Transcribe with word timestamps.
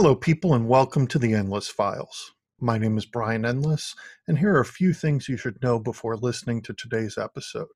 Hello, 0.00 0.14
people, 0.14 0.54
and 0.54 0.68
welcome 0.68 1.08
to 1.08 1.18
the 1.18 1.34
Endless 1.34 1.66
Files. 1.66 2.30
My 2.60 2.78
name 2.78 2.96
is 2.96 3.04
Brian 3.04 3.44
Endless, 3.44 3.96
and 4.28 4.38
here 4.38 4.54
are 4.54 4.60
a 4.60 4.64
few 4.64 4.92
things 4.92 5.28
you 5.28 5.36
should 5.36 5.60
know 5.60 5.80
before 5.80 6.16
listening 6.16 6.62
to 6.62 6.72
today's 6.72 7.18
episode. 7.18 7.66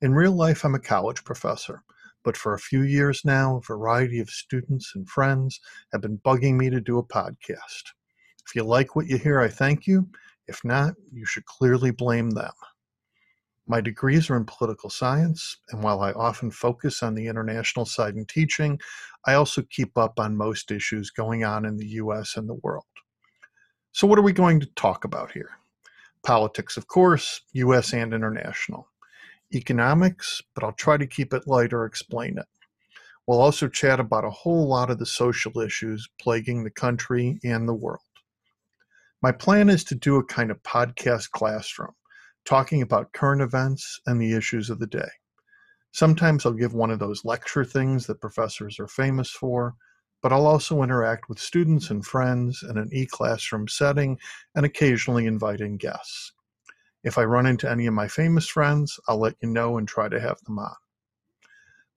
In 0.00 0.14
real 0.14 0.32
life, 0.32 0.64
I'm 0.64 0.74
a 0.74 0.78
college 0.78 1.24
professor, 1.24 1.82
but 2.24 2.38
for 2.38 2.54
a 2.54 2.58
few 2.58 2.80
years 2.80 3.20
now, 3.26 3.56
a 3.56 3.60
variety 3.60 4.18
of 4.18 4.30
students 4.30 4.92
and 4.94 5.06
friends 5.06 5.60
have 5.92 6.00
been 6.00 6.16
bugging 6.24 6.56
me 6.56 6.70
to 6.70 6.80
do 6.80 6.96
a 6.96 7.04
podcast. 7.04 7.92
If 8.46 8.54
you 8.54 8.62
like 8.64 8.96
what 8.96 9.08
you 9.08 9.18
hear, 9.18 9.38
I 9.38 9.48
thank 9.48 9.86
you. 9.86 10.08
If 10.48 10.64
not, 10.64 10.94
you 11.12 11.26
should 11.26 11.44
clearly 11.44 11.90
blame 11.90 12.30
them. 12.30 12.52
My 13.66 13.80
degrees 13.80 14.28
are 14.28 14.36
in 14.36 14.44
political 14.44 14.90
science, 14.90 15.58
and 15.70 15.82
while 15.82 16.00
I 16.00 16.12
often 16.12 16.50
focus 16.50 17.02
on 17.02 17.14
the 17.14 17.26
international 17.26 17.84
side 17.84 18.16
in 18.16 18.24
teaching, 18.24 18.80
I 19.26 19.34
also 19.34 19.62
keep 19.62 19.96
up 19.96 20.18
on 20.18 20.36
most 20.36 20.70
issues 20.70 21.10
going 21.10 21.44
on 21.44 21.64
in 21.64 21.76
the 21.76 21.86
US 21.86 22.36
and 22.36 22.48
the 22.48 22.58
world. 22.62 22.84
So, 23.92 24.06
what 24.06 24.18
are 24.18 24.22
we 24.22 24.32
going 24.32 24.60
to 24.60 24.74
talk 24.74 25.04
about 25.04 25.32
here? 25.32 25.50
Politics, 26.24 26.76
of 26.76 26.86
course, 26.88 27.42
US 27.52 27.92
and 27.92 28.14
international. 28.14 28.88
Economics, 29.54 30.40
but 30.54 30.64
I'll 30.64 30.72
try 30.72 30.96
to 30.96 31.06
keep 31.06 31.32
it 31.34 31.46
light 31.46 31.72
or 31.72 31.84
explain 31.84 32.38
it. 32.38 32.46
We'll 33.26 33.40
also 33.40 33.68
chat 33.68 34.00
about 34.00 34.24
a 34.24 34.30
whole 34.30 34.66
lot 34.66 34.90
of 34.90 34.98
the 34.98 35.06
social 35.06 35.60
issues 35.60 36.08
plaguing 36.20 36.64
the 36.64 36.70
country 36.70 37.38
and 37.44 37.68
the 37.68 37.74
world. 37.74 38.00
My 39.22 39.30
plan 39.30 39.68
is 39.68 39.84
to 39.84 39.94
do 39.94 40.16
a 40.16 40.24
kind 40.24 40.50
of 40.50 40.62
podcast 40.64 41.30
classroom 41.30 41.92
talking 42.44 42.82
about 42.82 43.12
current 43.12 43.40
events 43.40 44.00
and 44.06 44.20
the 44.20 44.32
issues 44.32 44.68
of 44.68 44.80
the 44.80 44.86
day. 44.86 45.08
Sometimes 45.92 46.46
I'll 46.46 46.52
give 46.52 46.72
one 46.72 46.90
of 46.90 46.98
those 46.98 47.24
lecture 47.24 47.64
things 47.64 48.06
that 48.06 48.20
professors 48.20 48.80
are 48.80 48.88
famous 48.88 49.30
for, 49.30 49.74
but 50.22 50.32
I'll 50.32 50.46
also 50.46 50.82
interact 50.82 51.28
with 51.28 51.38
students 51.38 51.90
and 51.90 52.04
friends 52.04 52.64
in 52.68 52.78
an 52.78 52.88
e 52.92 53.04
classroom 53.04 53.68
setting 53.68 54.18
and 54.54 54.64
occasionally 54.64 55.26
invite 55.26 55.60
in 55.60 55.76
guests. 55.76 56.32
If 57.04 57.18
I 57.18 57.24
run 57.24 57.46
into 57.46 57.70
any 57.70 57.86
of 57.86 57.94
my 57.94 58.08
famous 58.08 58.48
friends, 58.48 58.98
I'll 59.06 59.18
let 59.18 59.36
you 59.42 59.48
know 59.48 59.76
and 59.76 59.86
try 59.86 60.08
to 60.08 60.20
have 60.20 60.40
them 60.44 60.58
on. 60.58 60.74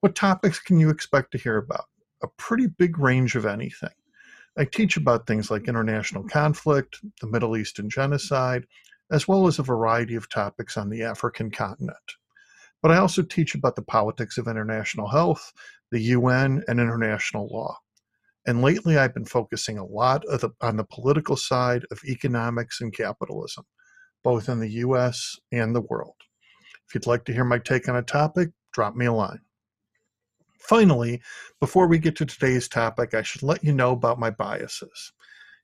What 0.01 0.15
topics 0.15 0.59
can 0.59 0.77
you 0.79 0.89
expect 0.89 1.31
to 1.31 1.37
hear 1.37 1.57
about? 1.57 1.85
A 2.21 2.27
pretty 2.37 2.67
big 2.67 2.99
range 2.99 3.35
of 3.35 3.45
anything. 3.45 3.89
I 4.57 4.65
teach 4.65 4.97
about 4.97 5.25
things 5.25 5.49
like 5.49 5.67
international 5.67 6.23
conflict, 6.23 6.99
the 7.21 7.27
Middle 7.27 7.55
Eastern 7.55 7.89
genocide, 7.89 8.65
as 9.11 9.27
well 9.27 9.47
as 9.47 9.59
a 9.59 9.63
variety 9.63 10.15
of 10.15 10.29
topics 10.29 10.75
on 10.75 10.89
the 10.89 11.03
African 11.03 11.49
continent. 11.51 12.15
But 12.85 12.91
I 12.91 12.97
also 12.97 13.23
teach 13.23 13.55
about 13.55 13.75
the 13.75 13.81
politics 13.81 14.37
of 14.37 14.47
international 14.47 15.07
health, 15.07 15.51
the 15.89 16.01
UN, 16.01 16.63
and 16.67 16.79
international 16.79 17.47
law. 17.47 17.79
And 18.45 18.61
lately, 18.61 18.95
I've 18.95 19.15
been 19.15 19.25
focusing 19.25 19.79
a 19.79 19.83
lot 19.83 20.21
the, 20.27 20.51
on 20.61 20.77
the 20.77 20.83
political 20.83 21.35
side 21.35 21.83
of 21.89 21.99
economics 22.07 22.81
and 22.81 22.93
capitalism, 22.95 23.65
both 24.23 24.49
in 24.49 24.59
the 24.59 24.69
US 24.83 25.35
and 25.51 25.75
the 25.75 25.81
world. 25.81 26.13
If 26.87 26.93
you'd 26.93 27.07
like 27.07 27.25
to 27.25 27.33
hear 27.33 27.43
my 27.43 27.57
take 27.57 27.89
on 27.89 27.95
a 27.95 28.03
topic, 28.03 28.51
drop 28.71 28.95
me 28.95 29.07
a 29.07 29.13
line. 29.13 29.41
Finally, 30.59 31.23
before 31.59 31.87
we 31.87 31.97
get 31.97 32.15
to 32.17 32.25
today's 32.27 32.67
topic, 32.67 33.15
I 33.15 33.23
should 33.23 33.41
let 33.41 33.63
you 33.63 33.73
know 33.73 33.93
about 33.93 34.19
my 34.19 34.29
biases. 34.29 35.11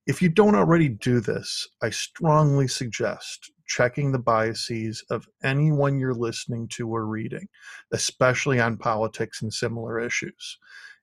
If 0.08 0.24
you 0.24 0.30
don't 0.30 0.56
already 0.56 0.90
do 0.90 1.20
this, 1.20 1.68
I 1.84 1.92
strongly 1.92 2.68
suggest 2.68 3.52
checking 3.72 4.12
the 4.12 4.20
biases 4.20 5.02
of 5.10 5.30
anyone 5.44 5.98
you're 5.98 6.14
listening 6.14 6.68
to 6.68 6.94
or 6.94 7.06
reading, 7.06 7.48
especially 7.94 8.60
on 8.60 8.76
politics 8.76 9.42
and 9.42 9.54
similar 9.54 9.98
issues. 9.98 10.58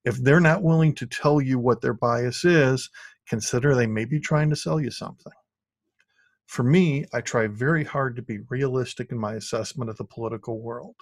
If 0.04 0.16
they're 0.18 0.38
not 0.38 0.62
willing 0.62 0.94
to 0.96 1.06
tell 1.06 1.40
you 1.40 1.58
what 1.58 1.80
their 1.80 1.94
bias 1.94 2.44
is, 2.44 2.90
consider 3.26 3.74
they 3.74 3.86
may 3.86 4.04
be 4.04 4.20
trying 4.20 4.50
to 4.50 4.56
sell 4.56 4.78
you 4.78 4.90
something. 4.90 5.32
For 6.46 6.62
me, 6.62 7.06
I 7.14 7.22
try 7.22 7.46
very 7.46 7.84
hard 7.84 8.16
to 8.16 8.22
be 8.22 8.40
realistic 8.50 9.12
in 9.12 9.18
my 9.18 9.34
assessment 9.34 9.88
of 9.88 9.96
the 9.96 10.04
political 10.04 10.60
world. 10.60 10.96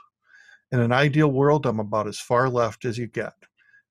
In 0.71 0.78
an 0.78 0.93
ideal 0.93 1.32
world, 1.32 1.66
I'm 1.66 1.81
about 1.81 2.06
as 2.06 2.21
far 2.21 2.49
left 2.49 2.84
as 2.84 2.97
you 2.97 3.09
get. 3.09 3.34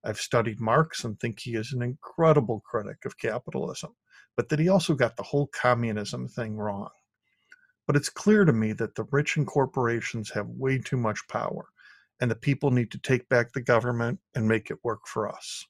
I've 0.06 0.19
studied 0.19 0.62
Marx 0.62 1.03
and 1.03 1.19
think 1.19 1.40
he 1.40 1.56
is 1.56 1.74
an 1.74 1.81
incredible 1.81 2.62
critic 2.66 3.03
of 3.06 3.18
capitalism, 3.18 3.96
but 4.38 4.47
that 4.47 4.59
he 4.59 4.69
also 4.69 4.94
got 4.94 5.18
the 5.18 5.24
whole 5.24 5.47
communism 5.47 6.30
thing 6.30 6.56
wrong. 6.56 6.90
But 7.88 7.96
it's 7.96 8.09
clear 8.09 8.46
to 8.46 8.53
me 8.53 8.73
that 8.73 8.96
the 8.96 9.06
rich 9.12 9.38
and 9.38 9.46
corporations 9.46 10.31
have 10.31 10.47
way 10.47 10.79
too 10.79 10.97
much 10.97 11.28
power, 11.28 11.68
and 12.19 12.31
the 12.31 12.35
people 12.35 12.72
need 12.72 12.91
to 12.91 12.97
take 12.97 13.28
back 13.29 13.53
the 13.53 13.62
government 13.62 14.19
and 14.34 14.47
make 14.47 14.72
it 14.72 14.84
work 14.84 15.07
for 15.07 15.28
us. 15.29 15.66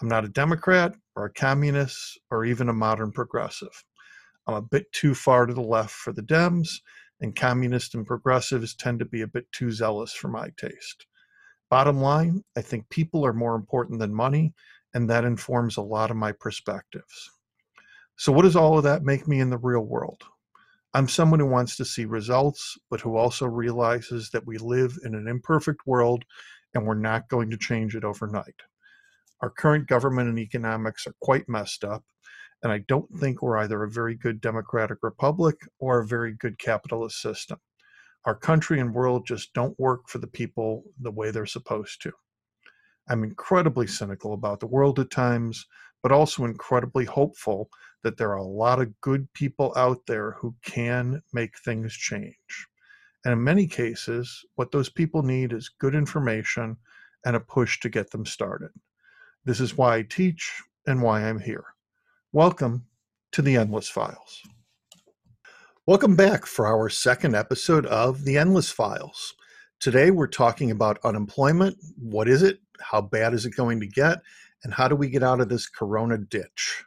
I'm 0.00 0.08
not 0.08 0.24
a 0.24 0.28
Democrat 0.28 0.94
or 1.14 1.26
a 1.26 1.32
communist 1.32 2.18
or 2.30 2.44
even 2.44 2.68
a 2.68 2.72
modern 2.72 3.12
progressive. 3.12 3.84
I'm 4.46 4.54
a 4.54 4.62
bit 4.62 4.90
too 4.92 5.14
far 5.14 5.46
to 5.46 5.52
the 5.52 5.60
left 5.60 5.90
for 5.92 6.12
the 6.12 6.22
Dems, 6.22 6.80
and 7.20 7.36
communists 7.36 7.94
and 7.94 8.06
progressives 8.06 8.74
tend 8.74 8.98
to 9.00 9.04
be 9.04 9.20
a 9.20 9.26
bit 9.26 9.50
too 9.52 9.70
zealous 9.70 10.12
for 10.12 10.28
my 10.28 10.48
taste. 10.56 11.06
Bottom 11.68 12.00
line, 12.00 12.42
I 12.56 12.62
think 12.62 12.88
people 12.88 13.24
are 13.26 13.34
more 13.34 13.54
important 13.54 14.00
than 14.00 14.14
money, 14.14 14.54
and 14.94 15.08
that 15.10 15.24
informs 15.24 15.76
a 15.76 15.82
lot 15.82 16.10
of 16.10 16.16
my 16.16 16.32
perspectives. 16.32 17.30
So, 18.16 18.32
what 18.32 18.42
does 18.42 18.56
all 18.56 18.78
of 18.78 18.84
that 18.84 19.04
make 19.04 19.28
me 19.28 19.40
in 19.40 19.50
the 19.50 19.58
real 19.58 19.82
world? 19.82 20.22
I'm 20.94 21.08
someone 21.08 21.40
who 21.40 21.46
wants 21.46 21.76
to 21.76 21.84
see 21.84 22.04
results, 22.04 22.76
but 22.90 23.00
who 23.00 23.16
also 23.16 23.46
realizes 23.46 24.30
that 24.30 24.46
we 24.46 24.58
live 24.58 24.98
in 25.04 25.14
an 25.14 25.28
imperfect 25.28 25.80
world 25.86 26.24
and 26.74 26.86
we're 26.86 26.94
not 26.94 27.28
going 27.28 27.50
to 27.50 27.56
change 27.56 27.94
it 27.94 28.04
overnight. 28.04 28.62
Our 29.40 29.50
current 29.50 29.88
government 29.88 30.28
and 30.28 30.38
economics 30.38 31.06
are 31.06 31.14
quite 31.20 31.48
messed 31.48 31.84
up, 31.84 32.04
and 32.62 32.72
I 32.72 32.78
don't 32.88 33.10
think 33.18 33.40
we're 33.40 33.58
either 33.58 33.82
a 33.82 33.90
very 33.90 34.14
good 34.14 34.40
democratic 34.40 34.98
republic 35.02 35.56
or 35.78 36.00
a 36.00 36.06
very 36.06 36.34
good 36.34 36.58
capitalist 36.58 37.20
system 37.20 37.58
our 38.24 38.34
country 38.34 38.80
and 38.80 38.94
world 38.94 39.26
just 39.26 39.52
don't 39.54 39.78
work 39.78 40.08
for 40.08 40.18
the 40.18 40.26
people 40.26 40.84
the 41.00 41.10
way 41.10 41.30
they're 41.30 41.46
supposed 41.46 42.02
to. 42.02 42.12
I'm 43.08 43.24
incredibly 43.24 43.86
cynical 43.86 44.34
about 44.34 44.60
the 44.60 44.66
world 44.66 44.98
at 44.98 45.10
times, 45.10 45.66
but 46.02 46.12
also 46.12 46.44
incredibly 46.44 47.04
hopeful 47.04 47.70
that 48.02 48.16
there 48.16 48.30
are 48.30 48.38
a 48.38 48.42
lot 48.42 48.80
of 48.80 49.00
good 49.00 49.30
people 49.34 49.72
out 49.76 50.06
there 50.06 50.32
who 50.32 50.54
can 50.62 51.22
make 51.32 51.58
things 51.58 51.92
change. 51.94 52.66
And 53.24 53.32
in 53.32 53.44
many 53.44 53.66
cases, 53.66 54.44
what 54.54 54.72
those 54.72 54.88
people 54.88 55.22
need 55.22 55.52
is 55.52 55.68
good 55.68 55.94
information 55.94 56.76
and 57.26 57.36
a 57.36 57.40
push 57.40 57.78
to 57.80 57.88
get 57.90 58.10
them 58.10 58.24
started. 58.24 58.70
This 59.44 59.60
is 59.60 59.76
why 59.76 59.96
I 59.96 60.02
teach 60.02 60.62
and 60.86 61.02
why 61.02 61.22
I'm 61.22 61.38
here. 61.38 61.64
Welcome 62.32 62.86
to 63.32 63.42
the 63.42 63.56
Endless 63.56 63.88
Files. 63.88 64.42
Welcome 65.86 66.16
back 66.16 66.46
for 66.46 66.66
our 66.66 66.88
second 66.88 67.34
episode 67.34 67.84
of 67.86 68.24
The 68.24 68.38
Endless 68.38 68.70
Files. 68.70 69.34
Today 69.80 70.10
we're 70.10 70.26
talking 70.26 70.70
about 70.70 70.98
unemployment. 71.04 71.76
What 71.98 72.28
is 72.28 72.42
it? 72.42 72.60
How 72.80 73.00
bad 73.00 73.34
is 73.34 73.44
it 73.44 73.56
going 73.56 73.80
to 73.80 73.86
get? 73.86 74.20
And 74.62 74.72
how 74.72 74.88
do 74.88 74.96
we 74.96 75.08
get 75.08 75.22
out 75.22 75.40
of 75.40 75.48
this 75.48 75.68
corona 75.68 76.16
ditch? 76.18 76.84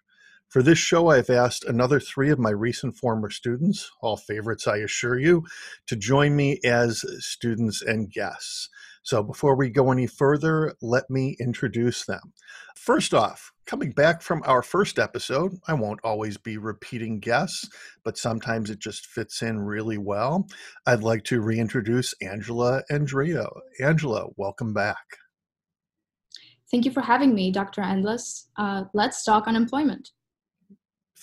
For 0.53 0.61
this 0.61 0.77
show, 0.77 1.07
I've 1.09 1.31
asked 1.31 1.65
another 1.65 1.99
three 1.99 2.29
of 2.29 2.37
my 2.37 2.51
recent 2.51 2.95
former 2.95 3.31
students, 3.31 3.89
all 4.03 4.17
favorites, 4.17 4.67
I 4.67 4.77
assure 4.77 5.17
you, 5.17 5.45
to 5.87 5.95
join 5.95 6.35
me 6.35 6.59
as 6.63 7.03
students 7.17 7.81
and 7.81 8.11
guests. 8.11 8.69
So 9.01 9.23
before 9.23 9.55
we 9.55 9.71
go 9.71 9.91
any 9.91 10.05
further, 10.05 10.75
let 10.79 11.09
me 11.09 11.35
introduce 11.39 12.05
them. 12.05 12.33
First 12.75 13.15
off, 13.15 13.51
coming 13.65 13.93
back 13.93 14.21
from 14.21 14.43
our 14.45 14.61
first 14.61 14.99
episode, 14.99 15.57
I 15.67 15.73
won't 15.73 16.01
always 16.03 16.37
be 16.37 16.59
repeating 16.59 17.19
guests, 17.19 17.67
but 18.03 18.19
sometimes 18.19 18.69
it 18.69 18.77
just 18.77 19.07
fits 19.07 19.41
in 19.41 19.57
really 19.59 19.97
well. 19.97 20.45
I'd 20.85 21.01
like 21.01 21.23
to 21.23 21.41
reintroduce 21.41 22.13
Angela 22.21 22.83
Andrio. 22.91 23.49
Angela, 23.79 24.27
welcome 24.37 24.71
back. 24.71 25.17
Thank 26.69 26.85
you 26.85 26.91
for 26.91 27.01
having 27.01 27.33
me, 27.33 27.51
Dr. 27.51 27.81
Endless. 27.81 28.49
Uh, 28.55 28.83
let's 28.93 29.23
talk 29.23 29.47
unemployment. 29.47 30.11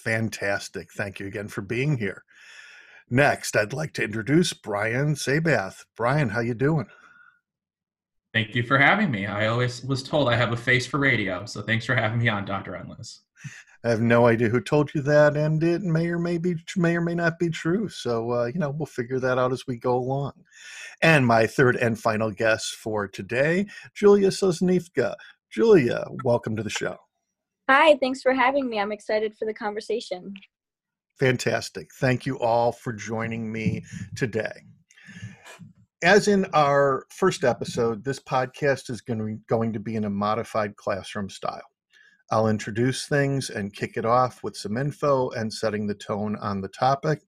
Fantastic. 0.04 0.92
Thank 0.92 1.20
you 1.20 1.26
again 1.26 1.48
for 1.48 1.60
being 1.60 1.98
here. 1.98 2.24
Next, 3.10 3.56
I'd 3.56 3.72
like 3.72 3.92
to 3.94 4.04
introduce 4.04 4.52
Brian 4.52 5.14
Sabath. 5.14 5.84
Brian, 5.96 6.30
how 6.30 6.40
you 6.40 6.54
doing? 6.54 6.86
Thank 8.32 8.54
you 8.54 8.62
for 8.62 8.78
having 8.78 9.10
me. 9.10 9.26
I 9.26 9.48
always 9.48 9.84
was 9.84 10.02
told 10.02 10.28
I 10.28 10.36
have 10.36 10.52
a 10.52 10.56
face 10.56 10.86
for 10.86 10.98
radio, 10.98 11.44
so 11.44 11.60
thanks 11.60 11.84
for 11.84 11.96
having 11.96 12.20
me 12.20 12.28
on, 12.28 12.44
Dr. 12.44 12.76
Endless. 12.76 13.22
I 13.82 13.90
have 13.90 14.00
no 14.00 14.26
idea 14.26 14.48
who 14.48 14.60
told 14.60 14.94
you 14.94 15.02
that, 15.02 15.36
and 15.36 15.62
it 15.62 15.82
may 15.82 16.08
or 16.08 16.18
may 16.18 16.38
be 16.38 16.54
may 16.76 16.96
or 16.96 17.00
may 17.00 17.14
not 17.14 17.38
be 17.38 17.48
true. 17.48 17.88
So 17.88 18.30
uh, 18.30 18.44
you 18.46 18.60
know, 18.60 18.70
we'll 18.70 18.86
figure 18.86 19.18
that 19.20 19.38
out 19.38 19.52
as 19.52 19.66
we 19.66 19.76
go 19.76 19.96
along. 19.96 20.32
And 21.02 21.26
my 21.26 21.46
third 21.46 21.76
and 21.76 21.98
final 21.98 22.30
guest 22.30 22.76
for 22.76 23.08
today, 23.08 23.66
Julia 23.94 24.28
Sosnivka. 24.28 25.14
Julia, 25.50 26.06
welcome 26.22 26.56
to 26.56 26.62
the 26.62 26.70
show. 26.70 26.96
Hi, 27.70 27.96
thanks 28.00 28.20
for 28.20 28.32
having 28.32 28.68
me. 28.68 28.80
I'm 28.80 28.90
excited 28.90 29.36
for 29.38 29.44
the 29.44 29.54
conversation. 29.54 30.34
Fantastic. 31.18 31.88
Thank 32.00 32.26
you 32.26 32.38
all 32.40 32.72
for 32.72 32.92
joining 32.92 33.52
me 33.52 33.84
today 34.16 34.64
as 36.02 36.28
in 36.28 36.46
our 36.54 37.06
first 37.10 37.44
episode, 37.44 38.04
this 38.04 38.18
podcast 38.18 38.88
is 38.88 39.02
going 39.02 39.72
to, 39.72 39.78
be 39.80 39.96
in 39.96 40.04
a 40.04 40.10
modified 40.10 40.74
classroom 40.76 41.28
style. 41.28 41.60
I'll 42.30 42.48
introduce 42.48 43.06
things 43.06 43.50
and 43.50 43.74
kick 43.74 43.96
it 43.96 44.06
off 44.06 44.42
with 44.42 44.56
some 44.56 44.76
info 44.76 45.30
and 45.30 45.52
setting 45.52 45.86
the 45.86 45.94
tone 45.94 46.36
on 46.36 46.60
the 46.60 46.68
topic. 46.68 47.20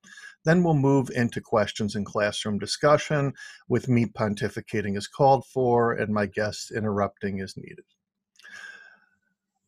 Then 0.45 0.63
we'll 0.63 0.75
move 0.75 1.11
into 1.15 1.41
questions 1.41 1.97
and 1.97 2.07
classroom 2.07 2.59
discussion 2.59 3.33
with 3.69 3.89
me 3.89 4.07
pontificating 4.07 4.97
as 4.97 5.07
called 5.07 5.45
for 5.47 5.93
and 5.93 6.15
my 6.15 6.27
guests 6.27 6.71
interrupting 6.71 7.41
as 7.41 7.57
needed. 7.57 7.85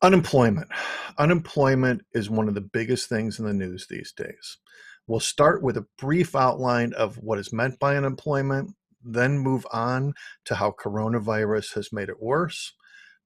Unemployment. 0.05 0.69
Unemployment 1.17 2.03
is 2.13 2.29
one 2.29 2.47
of 2.47 2.55
the 2.55 2.61
biggest 2.61 3.09
things 3.09 3.39
in 3.39 3.47
the 3.47 3.55
news 3.55 3.87
these 3.89 4.13
days. 4.13 4.59
We'll 5.07 5.19
start 5.19 5.63
with 5.63 5.79
a 5.79 5.87
brief 5.97 6.37
outline 6.37 6.93
of 6.93 7.17
what 7.17 7.39
is 7.39 7.55
meant 7.55 7.79
by 7.79 7.97
unemployment, 7.97 8.75
then 9.03 9.39
move 9.39 9.67
on 9.73 10.13
to 10.45 10.57
how 10.57 10.73
coronavirus 10.73 11.73
has 11.77 11.91
made 11.91 12.11
it 12.11 12.21
worse, 12.21 12.75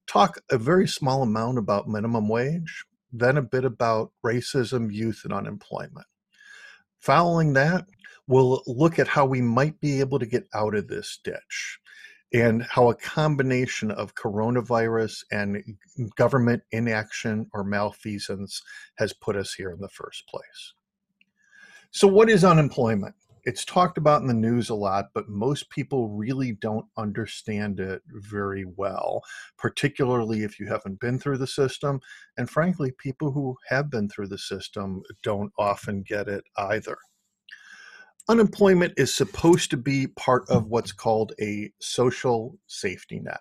talk 0.07 0.39
a 0.51 0.57
very 0.57 0.87
small 0.87 1.21
amount 1.21 1.57
about 1.57 1.89
minimum 1.89 2.29
wage, 2.29 2.85
then 3.11 3.35
a 3.35 3.41
bit 3.41 3.65
about 3.65 4.13
racism, 4.25 4.89
youth, 4.89 5.23
and 5.25 5.33
unemployment. 5.33 6.07
Following 6.99 7.51
that, 7.55 7.87
we'll 8.25 8.63
look 8.67 8.99
at 8.99 9.07
how 9.09 9.25
we 9.25 9.41
might 9.41 9.77
be 9.81 9.99
able 9.99 10.19
to 10.19 10.25
get 10.25 10.47
out 10.53 10.75
of 10.75 10.87
this 10.87 11.19
ditch 11.25 11.79
and 12.33 12.63
how 12.63 12.89
a 12.89 12.95
combination 12.95 13.91
of 13.91 14.15
coronavirus 14.15 15.23
and 15.31 15.63
government 16.15 16.63
inaction 16.71 17.47
or 17.53 17.63
malfeasance 17.63 18.61
has 18.97 19.13
put 19.13 19.35
us 19.35 19.53
here 19.53 19.71
in 19.71 19.79
the 19.79 19.89
first 19.89 20.27
place. 20.27 20.73
So, 21.91 22.07
what 22.07 22.29
is 22.29 22.43
unemployment? 22.43 23.15
It's 23.45 23.65
talked 23.65 23.97
about 23.97 24.21
in 24.21 24.27
the 24.27 24.33
news 24.33 24.69
a 24.69 24.75
lot, 24.75 25.07
but 25.13 25.29
most 25.29 25.69
people 25.69 26.09
really 26.09 26.51
don't 26.51 26.85
understand 26.97 27.79
it 27.79 28.03
very 28.07 28.65
well, 28.65 29.23
particularly 29.57 30.43
if 30.43 30.59
you 30.59 30.67
haven't 30.67 30.99
been 30.99 31.17
through 31.17 31.37
the 31.39 31.47
system. 31.47 31.99
And 32.37 32.49
frankly, 32.49 32.91
people 32.91 33.31
who 33.31 33.57
have 33.67 33.89
been 33.89 34.09
through 34.09 34.27
the 34.27 34.37
system 34.37 35.01
don't 35.23 35.51
often 35.57 36.03
get 36.03 36.27
it 36.27 36.43
either. 36.57 36.97
Unemployment 38.29 38.93
is 38.95 39.11
supposed 39.11 39.71
to 39.71 39.77
be 39.77 40.05
part 40.05 40.47
of 40.51 40.67
what's 40.67 40.91
called 40.91 41.33
a 41.41 41.71
social 41.79 42.59
safety 42.67 43.19
net. 43.19 43.39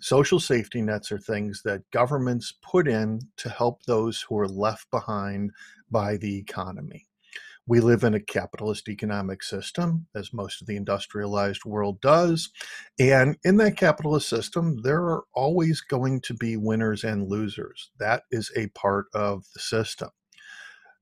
Social 0.00 0.40
safety 0.40 0.82
nets 0.82 1.12
are 1.12 1.18
things 1.18 1.62
that 1.64 1.88
governments 1.92 2.52
put 2.60 2.88
in 2.88 3.20
to 3.36 3.48
help 3.48 3.84
those 3.84 4.20
who 4.22 4.36
are 4.36 4.48
left 4.48 4.90
behind 4.90 5.52
by 5.92 6.16
the 6.16 6.36
economy. 6.38 7.06
We 7.68 7.78
live 7.78 8.02
in 8.02 8.14
a 8.14 8.20
capitalist 8.20 8.88
economic 8.88 9.44
system, 9.44 10.08
as 10.12 10.32
most 10.32 10.60
of 10.60 10.66
the 10.66 10.76
industrialized 10.76 11.64
world 11.64 12.00
does. 12.00 12.50
And 12.98 13.36
in 13.44 13.58
that 13.58 13.76
capitalist 13.76 14.28
system, 14.28 14.82
there 14.82 15.04
are 15.04 15.22
always 15.34 15.80
going 15.80 16.20
to 16.22 16.34
be 16.34 16.56
winners 16.56 17.04
and 17.04 17.28
losers. 17.28 17.92
That 18.00 18.24
is 18.32 18.50
a 18.56 18.66
part 18.68 19.06
of 19.14 19.44
the 19.54 19.60
system. 19.60 20.10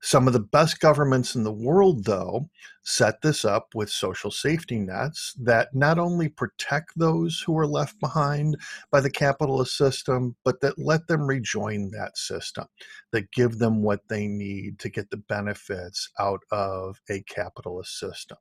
Some 0.04 0.26
of 0.26 0.34
the 0.34 0.40
best 0.40 0.80
governments 0.80 1.34
in 1.34 1.44
the 1.44 1.50
world, 1.50 2.04
though, 2.04 2.50
set 2.82 3.22
this 3.22 3.42
up 3.42 3.68
with 3.74 3.88
social 3.88 4.30
safety 4.30 4.78
nets 4.78 5.32
that 5.40 5.74
not 5.74 5.98
only 5.98 6.28
protect 6.28 6.90
those 6.94 7.40
who 7.40 7.56
are 7.56 7.66
left 7.66 7.98
behind 8.00 8.58
by 8.90 9.00
the 9.00 9.08
capitalist 9.08 9.78
system, 9.78 10.36
but 10.44 10.60
that 10.60 10.78
let 10.78 11.06
them 11.06 11.22
rejoin 11.22 11.90
that 11.92 12.18
system, 12.18 12.66
that 13.12 13.32
give 13.32 13.58
them 13.58 13.82
what 13.82 14.06
they 14.08 14.26
need 14.26 14.78
to 14.80 14.90
get 14.90 15.08
the 15.08 15.16
benefits 15.16 16.10
out 16.20 16.40
of 16.50 17.00
a 17.08 17.22
capitalist 17.22 17.98
system. 17.98 18.36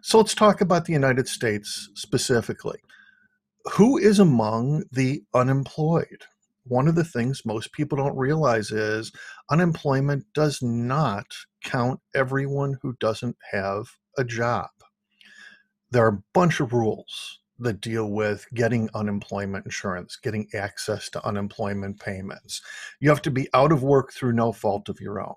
So 0.00 0.16
let's 0.16 0.34
talk 0.34 0.62
about 0.62 0.86
the 0.86 0.94
United 0.94 1.28
States 1.28 1.90
specifically. 1.94 2.78
Who 3.72 3.98
is 3.98 4.18
among 4.18 4.84
the 4.90 5.24
unemployed? 5.34 6.24
One 6.64 6.88
of 6.88 6.94
the 6.94 7.04
things 7.04 7.44
most 7.44 7.72
people 7.72 7.96
don't 7.96 8.16
realize 8.16 8.70
is 8.70 9.12
unemployment 9.50 10.24
does 10.34 10.60
not 10.62 11.26
count 11.64 12.00
everyone 12.14 12.78
who 12.82 12.94
doesn't 13.00 13.36
have 13.52 13.86
a 14.18 14.24
job. 14.24 14.70
There 15.90 16.04
are 16.04 16.16
a 16.16 16.22
bunch 16.34 16.60
of 16.60 16.72
rules 16.72 17.40
that 17.58 17.80
deal 17.80 18.10
with 18.10 18.46
getting 18.54 18.88
unemployment 18.94 19.66
insurance, 19.66 20.16
getting 20.16 20.48
access 20.54 21.10
to 21.10 21.26
unemployment 21.26 22.00
payments. 22.00 22.62
You 23.00 23.10
have 23.10 23.22
to 23.22 23.30
be 23.30 23.48
out 23.52 23.72
of 23.72 23.82
work 23.82 24.12
through 24.12 24.32
no 24.32 24.52
fault 24.52 24.88
of 24.88 25.00
your 25.00 25.20
own. 25.20 25.34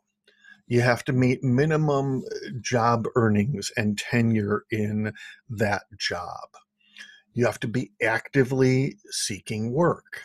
You 0.67 0.81
have 0.81 1.03
to 1.05 1.13
meet 1.13 1.43
minimum 1.43 2.23
uh, 2.25 2.49
job 2.61 3.07
earnings 3.15 3.71
and 3.75 3.97
tenure 3.97 4.63
in 4.71 5.13
that 5.49 5.83
job. 5.97 6.47
You 7.33 7.45
have 7.45 7.59
to 7.61 7.67
be 7.67 7.91
actively 8.01 8.97
seeking 9.09 9.73
work 9.73 10.21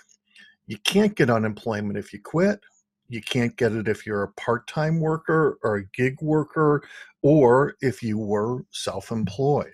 you 0.69 0.77
can't 0.85 1.17
get 1.17 1.31
unemployment 1.31 1.99
if 1.99 2.13
you 2.13 2.21
quit. 2.21 2.61
You 3.09 3.23
can't 3.23 3.57
get 3.57 3.73
it 3.73 3.89
if 3.89 4.05
you're 4.05 4.23
a 4.23 4.33
part 4.33 4.69
time 4.69 5.01
worker 5.01 5.59
or 5.65 5.77
a 5.77 5.87
gig 5.87 6.21
worker 6.21 6.83
or 7.23 7.75
if 7.81 8.03
you 8.03 8.19
were 8.19 8.65
self 8.71 9.11
employed. 9.11 9.73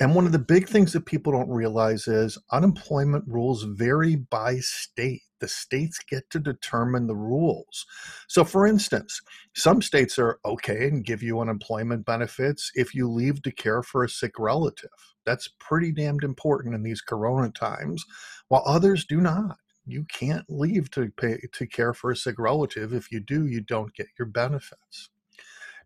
And 0.00 0.14
one 0.14 0.24
of 0.24 0.32
the 0.32 0.38
big 0.38 0.68
things 0.68 0.92
that 0.92 1.06
people 1.06 1.32
don't 1.32 1.50
realize 1.50 2.06
is 2.06 2.38
unemployment 2.52 3.24
rules 3.26 3.64
vary 3.64 4.16
by 4.16 4.58
state. 4.58 5.22
The 5.40 5.48
states 5.48 5.98
get 5.98 6.30
to 6.30 6.38
determine 6.38 7.08
the 7.08 7.16
rules. 7.16 7.84
So, 8.28 8.44
for 8.44 8.68
instance, 8.68 9.20
some 9.54 9.82
states 9.82 10.16
are 10.18 10.38
okay 10.44 10.88
and 10.88 11.04
give 11.04 11.24
you 11.24 11.40
unemployment 11.40 12.06
benefits 12.06 12.70
if 12.76 12.94
you 12.94 13.10
leave 13.10 13.42
to 13.42 13.52
care 13.52 13.82
for 13.82 14.04
a 14.04 14.08
sick 14.08 14.38
relative. 14.38 14.90
That's 15.26 15.50
pretty 15.58 15.90
damned 15.90 16.22
important 16.22 16.74
in 16.74 16.84
these 16.84 17.00
corona 17.00 17.50
times, 17.50 18.04
while 18.48 18.62
others 18.64 19.04
do 19.04 19.20
not 19.20 19.56
you 19.86 20.04
can't 20.04 20.44
leave 20.48 20.90
to 20.92 21.10
pay 21.16 21.38
to 21.52 21.66
care 21.66 21.94
for 21.94 22.10
a 22.10 22.16
sick 22.16 22.38
relative. 22.38 22.92
If 22.92 23.12
you 23.12 23.20
do, 23.20 23.46
you 23.46 23.60
don't 23.60 23.94
get 23.94 24.08
your 24.18 24.26
benefits. 24.26 25.10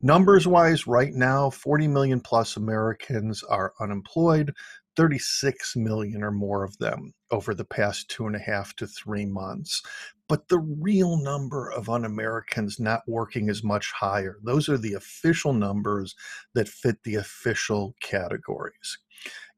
Numbers 0.00 0.46
wise, 0.46 0.86
right 0.86 1.12
now, 1.12 1.50
40 1.50 1.88
million 1.88 2.20
plus 2.20 2.56
Americans 2.56 3.42
are 3.42 3.72
unemployed, 3.80 4.54
36 4.96 5.74
million 5.74 6.22
or 6.22 6.30
more 6.30 6.62
of 6.62 6.78
them 6.78 7.12
over 7.32 7.52
the 7.52 7.64
past 7.64 8.08
two 8.08 8.26
and 8.26 8.36
a 8.36 8.38
half 8.38 8.76
to 8.76 8.86
three 8.86 9.26
months. 9.26 9.82
But 10.28 10.48
the 10.48 10.60
real 10.60 11.16
number 11.16 11.72
of 11.72 11.88
un 11.88 12.04
Americans 12.04 12.78
not 12.78 13.02
working 13.08 13.48
is 13.48 13.64
much 13.64 13.90
higher. 13.90 14.38
Those 14.44 14.68
are 14.68 14.78
the 14.78 14.94
official 14.94 15.52
numbers 15.52 16.14
that 16.54 16.68
fit 16.68 17.02
the 17.02 17.16
official 17.16 17.96
categories 18.00 18.98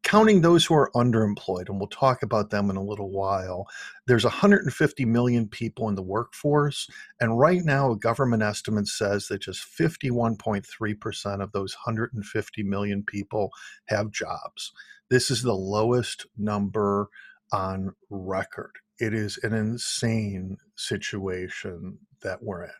counting 0.02 0.40
those 0.40 0.64
who 0.64 0.74
are 0.74 0.90
underemployed, 0.94 1.68
and 1.68 1.78
we'll 1.78 1.88
talk 1.88 2.22
about 2.22 2.50
them 2.50 2.70
in 2.70 2.76
a 2.76 2.82
little 2.82 3.10
while, 3.10 3.66
there's 4.06 4.24
150 4.24 5.04
million 5.04 5.46
people 5.48 5.88
in 5.88 5.94
the 5.94 6.02
workforce. 6.02 6.88
And 7.20 7.38
right 7.38 7.62
now, 7.62 7.92
a 7.92 7.96
government 7.96 8.42
estimate 8.42 8.88
says 8.88 9.28
that 9.28 9.42
just 9.42 9.64
51.3% 9.78 11.42
of 11.42 11.52
those 11.52 11.74
150 11.84 12.62
million 12.62 13.02
people 13.02 13.50
have 13.86 14.10
jobs. 14.10 14.72
This 15.10 15.30
is 15.30 15.42
the 15.42 15.54
lowest 15.54 16.26
number 16.36 17.08
on 17.52 17.94
record. 18.08 18.72
It 18.98 19.12
is 19.12 19.38
an 19.42 19.52
insane 19.52 20.56
situation 20.76 21.98
that 22.22 22.42
we're 22.42 22.64
in. 22.64 22.70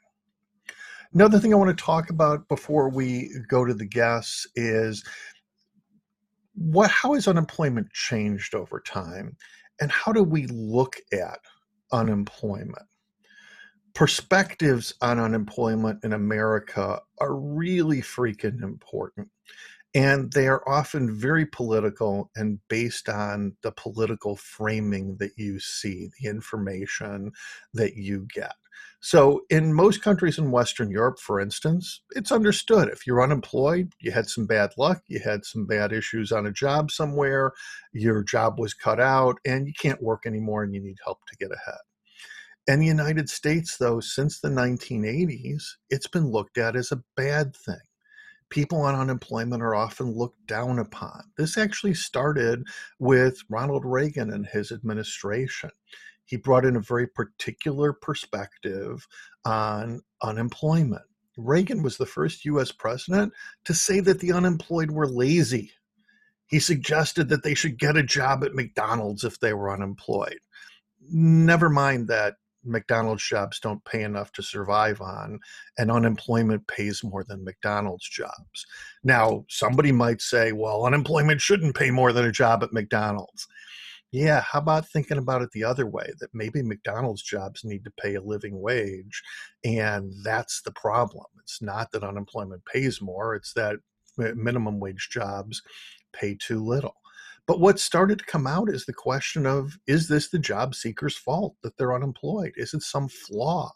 Another 1.13 1.41
thing 1.41 1.53
I 1.53 1.57
want 1.57 1.77
to 1.77 1.85
talk 1.85 2.09
about 2.09 2.47
before 2.47 2.89
we 2.89 3.31
go 3.49 3.65
to 3.65 3.75
the 3.75 3.85
guests 3.85 4.47
is 4.55 5.05
what 6.55 6.91
how 6.91 7.15
has 7.15 7.29
unemployment 7.29 7.91
changed 7.93 8.55
over 8.55 8.81
time 8.81 9.37
and 9.81 9.91
how 9.91 10.13
do 10.13 10.23
we 10.23 10.47
look 10.49 10.97
at 11.13 11.39
unemployment? 11.93 12.87
Perspectives 13.95 14.95
on 15.01 15.19
unemployment 15.19 16.05
in 16.05 16.13
america 16.13 17.01
are 17.21 17.35
really 17.35 18.01
freaking 18.01 18.63
important 18.63 19.29
and 19.95 20.33
they 20.33 20.47
are 20.47 20.63
often 20.69 21.13
very 21.13 21.45
political 21.47 22.31
and 22.37 22.61
based 22.69 23.09
on 23.09 23.57
the 23.63 23.73
political 23.73 24.37
framing 24.37 25.17
that 25.19 25.33
you 25.37 25.59
see 25.59 26.09
the 26.21 26.29
information 26.29 27.33
that 27.75 27.97
you 27.97 28.27
get 28.33 28.55
so, 29.03 29.43
in 29.49 29.73
most 29.73 30.03
countries 30.03 30.37
in 30.37 30.51
Western 30.51 30.91
Europe, 30.91 31.19
for 31.19 31.41
instance, 31.41 32.03
it's 32.11 32.31
understood 32.31 32.89
if 32.89 33.07
you're 33.07 33.23
unemployed, 33.23 33.95
you 33.99 34.11
had 34.13 34.29
some 34.29 34.45
bad 34.45 34.73
luck, 34.77 35.03
you 35.07 35.21
had 35.21 35.47
some 35.47 35.65
bad 35.65 35.91
issues 35.91 36.31
on 36.33 36.45
a 36.45 36.53
job 36.53 36.91
somewhere, 36.91 37.53
your 37.95 38.23
job 38.23 38.59
was 38.59 38.75
cut 38.75 39.01
out, 39.01 39.39
and 39.47 39.67
you 39.67 39.73
can't 39.73 40.03
work 40.03 40.27
anymore 40.27 40.63
and 40.65 40.75
you 40.75 40.83
need 40.83 40.99
help 41.03 41.19
to 41.29 41.37
get 41.37 41.51
ahead. 41.51 41.81
In 42.67 42.79
the 42.79 42.87
United 42.87 43.31
States, 43.31 43.79
though, 43.79 44.01
since 44.01 44.39
the 44.39 44.51
1980s, 44.51 45.63
it's 45.89 46.07
been 46.07 46.31
looked 46.31 46.59
at 46.59 46.77
as 46.77 46.93
a 46.93 47.03
bad 47.17 47.57
thing. 47.57 47.81
People 48.51 48.83
on 48.83 48.95
unemployment 48.95 49.63
are 49.63 49.75
often 49.75 50.13
looked 50.13 50.47
down 50.47 50.79
upon. 50.79 51.23
This 51.39 51.57
actually 51.57 51.95
started 51.95 52.65
with 52.99 53.39
Ronald 53.49 53.87
Reagan 53.87 54.31
and 54.31 54.47
his 54.47 54.73
administration 54.73 55.71
he 56.31 56.37
brought 56.37 56.65
in 56.65 56.77
a 56.77 56.81
very 56.81 57.09
particular 57.09 57.93
perspective 57.93 59.05
on 59.45 60.01
unemployment. 60.23 61.03
Reagan 61.37 61.83
was 61.83 61.97
the 61.97 62.07
first 62.07 62.45
US 62.45 62.71
president 62.71 63.33
to 63.65 63.75
say 63.75 63.99
that 63.99 64.21
the 64.21 64.31
unemployed 64.31 64.93
were 64.93 65.09
lazy. 65.09 65.73
He 66.47 66.61
suggested 66.61 67.29
that 67.31 67.43
they 67.43 67.55
should 67.55 67.81
get 67.81 67.97
a 67.97 68.05
job 68.05 68.45
at 68.45 68.55
McDonald's 68.55 69.25
if 69.25 69.41
they 69.41 69.55
were 69.55 69.73
unemployed. 69.73 70.39
Never 71.01 71.69
mind 71.69 72.07
that 72.07 72.37
McDonald's 72.65 73.27
jobs 73.27 73.59
don't 73.59 73.85
pay 73.85 74.03
enough 74.05 74.31
to 74.33 74.43
survive 74.43 75.01
on, 75.01 75.41
and 75.79 75.91
unemployment 75.91 76.65
pays 76.69 77.03
more 77.03 77.25
than 77.25 77.43
McDonald's 77.43 78.09
jobs. 78.09 78.67
Now, 79.03 79.47
somebody 79.49 79.91
might 79.91 80.21
say, 80.21 80.53
well, 80.53 80.87
unemployment 80.87 81.41
shouldn't 81.41 81.75
pay 81.75 81.91
more 81.91 82.13
than 82.13 82.27
a 82.27 82.33
job 82.33 82.63
at 82.63 82.73
McDonald's. 82.73 83.49
Yeah, 84.13 84.41
how 84.41 84.59
about 84.59 84.89
thinking 84.89 85.19
about 85.19 85.43
it 85.43 85.53
the 85.53 85.63
other 85.63 85.87
way 85.87 86.13
that 86.19 86.35
maybe 86.35 86.63
McDonald's 86.63 87.23
jobs 87.23 87.65
need 87.65 87.85
to 87.85 87.93
pay 87.93 88.17
a 88.17 88.21
living 88.21 88.61
wage, 88.61 89.23
and 89.65 90.13
that's 90.25 90.63
the 90.63 90.73
problem. 90.73 91.27
It's 91.39 91.63
not 91.63 91.93
that 91.93 92.03
unemployment 92.03 92.65
pays 92.65 93.01
more, 93.01 93.37
it's 93.37 93.53
that 93.55 93.77
minimum 94.19 94.81
wage 94.81 95.11
jobs 95.13 95.63
pay 96.13 96.35
too 96.35 96.65
little. 96.65 96.97
But 97.47 97.61
what 97.61 97.79
started 97.79 98.19
to 98.19 98.25
come 98.25 98.47
out 98.49 98.69
is 98.69 98.85
the 98.85 98.93
question 98.93 99.47
of 99.47 99.79
is 99.87 100.09
this 100.09 100.29
the 100.29 100.39
job 100.41 100.75
seeker's 100.75 101.17
fault 101.17 101.55
that 101.63 101.77
they're 101.77 101.95
unemployed? 101.95 102.53
Is 102.57 102.75
it 102.75 102.83
some 102.83 103.09
flaw 103.09 103.71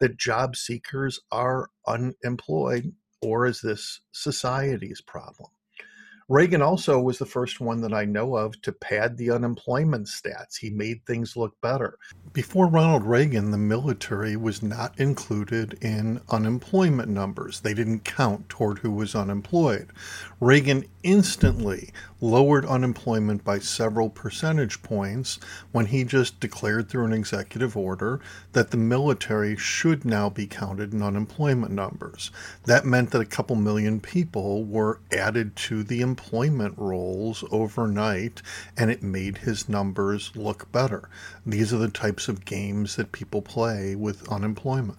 that 0.00 0.16
job 0.16 0.56
seekers 0.56 1.20
are 1.30 1.68
unemployed, 1.86 2.92
or 3.20 3.46
is 3.46 3.60
this 3.60 4.00
society's 4.12 5.02
problem? 5.02 5.50
Reagan 6.30 6.62
also 6.62 6.98
was 6.98 7.18
the 7.18 7.26
first 7.26 7.60
one 7.60 7.82
that 7.82 7.92
I 7.92 8.06
know 8.06 8.34
of 8.34 8.58
to 8.62 8.72
pad 8.72 9.16
the 9.18 9.30
unemployment 9.30 10.06
stats. 10.06 10.56
He 10.58 10.70
made 10.70 11.04
things 11.04 11.36
look 11.36 11.60
better. 11.60 11.98
Before 12.32 12.66
Ronald 12.66 13.04
Reagan, 13.04 13.50
the 13.50 13.58
military 13.58 14.34
was 14.34 14.62
not 14.62 14.98
included 14.98 15.76
in 15.82 16.22
unemployment 16.30 17.10
numbers. 17.10 17.60
They 17.60 17.74
didn't 17.74 18.04
count 18.04 18.48
toward 18.48 18.78
who 18.78 18.90
was 18.90 19.14
unemployed. 19.14 19.92
Reagan 20.44 20.84
instantly 21.02 21.90
lowered 22.20 22.66
unemployment 22.66 23.42
by 23.44 23.58
several 23.58 24.10
percentage 24.10 24.82
points 24.82 25.40
when 25.72 25.86
he 25.86 26.04
just 26.04 26.38
declared 26.38 26.86
through 26.86 27.06
an 27.06 27.14
executive 27.14 27.78
order 27.78 28.20
that 28.52 28.70
the 28.70 28.76
military 28.76 29.56
should 29.56 30.04
now 30.04 30.28
be 30.28 30.46
counted 30.46 30.92
in 30.92 31.02
unemployment 31.02 31.72
numbers. 31.72 32.30
That 32.64 32.84
meant 32.84 33.10
that 33.12 33.22
a 33.22 33.24
couple 33.24 33.56
million 33.56 34.00
people 34.00 34.64
were 34.64 35.00
added 35.10 35.56
to 35.56 35.82
the 35.82 36.02
employment 36.02 36.74
rolls 36.76 37.42
overnight, 37.50 38.42
and 38.76 38.90
it 38.90 39.02
made 39.02 39.38
his 39.38 39.66
numbers 39.66 40.30
look 40.36 40.70
better. 40.70 41.08
These 41.46 41.72
are 41.72 41.78
the 41.78 41.88
types 41.88 42.28
of 42.28 42.44
games 42.44 42.96
that 42.96 43.12
people 43.12 43.40
play 43.40 43.94
with 43.94 44.30
unemployment. 44.30 44.98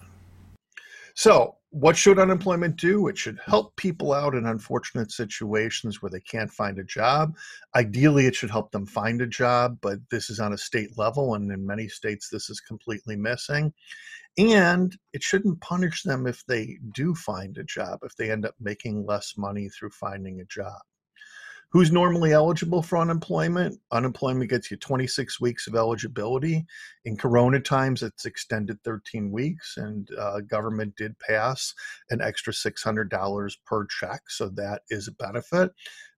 So, 1.14 1.54
what 1.78 1.94
should 1.94 2.18
unemployment 2.18 2.76
do? 2.76 3.06
It 3.06 3.18
should 3.18 3.38
help 3.44 3.76
people 3.76 4.14
out 4.14 4.34
in 4.34 4.46
unfortunate 4.46 5.12
situations 5.12 6.00
where 6.00 6.08
they 6.08 6.20
can't 6.20 6.50
find 6.50 6.78
a 6.78 6.84
job. 6.84 7.36
Ideally, 7.74 8.24
it 8.24 8.34
should 8.34 8.48
help 8.48 8.72
them 8.72 8.86
find 8.86 9.20
a 9.20 9.26
job, 9.26 9.76
but 9.82 9.98
this 10.10 10.30
is 10.30 10.40
on 10.40 10.54
a 10.54 10.58
state 10.58 10.96
level, 10.96 11.34
and 11.34 11.52
in 11.52 11.66
many 11.66 11.86
states, 11.86 12.30
this 12.30 12.48
is 12.48 12.60
completely 12.60 13.14
missing. 13.14 13.74
And 14.38 14.96
it 15.12 15.22
shouldn't 15.22 15.60
punish 15.60 16.02
them 16.02 16.26
if 16.26 16.42
they 16.46 16.78
do 16.94 17.14
find 17.14 17.58
a 17.58 17.64
job, 17.64 17.98
if 18.04 18.16
they 18.16 18.30
end 18.30 18.46
up 18.46 18.54
making 18.58 19.04
less 19.04 19.34
money 19.36 19.68
through 19.68 19.90
finding 19.90 20.40
a 20.40 20.46
job. 20.46 20.80
Who's 21.76 21.92
normally 21.92 22.32
eligible 22.32 22.80
for 22.80 22.96
unemployment? 22.96 23.78
Unemployment 23.92 24.48
gets 24.48 24.70
you 24.70 24.78
26 24.78 25.42
weeks 25.42 25.66
of 25.66 25.74
eligibility. 25.74 26.64
In 27.04 27.18
Corona 27.18 27.60
times, 27.60 28.02
it's 28.02 28.24
extended 28.24 28.82
13 28.82 29.30
weeks, 29.30 29.76
and 29.76 30.08
uh, 30.18 30.40
government 30.40 30.96
did 30.96 31.18
pass 31.18 31.74
an 32.08 32.22
extra 32.22 32.54
$600 32.54 33.56
per 33.66 33.86
check, 33.88 34.22
so 34.30 34.48
that 34.54 34.84
is 34.88 35.06
a 35.06 35.12
benefit. 35.22 35.70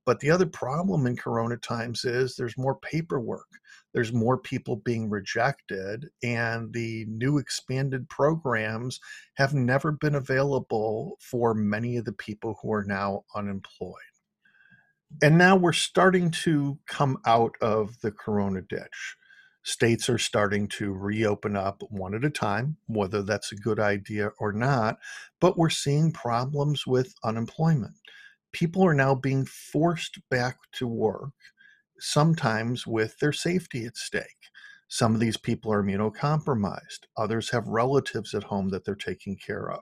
But 0.06 0.20
the 0.20 0.30
other 0.30 0.46
problem 0.46 1.08
in 1.08 1.16
Corona 1.16 1.56
times 1.56 2.04
is 2.04 2.36
there's 2.36 2.56
more 2.56 2.78
paperwork. 2.78 3.48
There's 3.92 4.12
more 4.12 4.38
people 4.38 4.76
being 4.84 5.10
rejected, 5.10 6.06
and 6.22 6.72
the 6.72 7.04
new 7.08 7.38
expanded 7.38 8.08
programs 8.08 9.00
have 9.34 9.54
never 9.54 9.90
been 9.90 10.14
available 10.14 11.16
for 11.20 11.52
many 11.52 11.96
of 11.96 12.04
the 12.04 12.12
people 12.12 12.56
who 12.62 12.72
are 12.72 12.84
now 12.84 13.24
unemployed 13.34 13.96
and 15.22 15.38
now 15.38 15.56
we're 15.56 15.72
starting 15.72 16.30
to 16.30 16.78
come 16.86 17.18
out 17.26 17.54
of 17.60 18.00
the 18.00 18.12
corona 18.12 18.62
ditch. 18.62 19.16
States 19.64 20.08
are 20.08 20.18
starting 20.18 20.68
to 20.68 20.92
reopen 20.92 21.56
up 21.56 21.82
one 21.90 22.14
at 22.14 22.24
a 22.24 22.30
time, 22.30 22.76
whether 22.86 23.22
that's 23.22 23.52
a 23.52 23.56
good 23.56 23.80
idea 23.80 24.30
or 24.38 24.52
not. 24.52 24.98
But 25.40 25.58
we're 25.58 25.70
seeing 25.70 26.12
problems 26.12 26.86
with 26.86 27.14
unemployment. 27.24 27.94
People 28.52 28.84
are 28.86 28.94
now 28.94 29.14
being 29.14 29.44
forced 29.44 30.18
back 30.30 30.56
to 30.72 30.86
work, 30.86 31.34
sometimes 31.98 32.86
with 32.86 33.18
their 33.18 33.32
safety 33.32 33.84
at 33.84 33.96
stake. 33.96 34.24
Some 34.88 35.14
of 35.14 35.20
these 35.20 35.36
people 35.36 35.72
are 35.72 35.82
immunocompromised. 35.82 37.00
Others 37.16 37.50
have 37.50 37.66
relatives 37.66 38.34
at 38.34 38.44
home 38.44 38.70
that 38.70 38.84
they're 38.84 38.94
taking 38.94 39.36
care 39.36 39.70
of. 39.70 39.80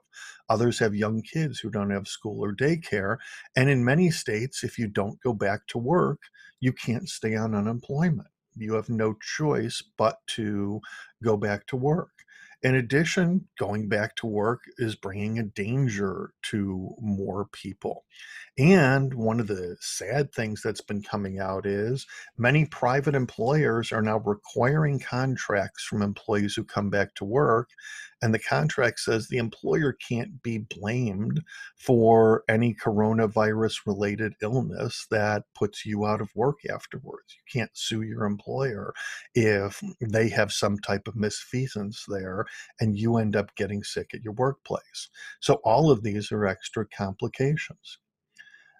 Others 0.48 0.80
have 0.80 0.94
young 0.94 1.22
kids 1.22 1.60
who 1.60 1.70
don't 1.70 1.90
have 1.90 2.08
school 2.08 2.44
or 2.44 2.54
daycare. 2.54 3.18
And 3.56 3.70
in 3.70 3.84
many 3.84 4.10
states, 4.10 4.64
if 4.64 4.78
you 4.78 4.88
don't 4.88 5.20
go 5.22 5.32
back 5.32 5.66
to 5.68 5.78
work, 5.78 6.18
you 6.60 6.72
can't 6.72 7.08
stay 7.08 7.36
on 7.36 7.54
unemployment. 7.54 8.28
You 8.56 8.74
have 8.74 8.88
no 8.88 9.14
choice 9.20 9.82
but 9.96 10.18
to 10.28 10.80
go 11.22 11.36
back 11.36 11.66
to 11.68 11.76
work. 11.76 12.10
In 12.62 12.74
addition, 12.74 13.46
going 13.58 13.88
back 13.88 14.16
to 14.16 14.26
work 14.26 14.62
is 14.78 14.96
bringing 14.96 15.38
a 15.38 15.44
danger 15.44 16.32
to 16.44 16.94
more 16.98 17.46
people. 17.52 18.04
And 18.58 19.12
one 19.12 19.38
of 19.38 19.48
the 19.48 19.76
sad 19.80 20.32
things 20.32 20.62
that's 20.62 20.80
been 20.80 21.02
coming 21.02 21.38
out 21.38 21.66
is 21.66 22.06
many 22.38 22.64
private 22.64 23.14
employers 23.14 23.92
are 23.92 24.00
now 24.00 24.16
requiring 24.20 24.98
contracts 24.98 25.84
from 25.84 26.00
employees 26.00 26.54
who 26.54 26.64
come 26.64 26.88
back 26.88 27.14
to 27.16 27.26
work. 27.26 27.68
And 28.22 28.32
the 28.32 28.38
contract 28.38 29.00
says 29.00 29.28
the 29.28 29.36
employer 29.36 29.92
can't 29.92 30.42
be 30.42 30.56
blamed 30.56 31.42
for 31.76 32.44
any 32.48 32.74
coronavirus 32.74 33.80
related 33.84 34.32
illness 34.40 35.06
that 35.10 35.42
puts 35.54 35.84
you 35.84 36.06
out 36.06 36.22
of 36.22 36.34
work 36.34 36.60
afterwards. 36.72 37.36
You 37.36 37.60
can't 37.60 37.76
sue 37.76 38.02
your 38.02 38.24
employer 38.24 38.94
if 39.34 39.82
they 40.00 40.30
have 40.30 40.50
some 40.50 40.78
type 40.78 41.06
of 41.06 41.14
misfeasance 41.14 42.06
there 42.08 42.46
and 42.80 42.96
you 42.96 43.18
end 43.18 43.36
up 43.36 43.54
getting 43.54 43.82
sick 43.84 44.12
at 44.14 44.22
your 44.22 44.32
workplace. 44.32 45.10
So 45.40 45.56
all 45.56 45.90
of 45.90 46.02
these 46.02 46.32
are 46.32 46.46
extra 46.46 46.86
complications. 46.86 47.98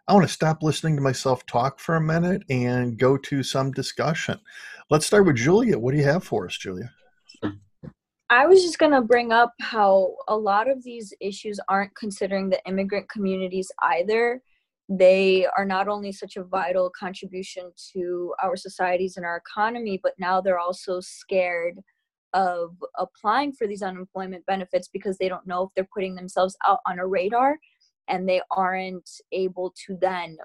I 0.08 0.14
want 0.14 0.24
to 0.24 0.32
stop 0.32 0.62
listening 0.62 0.94
to 0.96 1.02
myself 1.02 1.44
talk 1.46 1.80
for 1.80 1.96
a 1.96 2.00
minute 2.00 2.44
and 2.48 2.96
go 2.96 3.16
to 3.16 3.42
some 3.42 3.72
discussion. 3.72 4.38
Let's 4.88 5.04
start 5.04 5.26
with 5.26 5.34
Julia. 5.34 5.76
What 5.76 5.90
do 5.92 5.98
you 5.98 6.04
have 6.04 6.22
for 6.22 6.46
us, 6.46 6.56
Julia? 6.56 6.92
I 8.30 8.46
was 8.46 8.62
just 8.62 8.78
going 8.78 8.92
to 8.92 9.00
bring 9.00 9.32
up 9.32 9.52
how 9.60 10.14
a 10.28 10.36
lot 10.36 10.70
of 10.70 10.84
these 10.84 11.12
issues 11.20 11.58
aren't 11.68 11.96
considering 11.96 12.48
the 12.48 12.60
immigrant 12.68 13.08
communities 13.08 13.68
either. 13.82 14.40
They 14.88 15.48
are 15.56 15.64
not 15.64 15.88
only 15.88 16.12
such 16.12 16.36
a 16.36 16.44
vital 16.44 16.88
contribution 16.96 17.72
to 17.92 18.32
our 18.40 18.56
societies 18.56 19.16
and 19.16 19.26
our 19.26 19.38
economy, 19.38 19.98
but 20.00 20.12
now 20.20 20.40
they're 20.40 20.60
also 20.60 21.00
scared 21.00 21.80
of 22.32 22.76
applying 22.96 23.52
for 23.52 23.66
these 23.66 23.82
unemployment 23.82 24.46
benefits 24.46 24.86
because 24.86 25.18
they 25.18 25.28
don't 25.28 25.46
know 25.48 25.64
if 25.64 25.70
they're 25.74 25.88
putting 25.92 26.14
themselves 26.14 26.56
out 26.64 26.78
on 26.86 27.00
a 27.00 27.06
radar 27.06 27.58
and 28.08 28.28
they 28.28 28.40
aren't 28.50 29.10
able 29.32 29.74
to 29.86 29.96
then 30.00 30.36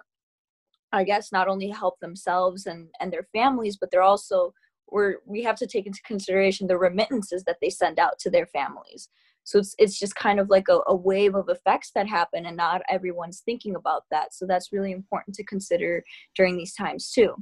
i 0.91 1.03
guess 1.03 1.32
not 1.32 1.48
only 1.48 1.70
help 1.70 2.00
themselves 2.00 2.65
and 2.65 2.88
and 3.00 3.12
their 3.12 3.27
families 3.34 3.77
but 3.77 3.89
they're 3.91 4.01
also 4.01 4.53
we're 4.88 5.18
we 5.25 5.41
have 5.44 5.56
to 5.56 5.68
take 5.68 5.88
into 5.88 6.01
consideration 6.03 6.68
the 6.68 6.77
remittances 6.77 7.44
that 7.44 7.58
they 7.62 7.70
send 7.70 8.00
out 8.00 8.20
to 8.20 8.30
their 8.30 8.46
families 8.48 9.10
so 9.44 9.60
it's 9.60 9.75
it's 9.80 9.98
just 9.98 10.15
kind 10.15 10.39
of 10.39 10.50
like 10.50 10.68
a, 10.70 10.80
a 10.88 10.96
wave 10.96 11.36
of 11.36 11.50
effects 11.50 11.91
that 11.96 12.08
happen 12.08 12.46
and 12.46 12.58
not 12.58 12.82
everyone's 12.89 13.41
thinking 13.41 13.75
about 13.75 14.03
that 14.12 14.34
so 14.34 14.46
that's 14.46 14.74
really 14.74 14.91
important 14.91 15.36
to 15.36 15.44
consider 15.44 16.03
during 16.36 16.58
these 16.58 16.74
times 16.74 17.12
too 17.12 17.36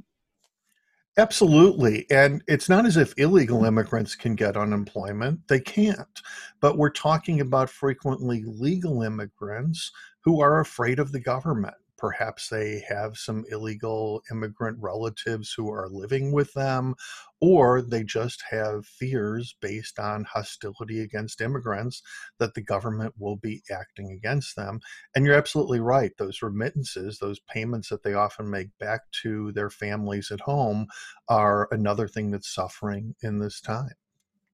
Absolutely. 1.18 2.06
And 2.10 2.42
it's 2.46 2.68
not 2.68 2.86
as 2.86 2.96
if 2.96 3.12
illegal 3.18 3.64
immigrants 3.64 4.14
can 4.14 4.34
get 4.34 4.56
unemployment. 4.56 5.46
They 5.48 5.60
can't. 5.60 6.20
But 6.60 6.78
we're 6.78 6.90
talking 6.90 7.40
about 7.40 7.68
frequently 7.68 8.44
legal 8.46 9.02
immigrants 9.02 9.90
who 10.24 10.40
are 10.40 10.60
afraid 10.60 10.98
of 10.98 11.12
the 11.12 11.20
government. 11.20 11.74
Perhaps 12.00 12.48
they 12.48 12.82
have 12.88 13.18
some 13.18 13.44
illegal 13.50 14.22
immigrant 14.30 14.78
relatives 14.80 15.52
who 15.52 15.70
are 15.70 15.86
living 15.90 16.32
with 16.32 16.50
them, 16.54 16.94
or 17.42 17.82
they 17.82 18.02
just 18.02 18.42
have 18.48 18.86
fears 18.86 19.54
based 19.60 19.98
on 19.98 20.24
hostility 20.24 21.00
against 21.02 21.42
immigrants 21.42 22.02
that 22.38 22.54
the 22.54 22.62
government 22.62 23.12
will 23.18 23.36
be 23.36 23.62
acting 23.70 24.10
against 24.12 24.56
them. 24.56 24.80
And 25.14 25.26
you're 25.26 25.34
absolutely 25.36 25.80
right. 25.80 26.12
Those 26.16 26.40
remittances, 26.40 27.18
those 27.18 27.40
payments 27.40 27.90
that 27.90 28.02
they 28.02 28.14
often 28.14 28.48
make 28.48 28.70
back 28.78 29.02
to 29.22 29.52
their 29.52 29.68
families 29.68 30.30
at 30.30 30.40
home, 30.40 30.86
are 31.28 31.68
another 31.70 32.08
thing 32.08 32.30
that's 32.30 32.48
suffering 32.54 33.14
in 33.22 33.40
this 33.40 33.60
time. 33.60 33.92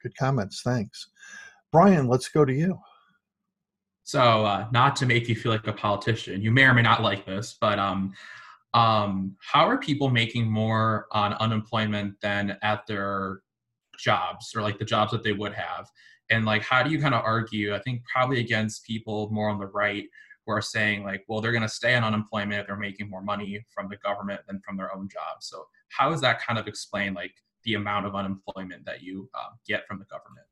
Good 0.03 0.17
comments. 0.17 0.63
Thanks. 0.63 1.09
Brian, 1.71 2.09
let's 2.09 2.29
go 2.29 2.45
to 2.45 2.53
you. 2.53 2.81
So, 4.07 4.47
uh, 4.47 4.69
not 4.73 4.95
to 4.97 5.07
make 5.07 5.29
you 5.29 5.35
feel 5.35 5.53
like 5.53 5.67
a 5.67 5.73
politician, 5.73 6.41
you 6.41 6.51
may 6.51 6.65
or 6.65 6.73
may 6.75 6.83
not 6.83 7.03
like 7.03 7.27
this, 7.27 7.57
but 7.61 7.79
um, 7.79 8.15
um, 8.73 9.37
how 9.41 9.69
are 9.69 9.79
people 9.79 10.11
making 10.11 10.51
more 10.51 11.07
on 11.11 11.33
unemployment 11.35 12.21
than 12.21 12.57
at 12.63 12.87
their 12.87 13.41
jobs 13.99 14.53
or 14.55 14.63
like 14.63 14.79
the 14.79 14.85
jobs 14.85 15.11
that 15.11 15.25
they 15.25 15.33
would 15.33 15.55
have? 15.55 15.91
And 16.31 16.45
like 16.45 16.63
how 16.63 16.83
do 16.83 16.91
you 16.91 17.01
kind 17.01 17.15
of 17.15 17.23
argue 17.25 17.75
i 17.75 17.79
think 17.79 18.03
probably 18.13 18.41
against 18.41 18.85
people 18.85 19.29
more 19.31 19.49
on 19.49 19.59
the 19.59 19.67
right 19.67 20.05
who 20.45 20.53
are 20.53 20.63
saying 20.63 21.05
like 21.05 21.25
well 21.29 21.41
they're 21.41 21.53
going 21.53 21.63
to 21.63 21.69
stay 21.69 21.95
on 21.95 22.05
unemployment 22.05 22.61
if 22.61 22.67
they're 22.67 22.77
making 22.77 23.09
more 23.09 23.23
money 23.23 23.65
from 23.73 23.89
the 23.89 23.97
government 23.97 24.41
than 24.47 24.61
from 24.61 24.77
their 24.77 24.95
own 24.95 25.09
jobs 25.09 25.49
so 25.49 25.67
how 25.89 26.13
is 26.13 26.21
that 26.21 26.45
kind 26.45 26.59
of 26.59 26.67
explain 26.67 27.15
like 27.15 27.33
the 27.65 27.75
amount 27.75 28.07
of 28.07 28.15
unemployment 28.15 28.85
that 28.85 29.03
you 29.03 29.29
uh, 29.35 29.51
get 29.67 29.87
from 29.87 29.99
the 29.99 30.05
government 30.07 30.47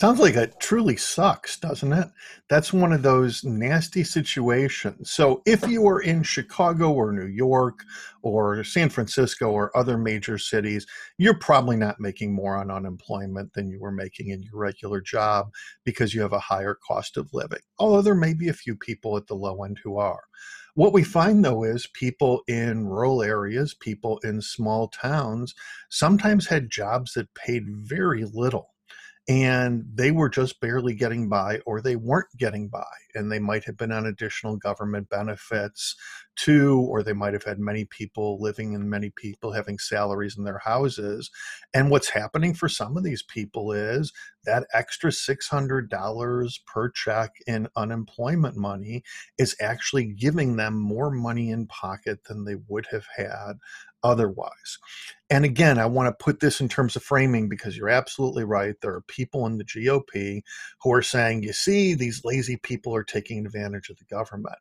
Sounds 0.00 0.18
like 0.18 0.34
it 0.34 0.58
truly 0.58 0.96
sucks, 0.96 1.56
doesn't 1.60 1.92
it? 1.92 2.08
That's 2.50 2.72
one 2.72 2.92
of 2.92 3.02
those 3.02 3.44
nasty 3.44 4.02
situations. 4.02 5.12
So, 5.12 5.42
if 5.46 5.64
you 5.68 5.86
are 5.86 6.00
in 6.00 6.24
Chicago 6.24 6.90
or 6.90 7.12
New 7.12 7.26
York 7.28 7.84
or 8.22 8.64
San 8.64 8.88
Francisco 8.88 9.50
or 9.52 9.76
other 9.76 9.96
major 9.96 10.38
cities, 10.38 10.86
you're 11.18 11.38
probably 11.38 11.76
not 11.76 12.00
making 12.00 12.34
more 12.34 12.56
on 12.56 12.68
unemployment 12.70 13.52
than 13.52 13.70
you 13.70 13.78
were 13.78 13.92
making 13.92 14.30
in 14.30 14.42
your 14.42 14.56
regular 14.56 15.00
job 15.00 15.50
because 15.84 16.14
you 16.14 16.20
have 16.22 16.32
a 16.32 16.38
higher 16.40 16.76
cost 16.86 17.16
of 17.16 17.30
living. 17.32 17.60
Although 17.78 18.02
there 18.02 18.14
may 18.16 18.34
be 18.34 18.48
a 18.48 18.54
few 18.54 18.74
people 18.74 19.16
at 19.16 19.28
the 19.28 19.36
low 19.36 19.62
end 19.62 19.78
who 19.84 19.98
are. 19.98 20.24
What 20.74 20.94
we 20.94 21.04
find 21.04 21.44
though 21.44 21.62
is 21.62 21.86
people 21.86 22.42
in 22.48 22.86
rural 22.88 23.22
areas, 23.22 23.74
people 23.74 24.18
in 24.24 24.40
small 24.40 24.88
towns, 24.88 25.54
sometimes 25.90 26.46
had 26.48 26.70
jobs 26.70 27.12
that 27.12 27.34
paid 27.34 27.64
very 27.68 28.24
little 28.24 28.71
and 29.28 29.84
they 29.94 30.10
were 30.10 30.28
just 30.28 30.60
barely 30.60 30.94
getting 30.94 31.28
by 31.28 31.60
or 31.64 31.80
they 31.80 31.94
weren't 31.94 32.36
getting 32.38 32.68
by 32.68 32.84
and 33.14 33.30
they 33.30 33.38
might 33.38 33.62
have 33.64 33.76
been 33.76 33.92
on 33.92 34.06
additional 34.06 34.56
government 34.56 35.08
benefits 35.10 35.94
too 36.34 36.80
or 36.88 37.02
they 37.02 37.12
might 37.12 37.32
have 37.32 37.44
had 37.44 37.60
many 37.60 37.84
people 37.84 38.38
living 38.40 38.74
and 38.74 38.90
many 38.90 39.10
people 39.10 39.52
having 39.52 39.78
salaries 39.78 40.36
in 40.36 40.42
their 40.42 40.58
houses. 40.58 41.30
And 41.72 41.88
what's 41.88 42.08
happening 42.08 42.52
for 42.52 42.68
some 42.68 42.96
of 42.96 43.04
these 43.04 43.22
people 43.22 43.70
is 43.70 44.12
that 44.44 44.66
extra 44.72 45.10
$600 45.10 46.60
per 46.66 46.90
check 46.90 47.32
in 47.46 47.68
unemployment 47.76 48.56
money 48.56 49.02
is 49.38 49.56
actually 49.60 50.04
giving 50.04 50.56
them 50.56 50.78
more 50.78 51.10
money 51.10 51.50
in 51.50 51.66
pocket 51.66 52.24
than 52.24 52.44
they 52.44 52.56
would 52.68 52.86
have 52.90 53.06
had 53.16 53.54
otherwise. 54.02 54.78
And 55.30 55.44
again, 55.44 55.78
I 55.78 55.86
want 55.86 56.08
to 56.08 56.24
put 56.24 56.40
this 56.40 56.60
in 56.60 56.68
terms 56.68 56.96
of 56.96 57.02
framing 57.02 57.48
because 57.48 57.76
you're 57.76 57.88
absolutely 57.88 58.44
right. 58.44 58.74
There 58.80 58.94
are 58.94 59.02
people 59.02 59.46
in 59.46 59.58
the 59.58 59.64
GOP 59.64 60.42
who 60.82 60.92
are 60.92 61.02
saying, 61.02 61.42
you 61.42 61.52
see, 61.52 61.94
these 61.94 62.24
lazy 62.24 62.56
people 62.56 62.94
are 62.94 63.04
taking 63.04 63.46
advantage 63.46 63.90
of 63.90 63.98
the 63.98 64.04
government. 64.04 64.58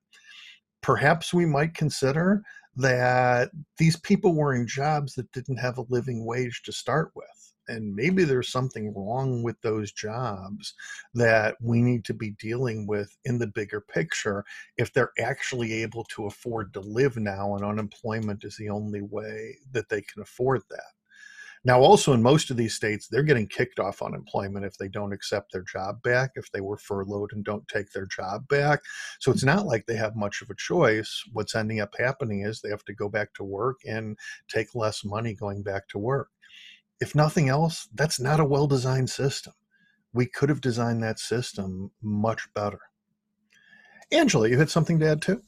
Perhaps 0.81 1.33
we 1.33 1.45
might 1.45 1.73
consider 1.73 2.43
that 2.75 3.49
these 3.77 3.97
people 3.97 4.33
were 4.33 4.55
in 4.55 4.67
jobs 4.67 5.13
that 5.15 5.31
didn't 5.31 5.57
have 5.57 5.77
a 5.77 5.85
living 5.89 6.25
wage 6.25 6.61
to 6.63 6.71
start 6.71 7.11
with 7.15 7.40
and 7.71 7.95
maybe 7.95 8.23
there's 8.23 8.51
something 8.51 8.93
wrong 8.93 9.43
with 9.43 9.59
those 9.61 9.91
jobs 9.91 10.73
that 11.13 11.55
we 11.61 11.81
need 11.81 12.03
to 12.05 12.13
be 12.13 12.31
dealing 12.31 12.85
with 12.85 13.15
in 13.25 13.39
the 13.39 13.47
bigger 13.47 13.81
picture 13.81 14.43
if 14.77 14.91
they're 14.93 15.13
actually 15.19 15.73
able 15.73 16.03
to 16.05 16.25
afford 16.25 16.73
to 16.73 16.81
live 16.81 17.17
now 17.17 17.55
and 17.55 17.63
unemployment 17.63 18.43
is 18.43 18.57
the 18.57 18.69
only 18.69 19.01
way 19.01 19.57
that 19.71 19.87
they 19.89 20.01
can 20.01 20.21
afford 20.21 20.61
that. 20.69 20.91
Now 21.63 21.79
also 21.79 22.13
in 22.13 22.23
most 22.23 22.49
of 22.49 22.57
these 22.57 22.73
states 22.73 23.07
they're 23.07 23.23
getting 23.23 23.47
kicked 23.47 23.79
off 23.79 24.01
unemployment 24.01 24.65
if 24.65 24.77
they 24.77 24.87
don't 24.87 25.13
accept 25.13 25.53
their 25.53 25.63
job 25.63 26.01
back 26.01 26.31
if 26.35 26.51
they 26.51 26.61
were 26.61 26.77
furloughed 26.77 27.33
and 27.33 27.45
don't 27.45 27.67
take 27.67 27.91
their 27.91 28.07
job 28.07 28.47
back. 28.47 28.81
So 29.19 29.31
it's 29.31 29.43
not 29.43 29.67
like 29.67 29.85
they 29.85 29.95
have 29.95 30.15
much 30.15 30.41
of 30.41 30.49
a 30.49 30.55
choice. 30.55 31.23
What's 31.31 31.55
ending 31.55 31.79
up 31.79 31.93
happening 31.97 32.41
is 32.41 32.59
they 32.59 32.69
have 32.69 32.85
to 32.85 32.93
go 32.95 33.09
back 33.09 33.33
to 33.35 33.43
work 33.43 33.77
and 33.87 34.17
take 34.49 34.75
less 34.75 35.05
money 35.05 35.35
going 35.35 35.61
back 35.61 35.87
to 35.89 35.99
work 35.99 36.29
if 37.01 37.15
nothing 37.15 37.49
else, 37.49 37.89
that's 37.95 38.19
not 38.19 38.39
a 38.39 38.45
well 38.45 38.67
designed 38.67 39.09
system. 39.09 39.53
We 40.13 40.27
could 40.27 40.49
have 40.49 40.61
designed 40.61 41.03
that 41.03 41.19
system 41.19 41.91
much 42.01 42.47
better. 42.53 42.79
Angela, 44.11 44.47
you 44.47 44.57
had 44.57 44.69
something 44.69 44.99
to 44.99 45.07
add 45.09 45.21
too? 45.21 45.41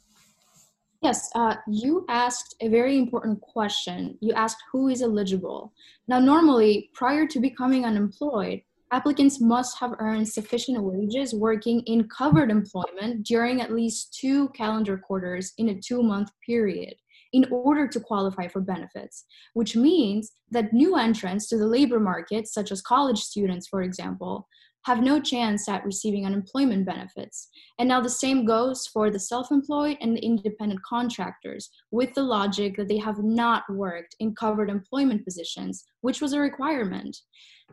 Yes, 1.02 1.30
uh, 1.36 1.56
you 1.68 2.06
asked 2.10 2.56
a 2.62 2.70
very 2.70 2.98
important 2.98 3.40
question. 3.42 4.18
You 4.22 4.34
asked 4.34 4.64
who 4.72 4.88
is 4.88 5.02
eligible. 5.02 5.74
Now, 6.08 6.20
normally, 6.20 6.90
prior 6.94 7.28
to 7.28 7.42
becoming 7.42 7.86
unemployed, 7.86 8.62
applicants 8.92 9.42
must 9.42 9.78
have 9.80 9.96
earned 10.00 10.30
sufficient 10.30 10.82
wages 10.82 11.36
working 11.36 11.82
in 11.88 12.08
covered 12.08 12.50
employment 12.50 13.26
during 13.26 13.60
at 13.60 13.74
least 13.74 14.14
two 14.14 14.48
calendar 14.50 14.98
quarters 14.98 15.54
in 15.58 15.70
a 15.70 15.80
two 15.80 16.02
month 16.02 16.30
period 16.46 16.96
in 17.34 17.46
order 17.52 17.88
to 17.88 18.00
qualify 18.00 18.48
for 18.48 18.62
benefits, 18.62 19.26
which 19.54 19.76
means 19.76 20.32
that 20.52 20.72
new 20.72 20.96
entrants 20.96 21.48
to 21.50 21.58
the 21.58 21.68
labor 21.68 22.00
market, 22.00 22.48
such 22.48 22.72
as 22.72 22.82
college 22.82 23.20
students, 23.20 23.68
for 23.68 23.82
example, 23.82 24.48
have 24.86 25.02
no 25.02 25.20
chance 25.20 25.68
at 25.70 25.86
receiving 25.86 26.26
unemployment 26.26 26.86
benefits. 26.86 27.48
And 27.80 27.88
now 27.88 28.02
the 28.02 28.10
same 28.10 28.46
goes 28.46 28.86
for 28.88 29.10
the 29.10 29.20
self 29.20 29.52
employed 29.52 29.98
and 30.02 30.16
the 30.16 30.24
independent 30.24 30.82
contractors, 30.84 31.70
with 31.92 32.14
the 32.14 32.24
logic 32.24 32.76
that 32.78 32.88
they 32.88 32.98
have 32.98 33.24
not 33.24 33.64
worked 33.70 34.16
in 34.20 34.36
covered 34.36 34.70
employment 34.70 35.24
positions, 35.24 35.86
which 36.02 36.22
was 36.22 36.34
a 36.34 36.40
requirement. 36.40 37.18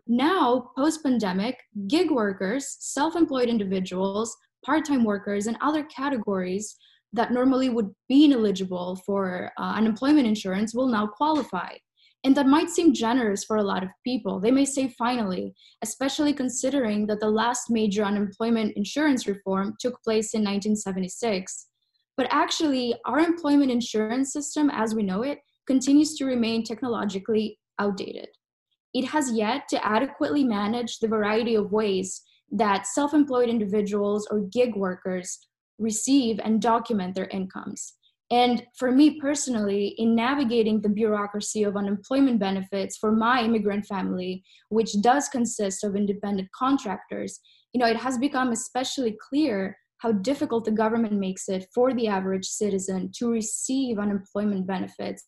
Now, 0.06 0.70
post 0.76 1.02
pandemic, 1.02 1.58
gig 1.88 2.10
workers, 2.10 2.76
self 2.78 3.16
employed 3.16 3.48
individuals, 3.48 4.36
part 4.64 4.84
time 4.84 5.04
workers, 5.04 5.46
and 5.46 5.56
other 5.60 5.84
categories 5.84 6.76
that 7.12 7.32
normally 7.32 7.68
would 7.68 7.90
be 8.08 8.24
ineligible 8.24 8.96
for 9.04 9.50
uh, 9.58 9.72
unemployment 9.76 10.26
insurance 10.26 10.74
will 10.74 10.88
now 10.88 11.06
qualify. 11.06 11.72
And 12.22 12.36
that 12.36 12.46
might 12.46 12.68
seem 12.68 12.92
generous 12.92 13.44
for 13.44 13.56
a 13.56 13.62
lot 13.62 13.82
of 13.82 13.88
people. 14.04 14.40
They 14.40 14.50
may 14.50 14.66
say 14.66 14.94
finally, 14.98 15.54
especially 15.82 16.34
considering 16.34 17.06
that 17.06 17.20
the 17.20 17.30
last 17.30 17.70
major 17.70 18.04
unemployment 18.04 18.76
insurance 18.76 19.26
reform 19.26 19.74
took 19.80 20.02
place 20.02 20.34
in 20.34 20.40
1976. 20.40 21.66
But 22.16 22.28
actually, 22.30 22.94
our 23.06 23.20
employment 23.20 23.70
insurance 23.70 24.32
system 24.32 24.70
as 24.70 24.94
we 24.94 25.02
know 25.02 25.22
it 25.22 25.38
continues 25.66 26.14
to 26.16 26.26
remain 26.26 26.62
technologically 26.62 27.58
outdated. 27.78 28.28
It 28.92 29.06
has 29.06 29.32
yet 29.32 29.68
to 29.68 29.86
adequately 29.86 30.44
manage 30.44 30.98
the 30.98 31.08
variety 31.08 31.54
of 31.54 31.72
ways 31.72 32.20
that 32.52 32.86
self 32.86 33.14
employed 33.14 33.48
individuals 33.48 34.28
or 34.30 34.40
gig 34.40 34.74
workers 34.74 35.38
receive 35.80 36.38
and 36.44 36.62
document 36.62 37.14
their 37.14 37.26
incomes. 37.26 37.94
And 38.30 38.64
for 38.76 38.92
me 38.92 39.18
personally, 39.18 39.94
in 39.98 40.14
navigating 40.14 40.80
the 40.80 40.88
bureaucracy 40.88 41.64
of 41.64 41.76
unemployment 41.76 42.38
benefits 42.38 42.96
for 42.96 43.10
my 43.10 43.42
immigrant 43.42 43.86
family, 43.86 44.44
which 44.68 44.92
does 45.00 45.28
consist 45.28 45.82
of 45.82 45.96
independent 45.96 46.48
contractors, 46.52 47.40
you 47.72 47.80
know, 47.80 47.86
it 47.86 47.96
has 47.96 48.18
become 48.18 48.52
especially 48.52 49.16
clear 49.28 49.76
how 49.98 50.12
difficult 50.12 50.64
the 50.64 50.70
government 50.70 51.14
makes 51.14 51.48
it 51.48 51.66
for 51.74 51.92
the 51.92 52.06
average 52.06 52.46
citizen 52.46 53.10
to 53.16 53.30
receive 53.30 53.98
unemployment 53.98 54.66
benefits 54.66 55.24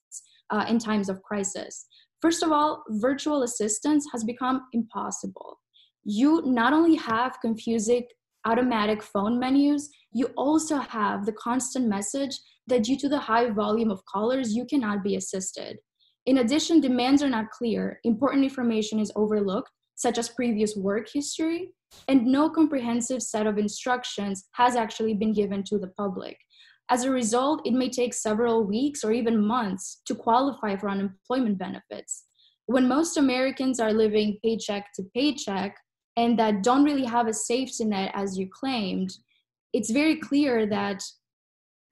uh, 0.51 0.65
in 0.69 0.79
times 0.79 1.09
of 1.09 1.23
crisis. 1.23 1.87
First 2.21 2.45
of 2.45 2.53
all, 2.53 2.85
virtual 2.89 3.43
assistance 3.43 4.07
has 4.13 4.23
become 4.23 4.63
impossible. 4.73 5.59
You 6.05 6.43
not 6.47 6.73
only 6.73 6.95
have 6.97 7.41
confusing 7.41 8.05
automatic 8.47 9.03
phone 9.03 9.39
menus, 9.39 9.91
you 10.13 10.27
also 10.37 10.79
have 10.79 11.27
the 11.27 11.33
constant 11.33 11.89
message 11.89 12.39
that 12.67 12.85
due 12.85 12.97
to 12.99 13.09
the 13.09 13.19
high 13.19 13.51
volume 13.51 13.91
of 13.91 14.05
callers, 14.05 14.55
you 14.55 14.65
cannot 14.65 15.03
be 15.03 15.17
assisted. 15.17 15.79
In 16.27 16.39
addition, 16.39 16.81
demands 16.81 17.23
are 17.23 17.29
not 17.29 17.51
clear, 17.51 17.99
important 18.05 18.45
information 18.45 19.01
is 19.01 19.13
overlooked, 19.17 19.71
such 19.97 20.19
as 20.19 20.29
previous 20.29 20.77
work 20.77 21.09
history, 21.13 21.71
and 22.09 22.27
no 22.27 22.49
comprehensive 22.49 23.23
set 23.23 23.47
of 23.47 23.59
instructions 23.59 24.49
has 24.53 24.77
actually 24.77 25.15
been 25.15 25.33
given 25.33 25.63
to 25.65 25.79
the 25.79 25.89
public. 25.89 26.37
As 26.89 27.05
a 27.05 27.11
result, 27.11 27.63
it 27.65 27.73
may 27.73 27.89
take 27.89 28.15
several 28.15 28.65
weeks 28.65 29.05
or 29.05 29.13
even 29.13 29.45
months 29.45 30.03
to 30.07 30.15
qualify 30.15 30.77
for 30.77 30.91
unemployment 30.91 31.59
benefits. 31.59 32.25
When 32.67 32.89
most 32.89 33.17
Americans 33.17 33.81
are 33.81 33.93
living 33.93 34.39
paycheck 34.43 34.93
to 34.95 35.03
paycheck, 35.15 35.77
and 36.17 36.39
that 36.39 36.63
don't 36.63 36.85
really 36.85 37.05
have 37.05 37.27
a 37.27 37.33
safety 37.33 37.85
net 37.85 38.11
as 38.15 38.39
you 38.39 38.49
claimed 38.49 39.17
it's 39.73 39.91
very 39.91 40.17
clear 40.17 40.67
that 40.67 41.03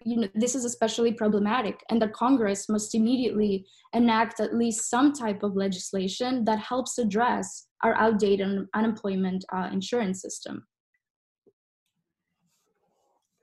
you 0.04 0.16
know 0.16 0.28
this 0.34 0.54
is 0.54 0.64
especially 0.64 1.12
problematic 1.12 1.82
and 1.90 2.00
that 2.00 2.12
congress 2.12 2.68
must 2.68 2.94
immediately 2.94 3.66
enact 3.92 4.40
at 4.40 4.54
least 4.54 4.88
some 4.88 5.12
type 5.12 5.42
of 5.42 5.56
legislation 5.56 6.44
that 6.44 6.58
helps 6.58 6.98
address 6.98 7.66
our 7.82 7.94
outdated 7.94 8.66
unemployment 8.74 9.44
uh, 9.54 9.68
insurance 9.72 10.20
system 10.20 10.66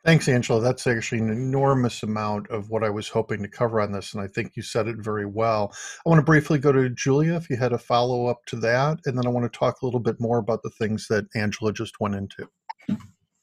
Thanks, 0.07 0.29
Angela. 0.29 0.61
That's 0.61 0.87
actually 0.87 1.19
an 1.19 1.31
enormous 1.31 2.01
amount 2.01 2.49
of 2.49 2.69
what 2.69 2.81
I 2.81 2.89
was 2.89 3.09
hoping 3.09 3.41
to 3.41 3.49
cover 3.49 3.81
on 3.81 3.91
this, 3.91 4.13
and 4.13 4.23
I 4.23 4.27
think 4.27 4.53
you 4.55 4.63
said 4.63 4.87
it 4.87 4.95
very 4.99 5.25
well. 5.25 5.75
I 6.05 6.09
want 6.09 6.19
to 6.19 6.23
briefly 6.23 6.59
go 6.59 6.71
to 6.71 6.87
Julia 6.91 7.35
if 7.35 7.49
you 7.49 7.57
had 7.57 7.73
a 7.73 7.77
follow 7.77 8.27
up 8.27 8.45
to 8.45 8.55
that, 8.61 8.99
and 9.05 9.17
then 9.17 9.27
I 9.27 9.29
want 9.29 9.51
to 9.51 9.59
talk 9.59 9.81
a 9.81 9.85
little 9.85 9.99
bit 9.99 10.15
more 10.17 10.37
about 10.37 10.63
the 10.63 10.69
things 10.69 11.07
that 11.09 11.25
Angela 11.35 11.73
just 11.73 11.99
went 11.99 12.15
into. 12.15 12.47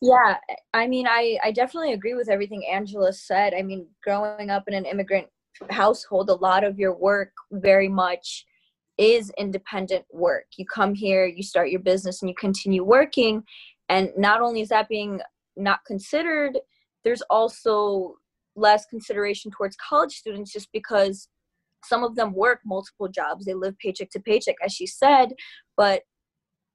Yeah, 0.00 0.38
I 0.72 0.86
mean, 0.86 1.06
I, 1.06 1.38
I 1.44 1.52
definitely 1.52 1.92
agree 1.92 2.14
with 2.14 2.30
everything 2.30 2.64
Angela 2.72 3.12
said. 3.12 3.52
I 3.52 3.60
mean, 3.60 3.86
growing 4.02 4.48
up 4.48 4.64
in 4.66 4.72
an 4.72 4.86
immigrant 4.86 5.26
household, 5.68 6.30
a 6.30 6.34
lot 6.34 6.64
of 6.64 6.78
your 6.78 6.96
work 6.96 7.32
very 7.52 7.88
much 7.88 8.46
is 8.96 9.30
independent 9.36 10.06
work. 10.10 10.46
You 10.56 10.64
come 10.64 10.94
here, 10.94 11.26
you 11.26 11.42
start 11.42 11.68
your 11.68 11.80
business, 11.80 12.22
and 12.22 12.30
you 12.30 12.34
continue 12.34 12.84
working. 12.84 13.44
And 13.90 14.12
not 14.16 14.40
only 14.40 14.62
is 14.62 14.70
that 14.70 14.88
being 14.88 15.20
not 15.56 15.84
considered, 15.86 16.58
there's 17.04 17.22
also 17.30 18.16
less 18.56 18.86
consideration 18.86 19.50
towards 19.50 19.76
college 19.76 20.12
students 20.12 20.52
just 20.52 20.68
because 20.72 21.28
some 21.84 22.02
of 22.02 22.16
them 22.16 22.32
work 22.32 22.60
multiple 22.64 23.08
jobs. 23.08 23.44
They 23.44 23.54
live 23.54 23.76
paycheck 23.78 24.10
to 24.10 24.20
paycheck, 24.20 24.56
as 24.64 24.72
she 24.72 24.86
said, 24.86 25.34
but 25.76 26.02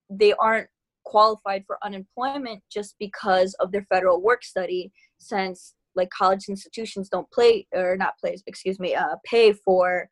they 0.10 0.34
aren't 0.34 0.68
qualified 1.06 1.64
for 1.66 1.78
unemployment 1.84 2.62
just 2.72 2.96
because 3.00 3.56
of 3.56 3.72
their 3.72 3.86
federal 3.90 4.22
work 4.22 4.44
study 4.44 4.92
since 5.20 5.74
like 5.96 6.10
college 6.12 6.46
institutions 6.50 7.10
don't 7.10 7.30
play 7.32 7.66
or 7.74 7.98
not 7.98 8.14
play 8.20 8.38
excuse 8.46 8.80
me 8.80 8.94
uh, 8.94 9.16
pay 9.26 9.52
for 9.52 10.08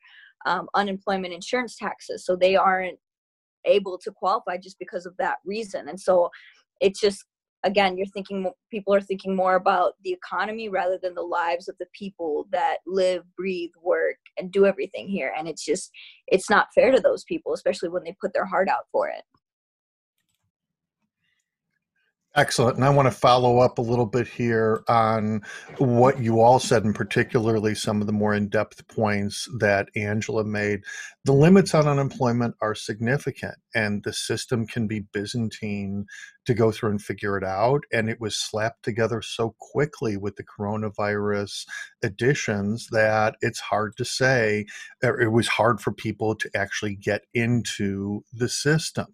um, 0.47 0.67
unemployment 0.73 1.33
insurance 1.33 1.75
taxes 1.77 2.25
so 2.25 2.35
they 2.35 2.55
aren't 2.55 2.97
able 3.65 3.97
to 3.97 4.11
qualify 4.11 4.57
just 4.57 4.79
because 4.79 5.05
of 5.05 5.15
that 5.17 5.37
reason 5.45 5.87
and 5.87 5.99
so 5.99 6.29
it's 6.81 6.99
just 6.99 7.25
again 7.67 7.97
you're 7.97 8.07
thinking 8.07 8.49
people 8.71 8.93
are 8.93 9.01
thinking 9.01 9.35
more 9.35 9.55
about 9.55 9.93
the 10.03 10.11
economy 10.11 10.69
rather 10.69 10.97
than 11.01 11.13
the 11.13 11.21
lives 11.21 11.67
of 11.67 11.75
the 11.79 11.85
people 11.93 12.47
that 12.51 12.77
live 12.87 13.23
breathe 13.35 13.71
work 13.83 14.17
and 14.37 14.51
do 14.51 14.65
everything 14.65 15.07
here 15.07 15.33
and 15.37 15.47
it's 15.47 15.63
just 15.63 15.91
it's 16.27 16.49
not 16.49 16.67
fair 16.73 16.91
to 16.91 17.01
those 17.01 17.23
people 17.25 17.53
especially 17.53 17.89
when 17.89 18.03
they 18.03 18.15
put 18.19 18.33
their 18.33 18.45
heart 18.45 18.69
out 18.69 18.85
for 18.91 19.09
it 19.09 19.23
Excellent. 22.37 22.75
And 22.75 22.85
I 22.85 22.91
want 22.91 23.07
to 23.07 23.11
follow 23.11 23.57
up 23.57 23.79
a 23.79 23.81
little 23.81 24.05
bit 24.05 24.27
here 24.27 24.83
on 24.87 25.41
what 25.79 26.19
you 26.19 26.39
all 26.39 26.59
said, 26.59 26.85
and 26.85 26.93
particularly 26.93 27.73
some 27.73 27.99
of 27.99 28.05
the 28.05 28.13
more 28.13 28.35
in 28.35 28.47
depth 28.47 28.87
points 28.87 29.49
that 29.57 29.89
Angela 29.95 30.43
made. 30.43 30.83
The 31.27 31.33
limits 31.33 31.75
on 31.75 31.89
unemployment 31.89 32.55
are 32.61 32.73
significant, 32.73 33.55
and 33.75 34.01
the 34.01 34.13
system 34.13 34.65
can 34.65 34.87
be 34.87 35.01
Byzantine 35.11 36.05
to 36.45 36.53
go 36.53 36.71
through 36.71 36.91
and 36.91 37.01
figure 37.01 37.37
it 37.37 37.43
out. 37.43 37.83
And 37.91 38.09
it 38.09 38.21
was 38.21 38.37
slapped 38.37 38.83
together 38.83 39.21
so 39.21 39.53
quickly 39.59 40.15
with 40.15 40.37
the 40.37 40.45
coronavirus 40.45 41.65
additions 42.01 42.87
that 42.93 43.35
it's 43.41 43.59
hard 43.59 43.97
to 43.97 44.05
say, 44.05 44.67
it 45.01 45.33
was 45.33 45.49
hard 45.49 45.81
for 45.81 45.91
people 45.91 46.33
to 46.33 46.49
actually 46.55 46.95
get 46.95 47.23
into 47.33 48.23
the 48.31 48.47
system. 48.47 49.07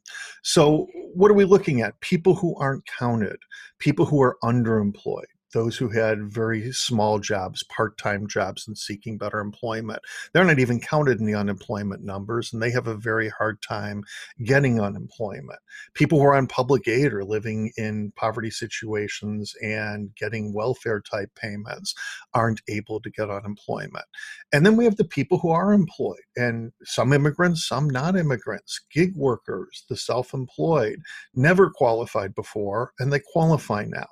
So, 0.43 0.85
what 1.15 1.31
are 1.31 1.35
we 1.35 1.45
looking 1.45 1.81
at? 1.81 1.99
People 2.01 2.35
who 2.35 2.55
aren't 2.59 2.85
counted, 2.85 3.39
people 3.79 4.05
who 4.05 4.21
are 4.21 4.37
underemployed 4.43 5.32
those 5.53 5.77
who 5.77 5.89
had 5.89 6.31
very 6.31 6.71
small 6.71 7.19
jobs, 7.19 7.63
part 7.63 7.97
time 7.97 8.27
jobs, 8.27 8.67
and 8.67 8.77
seeking 8.77 9.17
better 9.17 9.39
employment. 9.39 9.99
They're 10.33 10.43
not 10.43 10.59
even 10.59 10.79
counted 10.79 11.19
in 11.19 11.25
the 11.25 11.35
unemployment 11.35 12.03
numbers, 12.03 12.51
and 12.51 12.61
they 12.61 12.71
have 12.71 12.87
a 12.87 12.95
very 12.95 13.29
hard 13.29 13.61
time 13.61 14.03
getting 14.43 14.81
unemployment. 14.81 15.59
People 15.93 16.19
who 16.19 16.25
are 16.25 16.35
on 16.35 16.47
public 16.47 16.87
aid 16.87 17.13
or 17.13 17.23
living 17.23 17.71
in 17.77 18.11
poverty 18.15 18.49
situations 18.49 19.53
and 19.61 20.13
getting 20.15 20.53
welfare 20.53 21.01
type 21.01 21.29
payments 21.35 21.93
aren't 22.33 22.61
able 22.67 22.99
to 23.01 23.09
get 23.11 23.29
unemployment. 23.29 24.05
And 24.51 24.65
then 24.65 24.75
we 24.75 24.85
have 24.85 24.97
the 24.97 25.05
people 25.05 25.37
who 25.37 25.49
are 25.49 25.73
employed, 25.73 26.17
and 26.35 26.71
some 26.83 27.13
immigrants, 27.13 27.67
some 27.67 27.89
non 27.89 28.17
immigrants, 28.17 28.81
gig 28.91 29.15
workers, 29.15 29.85
the 29.89 29.97
self 29.97 30.33
employed, 30.33 30.99
never 31.35 31.69
qualified 31.69 32.35
before, 32.35 32.93
and 32.99 33.11
they 33.13 33.21
qualify 33.31 33.85
now. 33.85 34.07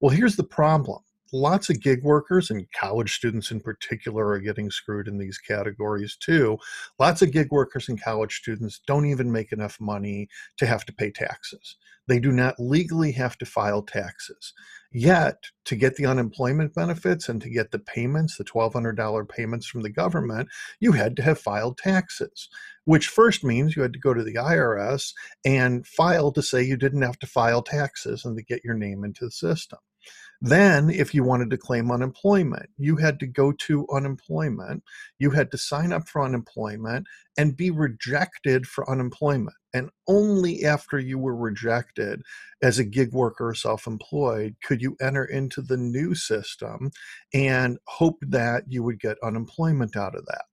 Well, 0.00 0.14
here's 0.14 0.36
the 0.36 0.44
problem 0.44 1.02
lots 1.32 1.70
of 1.70 1.80
gig 1.80 2.02
workers 2.02 2.50
and 2.50 2.70
college 2.72 3.14
students 3.14 3.50
in 3.50 3.60
particular 3.60 4.28
are 4.28 4.38
getting 4.38 4.70
screwed 4.70 5.08
in 5.08 5.18
these 5.18 5.38
categories 5.38 6.16
too. 6.16 6.58
Lots 6.98 7.22
of 7.22 7.32
gig 7.32 7.48
workers 7.50 7.88
and 7.88 8.00
college 8.00 8.36
students 8.36 8.80
don't 8.86 9.06
even 9.06 9.32
make 9.32 9.52
enough 9.52 9.80
money 9.80 10.28
to 10.58 10.66
have 10.66 10.84
to 10.86 10.92
pay 10.92 11.10
taxes. 11.10 11.76
They 12.08 12.20
do 12.20 12.30
not 12.30 12.60
legally 12.60 13.12
have 13.12 13.36
to 13.38 13.46
file 13.46 13.82
taxes. 13.82 14.52
Yet, 14.92 15.36
to 15.64 15.76
get 15.76 15.96
the 15.96 16.06
unemployment 16.06 16.72
benefits 16.72 17.28
and 17.28 17.42
to 17.42 17.50
get 17.50 17.70
the 17.72 17.78
payments, 17.78 18.36
the 18.36 18.44
$1,200 18.44 19.28
payments 19.28 19.66
from 19.66 19.82
the 19.82 19.90
government, 19.90 20.48
you 20.80 20.92
had 20.92 21.16
to 21.16 21.22
have 21.22 21.38
filed 21.38 21.76
taxes, 21.76 22.48
which 22.84 23.08
first 23.08 23.44
means 23.44 23.74
you 23.74 23.82
had 23.82 23.92
to 23.92 23.98
go 23.98 24.14
to 24.14 24.22
the 24.22 24.36
IRS 24.36 25.12
and 25.44 25.86
file 25.86 26.30
to 26.32 26.42
say 26.42 26.62
you 26.62 26.76
didn't 26.76 27.02
have 27.02 27.18
to 27.18 27.26
file 27.26 27.62
taxes 27.62 28.24
and 28.24 28.36
to 28.36 28.42
get 28.42 28.64
your 28.64 28.74
name 28.74 29.04
into 29.04 29.24
the 29.24 29.30
system. 29.30 29.80
Then, 30.40 30.90
if 30.90 31.14
you 31.14 31.24
wanted 31.24 31.50
to 31.50 31.56
claim 31.56 31.90
unemployment, 31.90 32.68
you 32.76 32.96
had 32.96 33.18
to 33.20 33.26
go 33.26 33.52
to 33.52 33.86
unemployment, 33.92 34.82
you 35.18 35.30
had 35.30 35.50
to 35.52 35.58
sign 35.58 35.92
up 35.92 36.08
for 36.08 36.22
unemployment 36.22 37.06
and 37.38 37.56
be 37.56 37.70
rejected 37.70 38.66
for 38.66 38.88
unemployment. 38.90 39.56
And 39.72 39.90
only 40.08 40.64
after 40.64 40.98
you 40.98 41.18
were 41.18 41.36
rejected 41.36 42.22
as 42.62 42.78
a 42.78 42.84
gig 42.84 43.12
worker 43.12 43.48
or 43.48 43.54
self 43.54 43.86
employed 43.86 44.56
could 44.62 44.80
you 44.80 44.96
enter 45.00 45.24
into 45.24 45.60
the 45.60 45.76
new 45.76 46.14
system 46.14 46.90
and 47.34 47.78
hope 47.86 48.18
that 48.22 48.64
you 48.68 48.82
would 48.82 49.00
get 49.00 49.18
unemployment 49.22 49.96
out 49.96 50.14
of 50.14 50.24
that 50.26 50.44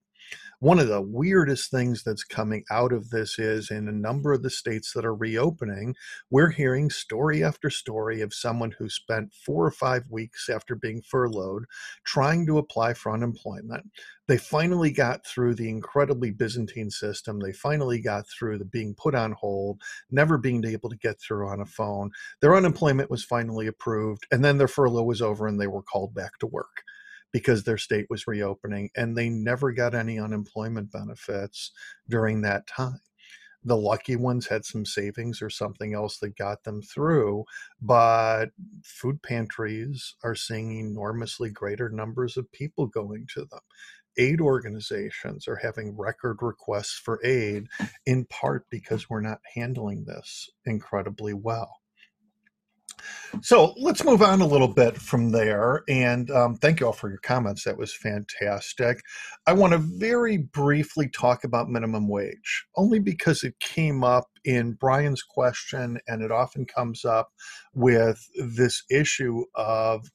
one 0.64 0.80
of 0.80 0.88
the 0.88 1.02
weirdest 1.02 1.70
things 1.70 2.04
that's 2.04 2.24
coming 2.24 2.64
out 2.72 2.94
of 2.94 3.10
this 3.10 3.38
is 3.38 3.70
in 3.70 3.90
a 3.90 3.92
number 3.92 4.32
of 4.32 4.44
the 4.44 4.50
states 4.50 4.94
that 4.94 5.04
are 5.04 5.14
reopening, 5.14 5.94
we're 6.30 6.52
hearing 6.52 6.90
story 6.90 7.44
after 7.44 7.70
story 7.70 8.22
of 8.22 8.34
someone 8.34 8.72
who 8.80 8.88
spent 8.88 9.34
four 9.34 9.66
or 9.66 9.72
five 9.72 10.04
weeks 10.10 10.48
after 10.48 10.74
being 10.74 11.02
furloughed 11.02 11.66
trying 12.06 12.46
to 12.46 12.58
apply 12.58 12.94
for 12.94 13.12
unemployment. 13.12 13.84
They 14.30 14.38
finally 14.38 14.90
got 14.90 15.28
through 15.28 15.56
the 15.56 15.68
incredibly 15.68 16.32
Byzantine 16.32 16.92
system. 16.92 17.42
They 17.42 17.52
finally 17.52 18.00
got 18.00 18.26
through 18.30 18.58
the 18.58 18.64
being 18.64 18.96
put 18.96 19.16
on 19.16 19.34
hold, 19.34 19.82
never 20.12 20.38
being 20.38 20.66
able 20.66 20.90
to 20.90 20.96
get 20.96 21.20
through 21.20 21.50
on 21.50 21.60
a 21.60 21.66
phone. 21.66 22.12
Their 22.40 22.56
unemployment 22.56 23.12
was 23.12 23.26
finally 23.26 23.68
approved, 23.68 24.26
and 24.32 24.46
then 24.46 24.60
their 24.60 24.70
furlough 24.70 25.04
was 25.04 25.22
over 25.22 25.46
and 25.46 25.60
they 25.60 25.68
were 25.68 25.84
called 25.84 26.16
back 26.16 26.40
to 26.40 26.48
work 26.48 26.84
because 27.34 27.64
their 27.64 27.78
state 27.78 28.06
was 28.10 28.28
reopening 28.28 28.90
and 28.96 29.18
they 29.18 29.28
never 29.28 29.74
got 29.74 29.94
any 29.94 30.20
unemployment 30.20 30.92
benefits 30.92 31.72
during 32.08 32.42
that 32.42 32.68
time. 32.68 33.02
The 33.66 33.78
lucky 33.78 34.16
ones 34.18 34.48
had 34.48 34.66
some 34.66 34.86
savings 34.86 35.42
or 35.42 35.50
something 35.50 35.94
else 35.94 36.20
that 36.20 36.38
got 36.38 36.64
them 36.64 36.82
through, 36.82 37.46
but 37.82 38.48
food 38.84 39.22
pantries 39.24 40.16
are 40.24 40.36
seeing 40.36 40.80
enormously 40.80 41.50
greater 41.50 41.90
numbers 41.90 42.38
of 42.38 42.52
people 42.52 42.88
going 42.88 43.28
to 43.34 43.42
them 43.50 43.62
aid 44.18 44.42
organizations 44.42 45.48
are 45.48 45.56
having 45.56 45.98
record 45.98 46.38
requests 46.42 46.94
for 46.94 47.20
aid 47.26 47.68
in 48.06 48.26
part 48.26 48.66
because 48.70 49.10
we're 49.10 49.22
not 49.22 49.40
handling 49.56 50.06
this 50.06 50.50
incredibly 50.66 51.34
well. 51.34 51.83
So 53.42 53.74
let's 53.78 54.04
move 54.04 54.22
on 54.22 54.42
a 54.42 54.48
little 54.48 54.68
bit 54.68 54.98
from 54.98 55.32
there. 55.32 55.84
And 55.90 56.30
um, 56.32 56.56
thank 56.56 56.80
you 56.80 56.88
all 56.88 56.94
for 56.94 57.10
your 57.10 57.20
comments. 57.20 57.64
That 57.64 57.78
was 57.78 57.94
fantastic. 57.94 59.02
I 59.48 59.54
want 59.54 59.74
to 59.74 59.80
very 59.80 60.38
briefly 60.38 61.10
talk 61.10 61.44
about 61.44 61.70
minimum 61.70 62.08
wage, 62.08 62.66
only 62.76 63.00
because 63.00 63.44
it 63.44 63.60
came 63.60 64.04
up 64.04 64.28
in 64.46 64.74
Brian's 64.74 65.24
question, 65.24 66.00
and 66.08 66.22
it 66.22 66.32
often 66.32 66.66
comes 66.66 67.06
up 67.06 67.30
with 67.74 68.20
this 68.38 68.84
issue 68.90 69.44
of 69.56 70.06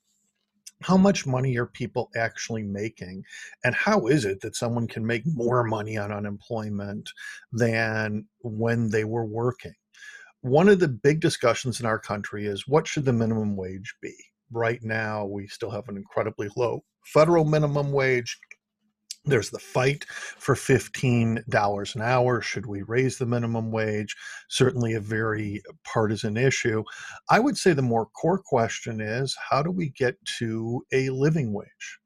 how 0.82 0.96
much 0.96 1.26
money 1.26 1.56
are 1.56 1.66
people 1.66 2.08
actually 2.16 2.62
making 2.62 3.24
and 3.64 3.74
how 3.74 4.06
is 4.06 4.24
it 4.24 4.40
that 4.40 4.54
someone 4.54 4.86
can 4.86 5.04
make 5.04 5.22
more 5.26 5.64
money 5.64 5.96
on 5.98 6.12
unemployment 6.12 7.10
than 7.52 8.24
when 8.42 8.90
they 8.90 9.04
were 9.04 9.24
working 9.24 9.74
one 10.42 10.68
of 10.68 10.78
the 10.78 10.88
big 10.88 11.20
discussions 11.20 11.80
in 11.80 11.86
our 11.86 11.98
country 11.98 12.46
is 12.46 12.68
what 12.68 12.86
should 12.86 13.04
the 13.04 13.12
minimum 13.12 13.56
wage 13.56 13.94
be? 14.00 14.14
Right 14.50 14.82
now, 14.82 15.26
we 15.26 15.46
still 15.46 15.70
have 15.70 15.88
an 15.88 15.96
incredibly 15.96 16.48
low 16.56 16.82
federal 17.04 17.44
minimum 17.44 17.92
wage. 17.92 18.38
There's 19.24 19.50
the 19.50 19.58
fight 19.58 20.04
for 20.08 20.54
$15 20.54 21.94
an 21.94 22.02
hour. 22.02 22.40
Should 22.40 22.66
we 22.66 22.82
raise 22.82 23.18
the 23.18 23.26
minimum 23.26 23.70
wage? 23.72 24.16
Certainly 24.48 24.94
a 24.94 25.00
very 25.00 25.62
partisan 25.84 26.36
issue. 26.36 26.82
I 27.28 27.40
would 27.40 27.58
say 27.58 27.72
the 27.72 27.82
more 27.82 28.06
core 28.06 28.38
question 28.38 29.00
is 29.00 29.36
how 29.50 29.62
do 29.62 29.70
we 29.70 29.90
get 29.90 30.16
to 30.38 30.82
a 30.92 31.10
living 31.10 31.52
wage? 31.52 31.98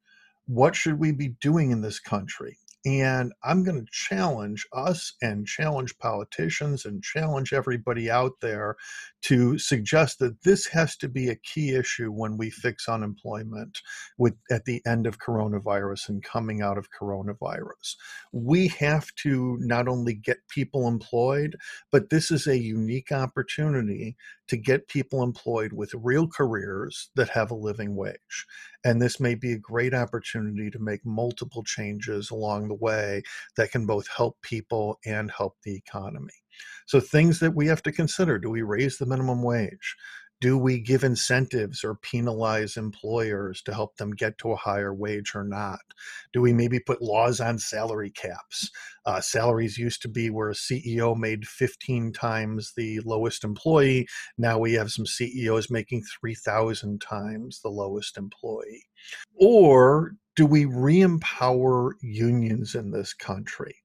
What 0.47 0.75
should 0.75 0.99
we 0.99 1.13
be 1.13 1.37
doing 1.41 1.71
in 1.71 1.81
this 1.81 2.01
country? 2.01 2.59
And 2.85 3.33
I'm 3.45 3.63
going 3.65 3.85
to 3.85 3.93
challenge 3.93 4.67
us 4.73 5.15
and 5.23 5.47
challenge 5.47 5.99
politicians 5.99 6.85
and 6.85 7.03
challenge 7.03 7.53
everybody 7.53 8.11
out 8.11 8.41
there 8.41 8.77
to 9.23 9.57
suggest 9.59 10.19
that 10.19 10.43
this 10.43 10.67
has 10.67 10.97
to 10.97 11.09
be 11.09 11.29
a 11.29 11.37
key 11.37 11.75
issue 11.75 12.11
when 12.11 12.37
we 12.37 12.51
fix 12.51 12.89
unemployment 12.89 13.81
with 14.19 14.35
at 14.51 14.65
the 14.65 14.83
end 14.87 15.07
of 15.07 15.19
coronavirus 15.19 16.09
and 16.09 16.25
coming 16.25 16.61
out 16.61 16.77
of 16.77 16.89
coronavirus. 16.91 17.95
We 18.33 18.69
have 18.69 19.07
to 19.23 19.57
not 19.61 19.89
only 19.89 20.15
get 20.15 20.49
people 20.49 20.89
employed, 20.89 21.57
but 21.91 22.11
this 22.11 22.31
is 22.31 22.47
a 22.47 22.59
unique 22.59 23.13
opportunity 23.13 24.17
to 24.49 24.57
get 24.57 24.89
people 24.89 25.23
employed 25.23 25.73
with 25.73 25.95
real 25.95 26.27
careers 26.27 27.11
that 27.15 27.29
have 27.31 27.51
a 27.51 27.55
living 27.55 27.95
wage. 27.95 28.47
And 28.85 29.01
this 29.01 29.21
may 29.21 29.35
be 29.35 29.53
a 29.53 29.59
great 29.59 29.95
opportunity 29.95 30.71
to 30.71 30.79
make 30.79 31.07
multiple 31.07 31.63
changes 31.63 32.31
along 32.31 32.69
the 32.69 32.75
way 32.75 33.23
that 33.57 33.71
can 33.71 33.87
both 33.87 34.09
help 34.09 34.37
people 34.43 34.99
and 35.07 35.31
help 35.31 35.57
the 35.63 35.75
economy. 35.75 36.42
So, 36.87 37.01
things 37.01 37.41
that 37.41 37.55
we 37.55 37.67
have 37.67 37.83
to 37.85 37.93
consider 37.93 38.39
do 38.39 38.51
we 38.51 38.63
raise 38.63 38.99
the 38.99 39.07
minimum 39.07 39.43
wage? 39.43 39.97
do 40.43 40.59
we 40.59 40.81
give 40.81 41.05
incentives 41.05 41.85
or 41.85 41.95
penalize 41.95 42.77
employers 42.77 43.63
to 43.63 43.73
help 43.73 43.97
them 43.97 44.11
get 44.11 44.37
to 44.39 44.51
a 44.51 44.57
higher 44.57 44.93
wage 44.93 45.37
or 45.37 45.45
not? 45.45 45.79
Do 46.33 46.41
we 46.41 46.53
maybe 46.53 46.81
put 46.81 47.01
laws 47.01 47.41
on 47.41 47.61
salary 47.61 48.11
caps? 48.11 48.69
Uh, 49.07 49.21
salaries 49.21 49.79
used 49.79 50.03
to 50.03 50.09
be 50.09 50.31
where 50.31 50.51
a 50.51 50.55
CEO 50.55 51.17
made 51.17 51.47
15 51.47 52.13
times 52.13 52.73
the 52.77 52.99
lowest 53.05 53.45
employee. 53.45 54.09
Now 54.37 54.59
we 54.59 54.73
have 54.73 54.91
some 54.91 55.07
CEOs 55.07 55.71
making 55.71 56.03
3,000 56.21 57.01
times 57.01 57.61
the 57.61 57.71
lowest 57.71 58.19
employee. 58.19 58.87
Or 59.37 60.17
do 60.35 60.45
we 60.45 60.65
re 60.65 61.03
empower 61.03 61.95
unions 62.01 62.75
in 62.75 62.91
this 62.91 63.15
country? 63.15 63.77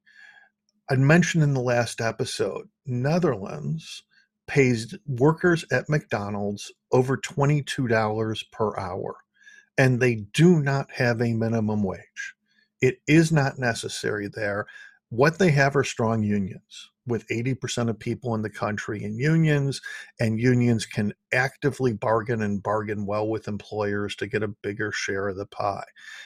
I 0.89 0.95
mentioned 0.95 1.43
in 1.43 1.53
the 1.53 1.61
last 1.61 1.99
episode, 1.99 2.69
Netherlands 2.85 4.03
pays 4.47 4.95
workers 5.05 5.65
at 5.71 5.89
McDonald's 5.89 6.71
over 6.93 7.17
$22 7.17 8.43
per 8.51 8.79
hour, 8.79 9.17
and 9.77 9.99
they 9.99 10.15
do 10.15 10.61
not 10.61 10.89
have 10.91 11.21
a 11.21 11.33
minimum 11.33 11.83
wage. 11.83 12.33
It 12.81 12.99
is 13.05 13.33
not 13.33 13.59
necessary 13.59 14.29
there. 14.29 14.65
What 15.09 15.39
they 15.39 15.51
have 15.51 15.75
are 15.75 15.83
strong 15.83 16.23
unions 16.23 16.91
with 17.07 17.27
80% 17.29 17.89
of 17.89 17.97
people 17.97 18.35
in 18.35 18.41
the 18.41 18.49
country 18.49 19.03
in 19.03 19.17
unions, 19.17 19.81
and 20.19 20.39
unions 20.39 20.85
can 20.85 21.13
actively 21.33 21.93
bargain 21.93 22.41
and 22.41 22.61
bargain 22.61 23.05
well 23.05 23.27
with 23.27 23.47
employers 23.47 24.15
to 24.17 24.27
get 24.27 24.43
a 24.43 24.47
bigger 24.47 24.91
share 24.91 25.27
of 25.27 25.37
the 25.37 25.45
pie. 25.45 25.85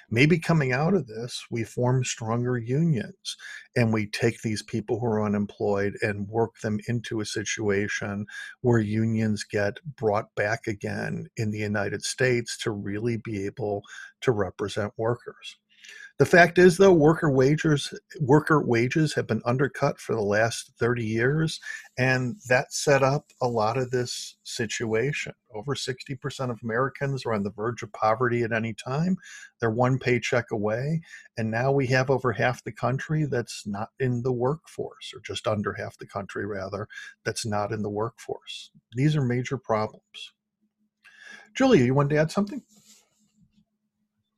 Maybe 0.09 0.39
coming 0.39 0.71
out 0.71 0.93
of 0.93 1.07
this, 1.07 1.45
we 1.49 1.63
form 1.63 2.03
stronger 2.03 2.57
unions 2.57 3.37
and 3.75 3.93
we 3.93 4.07
take 4.07 4.41
these 4.41 4.61
people 4.63 4.99
who 4.99 5.05
are 5.05 5.23
unemployed 5.25 5.97
and 6.01 6.27
work 6.27 6.59
them 6.59 6.79
into 6.87 7.21
a 7.21 7.25
situation 7.25 8.25
where 8.61 8.79
unions 8.79 9.43
get 9.43 9.77
brought 9.95 10.33
back 10.35 10.67
again 10.67 11.27
in 11.37 11.51
the 11.51 11.59
United 11.59 12.03
States 12.03 12.57
to 12.57 12.71
really 12.71 13.17
be 13.17 13.45
able 13.45 13.83
to 14.21 14.31
represent 14.31 14.93
workers. 14.97 15.57
The 16.21 16.27
fact 16.27 16.59
is, 16.59 16.77
though, 16.77 16.93
worker 16.93 17.31
wages 17.31 17.91
worker 18.19 18.61
wages 18.63 19.15
have 19.15 19.25
been 19.25 19.41
undercut 19.43 19.99
for 19.99 20.13
the 20.13 20.21
last 20.21 20.71
30 20.77 21.03
years, 21.03 21.59
and 21.97 22.35
that 22.47 22.71
set 22.71 23.01
up 23.01 23.31
a 23.41 23.47
lot 23.47 23.75
of 23.75 23.89
this 23.89 24.37
situation. 24.43 25.33
Over 25.55 25.73
60% 25.73 26.51
of 26.51 26.59
Americans 26.61 27.25
are 27.25 27.33
on 27.33 27.41
the 27.41 27.49
verge 27.49 27.81
of 27.81 27.91
poverty 27.93 28.43
at 28.43 28.51
any 28.51 28.75
time. 28.75 29.17
They're 29.59 29.71
one 29.71 29.97
paycheck 29.97 30.51
away, 30.51 31.01
and 31.39 31.49
now 31.49 31.71
we 31.71 31.87
have 31.87 32.11
over 32.11 32.33
half 32.33 32.63
the 32.63 32.71
country 32.71 33.25
that's 33.25 33.63
not 33.65 33.89
in 33.99 34.21
the 34.21 34.31
workforce, 34.31 35.13
or 35.15 35.21
just 35.25 35.47
under 35.47 35.73
half 35.73 35.97
the 35.97 36.05
country, 36.05 36.45
rather, 36.45 36.87
that's 37.25 37.47
not 37.47 37.71
in 37.71 37.81
the 37.81 37.89
workforce. 37.89 38.69
These 38.93 39.15
are 39.15 39.25
major 39.25 39.57
problems. 39.57 40.33
Julia, 41.55 41.83
you 41.83 41.95
wanted 41.95 42.13
to 42.13 42.21
add 42.21 42.29
something? 42.29 42.61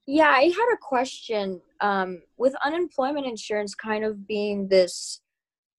Yeah, 0.06 0.30
I 0.30 0.44
had 0.44 0.74
a 0.74 0.78
question. 0.82 1.62
Um, 1.84 2.22
with 2.38 2.56
unemployment 2.64 3.28
insurance 3.28 3.76
kind 3.76 4.04
of 4.04 4.26
being 4.26 4.68
this 4.70 5.22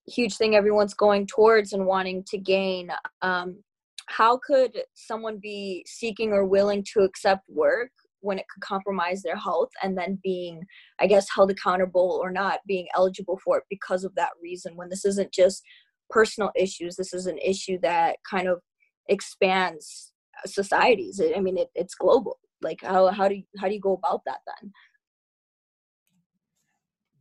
huge 0.06 0.36
thing 0.36 0.54
everyone's 0.54 0.94
going 0.94 1.26
towards 1.26 1.72
and 1.72 1.86
wanting 1.86 2.22
to 2.28 2.38
gain, 2.38 2.90
um, 3.22 3.62
how 4.06 4.38
could 4.46 4.82
someone 4.92 5.38
be 5.42 5.82
seeking 5.88 6.32
or 6.32 6.44
willing 6.44 6.84
to 6.92 7.00
accept 7.00 7.48
work 7.48 7.90
when 8.20 8.38
it 8.38 8.44
could 8.52 8.62
compromise 8.62 9.22
their 9.22 9.36
health 9.36 9.70
and 9.82 9.96
then 9.96 10.18
being, 10.22 10.62
I 11.00 11.06
guess, 11.06 11.26
held 11.34 11.50
accountable 11.50 12.20
or 12.22 12.30
not 12.30 12.60
being 12.66 12.86
eligible 12.94 13.40
for 13.42 13.56
it 13.56 13.64
because 13.70 14.04
of 14.04 14.14
that 14.16 14.30
reason? 14.42 14.76
When 14.76 14.90
this 14.90 15.06
isn't 15.06 15.32
just 15.32 15.62
personal 16.10 16.50
issues, 16.54 16.96
this 16.96 17.14
is 17.14 17.26
an 17.26 17.38
issue 17.38 17.78
that 17.82 18.16
kind 18.30 18.46
of 18.46 18.60
expands 19.08 20.12
societies. 20.44 21.18
I 21.34 21.40
mean, 21.40 21.56
it, 21.56 21.70
it's 21.74 21.94
global 21.94 22.38
like 22.62 22.80
how 22.82 23.08
how 23.08 23.28
do 23.28 23.36
you, 23.36 23.42
how 23.58 23.68
do 23.68 23.74
you 23.74 23.80
go 23.80 23.92
about 23.92 24.22
that 24.26 24.38
then 24.46 24.72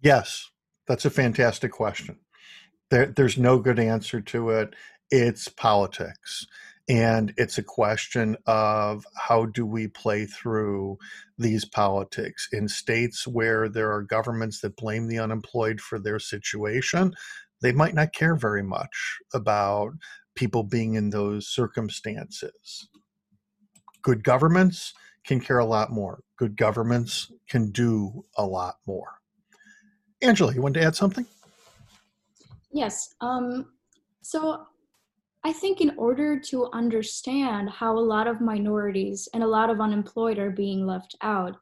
yes 0.04 0.52
that's 0.88 1.06
a 1.06 1.10
fantastic 1.10 1.72
question 1.72 2.18
there, 2.92 3.08
there's 3.08 3.38
no 3.38 3.60
good 3.60 3.80
answer 3.80 4.22
to 4.22 4.50
it 4.50 4.76
it's 5.10 5.48
politics 5.48 6.46
and 6.90 7.34
it's 7.38 7.58
a 7.58 7.64
question 7.64 8.36
of 8.46 9.06
how 9.16 9.46
do 9.46 9.66
we 9.66 9.88
play 9.88 10.26
through 10.26 10.98
these 11.38 11.64
politics 11.64 12.48
in 12.52 12.68
states 12.68 13.26
where 13.26 13.70
there 13.70 13.92
are 13.92 14.04
governments 14.04 14.60
that 14.60 14.76
blame 14.76 15.08
the 15.08 15.20
unemployed 15.20 15.80
for 15.82 16.00
their 16.00 16.20
situation 16.20 17.14
they 17.62 17.72
might 17.72 17.96
not 17.96 18.14
care 18.14 18.36
very 18.36 18.64
much 18.64 19.18
about 19.34 19.94
people 20.36 20.64
being 20.64 20.96
in 20.96 21.10
those 21.10 21.48
circumstances 21.48 22.90
good 24.04 24.24
governments 24.24 24.94
can 25.24 25.40
care 25.40 25.60
a 25.60 25.66
lot 25.66 25.92
more. 25.92 26.22
Good 26.38 26.58
governments 26.58 27.32
can 27.50 27.72
do 27.72 28.26
a 28.38 28.46
lot 28.46 28.76
more. 28.86 29.23
Angela, 30.24 30.54
you 30.54 30.62
want 30.62 30.74
to 30.76 30.82
add 30.82 30.96
something? 30.96 31.26
Yes. 32.72 33.14
Um, 33.22 33.68
so 34.22 34.66
I 35.44 35.52
think 35.52 35.82
in 35.82 35.94
order 35.98 36.40
to 36.40 36.70
understand 36.74 37.70
how 37.70 37.98
a 37.98 38.00
lot 38.00 38.28
of 38.28 38.40
minorities 38.40 39.28
and 39.34 39.44
a 39.44 39.48
lot 39.48 39.70
of 39.70 39.82
unemployed 39.82 40.40
are 40.40 40.50
being 40.50 40.88
left 40.88 41.16
out, 41.22 41.58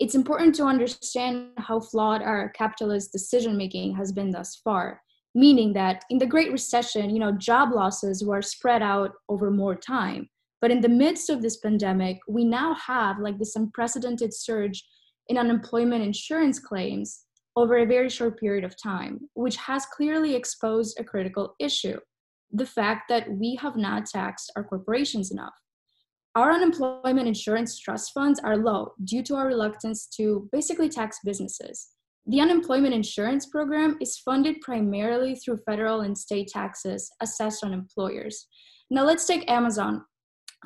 it's 0.00 0.16
important 0.16 0.54
to 0.56 0.64
understand 0.64 1.50
how 1.58 1.78
flawed 1.78 2.22
our 2.22 2.48
capitalist 2.50 3.12
decision 3.12 3.56
making 3.56 3.94
has 3.94 4.10
been 4.10 4.30
thus 4.30 4.56
far. 4.56 5.00
Meaning 5.34 5.72
that 5.74 6.04
in 6.10 6.18
the 6.18 6.26
Great 6.26 6.50
Recession, 6.50 7.08
you 7.08 7.20
know, 7.20 7.32
job 7.32 7.72
losses 7.72 8.24
were 8.24 8.42
spread 8.42 8.82
out 8.82 9.12
over 9.28 9.50
more 9.50 9.76
time. 9.76 10.28
But 10.60 10.72
in 10.72 10.80
the 10.80 10.88
midst 10.88 11.30
of 11.30 11.40
this 11.40 11.58
pandemic, 11.58 12.18
we 12.28 12.44
now 12.44 12.74
have 12.74 13.18
like 13.20 13.38
this 13.38 13.56
unprecedented 13.56 14.34
surge 14.34 14.84
in 15.28 15.38
unemployment 15.38 16.02
insurance 16.02 16.58
claims 16.58 17.24
over 17.56 17.78
a 17.78 17.86
very 17.86 18.08
short 18.08 18.38
period 18.38 18.64
of 18.64 18.80
time, 18.80 19.20
which 19.34 19.56
has 19.56 19.86
clearly 19.86 20.34
exposed 20.34 20.98
a 20.98 21.04
critical 21.04 21.54
issue 21.58 21.98
the 22.52 22.66
fact 22.66 23.08
that 23.08 23.30
we 23.30 23.56
have 23.56 23.76
not 23.76 24.06
taxed 24.06 24.52
our 24.56 24.64
corporations 24.64 25.30
enough. 25.30 25.54
Our 26.34 26.52
unemployment 26.52 27.26
insurance 27.26 27.78
trust 27.78 28.12
funds 28.12 28.40
are 28.40 28.56
low 28.56 28.92
due 29.04 29.22
to 29.24 29.36
our 29.36 29.46
reluctance 29.46 30.06
to 30.16 30.48
basically 30.52 30.88
tax 30.88 31.18
businesses. 31.24 31.88
The 32.26 32.40
unemployment 32.40 32.94
insurance 32.94 33.46
program 33.46 33.98
is 34.00 34.18
funded 34.18 34.60
primarily 34.60 35.34
through 35.34 35.58
federal 35.66 36.02
and 36.02 36.16
state 36.16 36.48
taxes 36.48 37.10
assessed 37.20 37.64
on 37.64 37.72
employers. 37.72 38.46
Now, 38.90 39.04
let's 39.04 39.26
take 39.26 39.50
Amazon, 39.50 40.04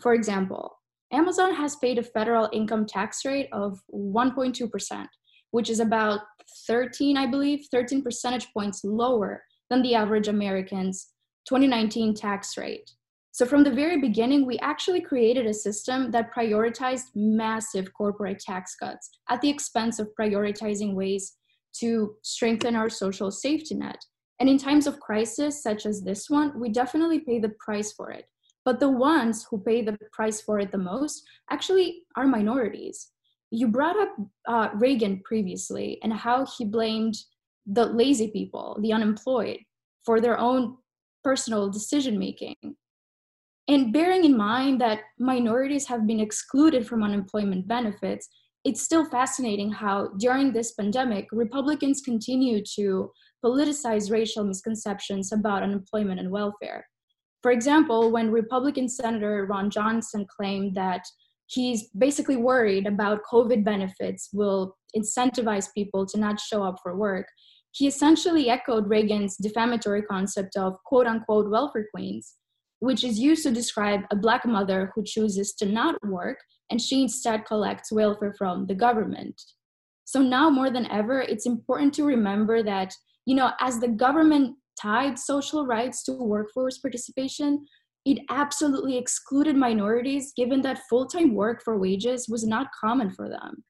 for 0.02 0.12
example, 0.12 0.76
Amazon 1.12 1.54
has 1.54 1.76
paid 1.76 1.98
a 1.98 2.02
federal 2.02 2.48
income 2.52 2.84
tax 2.84 3.24
rate 3.24 3.48
of 3.52 3.80
1.2%, 3.94 5.06
which 5.56 5.70
is 5.70 5.80
about 5.80 6.20
13, 6.66 7.16
I 7.16 7.26
believe, 7.26 7.66
13 7.70 8.02
percentage 8.02 8.52
points 8.52 8.84
lower 8.84 9.42
than 9.70 9.80
the 9.80 9.94
average 9.94 10.28
American's 10.28 11.08
2019 11.48 12.12
tax 12.12 12.58
rate. 12.58 12.90
So, 13.32 13.46
from 13.46 13.64
the 13.64 13.70
very 13.70 13.98
beginning, 13.98 14.44
we 14.44 14.58
actually 14.58 15.00
created 15.00 15.46
a 15.46 15.54
system 15.54 16.10
that 16.10 16.34
prioritized 16.34 17.06
massive 17.14 17.90
corporate 17.94 18.38
tax 18.38 18.74
cuts 18.74 19.08
at 19.30 19.40
the 19.40 19.48
expense 19.48 19.98
of 19.98 20.10
prioritizing 20.20 20.92
ways 20.92 21.36
to 21.80 22.16
strengthen 22.20 22.76
our 22.76 22.90
social 22.90 23.30
safety 23.30 23.76
net. 23.76 24.04
And 24.38 24.50
in 24.50 24.58
times 24.58 24.86
of 24.86 25.00
crisis, 25.00 25.62
such 25.62 25.86
as 25.86 26.02
this 26.02 26.28
one, 26.28 26.60
we 26.60 26.68
definitely 26.68 27.20
pay 27.20 27.38
the 27.38 27.54
price 27.64 27.92
for 27.92 28.10
it. 28.10 28.26
But 28.66 28.78
the 28.78 28.90
ones 28.90 29.46
who 29.50 29.58
pay 29.58 29.80
the 29.80 29.96
price 30.12 30.42
for 30.42 30.58
it 30.58 30.70
the 30.70 30.86
most 30.92 31.22
actually 31.50 32.02
are 32.14 32.26
minorities. 32.26 33.10
You 33.56 33.68
brought 33.68 33.98
up 33.98 34.10
uh, 34.46 34.68
Reagan 34.74 35.22
previously 35.24 35.98
and 36.02 36.12
how 36.12 36.44
he 36.44 36.66
blamed 36.66 37.16
the 37.64 37.86
lazy 37.86 38.30
people, 38.30 38.78
the 38.82 38.92
unemployed, 38.92 39.60
for 40.04 40.20
their 40.20 40.38
own 40.38 40.76
personal 41.24 41.70
decision 41.70 42.18
making. 42.18 42.56
And 43.66 43.94
bearing 43.94 44.26
in 44.26 44.36
mind 44.36 44.82
that 44.82 45.00
minorities 45.18 45.86
have 45.86 46.06
been 46.06 46.20
excluded 46.20 46.86
from 46.86 47.02
unemployment 47.02 47.66
benefits, 47.66 48.28
it's 48.62 48.82
still 48.82 49.06
fascinating 49.06 49.72
how 49.72 50.10
during 50.18 50.52
this 50.52 50.72
pandemic, 50.72 51.26
Republicans 51.32 52.02
continue 52.02 52.62
to 52.74 53.10
politicize 53.42 54.10
racial 54.10 54.44
misconceptions 54.44 55.32
about 55.32 55.62
unemployment 55.62 56.20
and 56.20 56.30
welfare. 56.30 56.86
For 57.40 57.52
example, 57.52 58.10
when 58.10 58.30
Republican 58.30 58.86
Senator 58.86 59.46
Ron 59.48 59.70
Johnson 59.70 60.26
claimed 60.36 60.74
that 60.74 61.06
he's 61.46 61.88
basically 61.96 62.36
worried 62.36 62.86
about 62.86 63.22
COVID 63.30 63.64
benefits 63.64 64.30
will 64.32 64.76
incentivize 64.96 65.72
people 65.74 66.06
to 66.06 66.18
not 66.18 66.40
show 66.40 66.62
up 66.62 66.76
for 66.82 66.96
work, 66.96 67.26
he 67.72 67.86
essentially 67.86 68.48
echoed 68.48 68.88
Reagan's 68.88 69.36
defamatory 69.36 70.02
concept 70.02 70.56
of 70.56 70.74
quote 70.84 71.06
unquote 71.06 71.50
welfare 71.50 71.86
queens. 71.94 72.34
which 72.80 73.04
is 73.04 73.18
used 73.18 73.42
to 73.42 73.50
describe 73.50 74.00
a 74.10 74.16
black 74.16 74.44
mother 74.44 74.92
who 74.94 75.02
chooses 75.04 75.54
to 75.54 75.66
not 75.66 75.96
work 76.04 76.38
and 76.70 76.80
she 76.80 77.02
instead 77.02 77.44
collects 77.46 77.92
welfare 77.92 78.34
from 78.36 78.66
the 78.66 78.74
government. 78.74 79.40
So 80.04 80.20
now 80.20 80.50
more 80.50 80.70
than 80.70 80.90
ever, 80.90 81.20
it's 81.20 81.46
important 81.46 81.94
to 81.94 82.04
remember 82.04 82.62
that, 82.62 82.92
you 83.24 83.34
know, 83.34 83.52
as 83.60 83.80
the 83.80 83.88
government 83.88 84.56
tied 84.80 85.18
social 85.18 85.66
rights 85.66 86.04
to 86.04 86.12
workforce 86.12 86.78
participation, 86.78 87.64
it 88.06 88.20
absolutely 88.30 88.96
excluded 88.96 89.56
minorities 89.56 90.32
given 90.36 90.62
that 90.62 90.80
full-time 90.88 91.34
work 91.34 91.60
for 91.64 91.76
wages 91.76 92.28
was 92.28 92.46
not 92.46 92.68
common 92.80 93.10
for 93.10 93.28
them. 93.28 93.64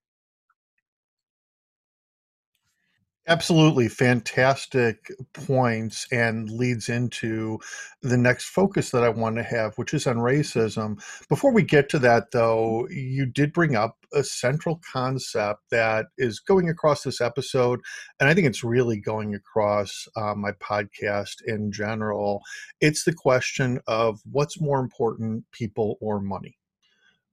Absolutely 3.28 3.88
fantastic 3.88 5.10
points 5.32 6.06
and 6.12 6.48
leads 6.48 6.88
into 6.88 7.58
the 8.00 8.16
next 8.16 8.44
focus 8.44 8.90
that 8.90 9.02
I 9.02 9.08
want 9.08 9.34
to 9.34 9.42
have, 9.42 9.76
which 9.76 9.94
is 9.94 10.06
on 10.06 10.18
racism. 10.18 11.02
Before 11.28 11.52
we 11.52 11.64
get 11.64 11.88
to 11.88 11.98
that, 11.98 12.30
though, 12.30 12.86
you 12.88 13.26
did 13.26 13.52
bring 13.52 13.74
up 13.74 13.96
a 14.14 14.22
central 14.22 14.80
concept 14.92 15.62
that 15.72 16.06
is 16.16 16.38
going 16.38 16.68
across 16.68 17.02
this 17.02 17.20
episode, 17.20 17.80
and 18.20 18.28
I 18.28 18.34
think 18.34 18.46
it's 18.46 18.62
really 18.62 19.00
going 19.00 19.34
across 19.34 20.06
uh, 20.14 20.36
my 20.36 20.52
podcast 20.52 21.42
in 21.48 21.72
general. 21.72 22.42
It's 22.80 23.02
the 23.02 23.12
question 23.12 23.80
of 23.88 24.20
what's 24.30 24.60
more 24.60 24.78
important, 24.78 25.50
people 25.50 25.96
or 26.00 26.20
money? 26.20 26.58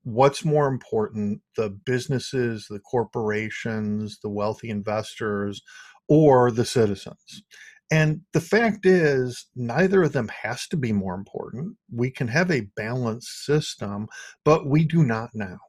What's 0.04 0.46
more 0.46 0.68
important 0.68 1.42
the 1.56 1.70
businesses 1.86 2.68
the 2.70 2.80
corporations 2.80 4.20
the 4.22 4.30
wealthy 4.30 4.70
investors 4.70 5.62
or 6.08 6.52
the 6.52 6.66
citizens? 6.66 7.44
And 7.92 8.22
the 8.34 8.42
fact 8.42 8.86
is 8.86 9.48
neither 9.56 10.04
of 10.04 10.14
them 10.14 10.30
has 10.30 10.68
to 10.70 10.78
be 10.78 10.92
more 10.92 11.14
important. 11.14 11.78
We 11.94 12.10
can 12.10 12.28
have 12.30 12.50
a 12.52 12.68
balanced 12.76 13.46
system 13.46 14.08
but 14.44 14.66
we 14.68 14.86
do 14.86 15.04
not 15.04 15.30
now 15.34 15.60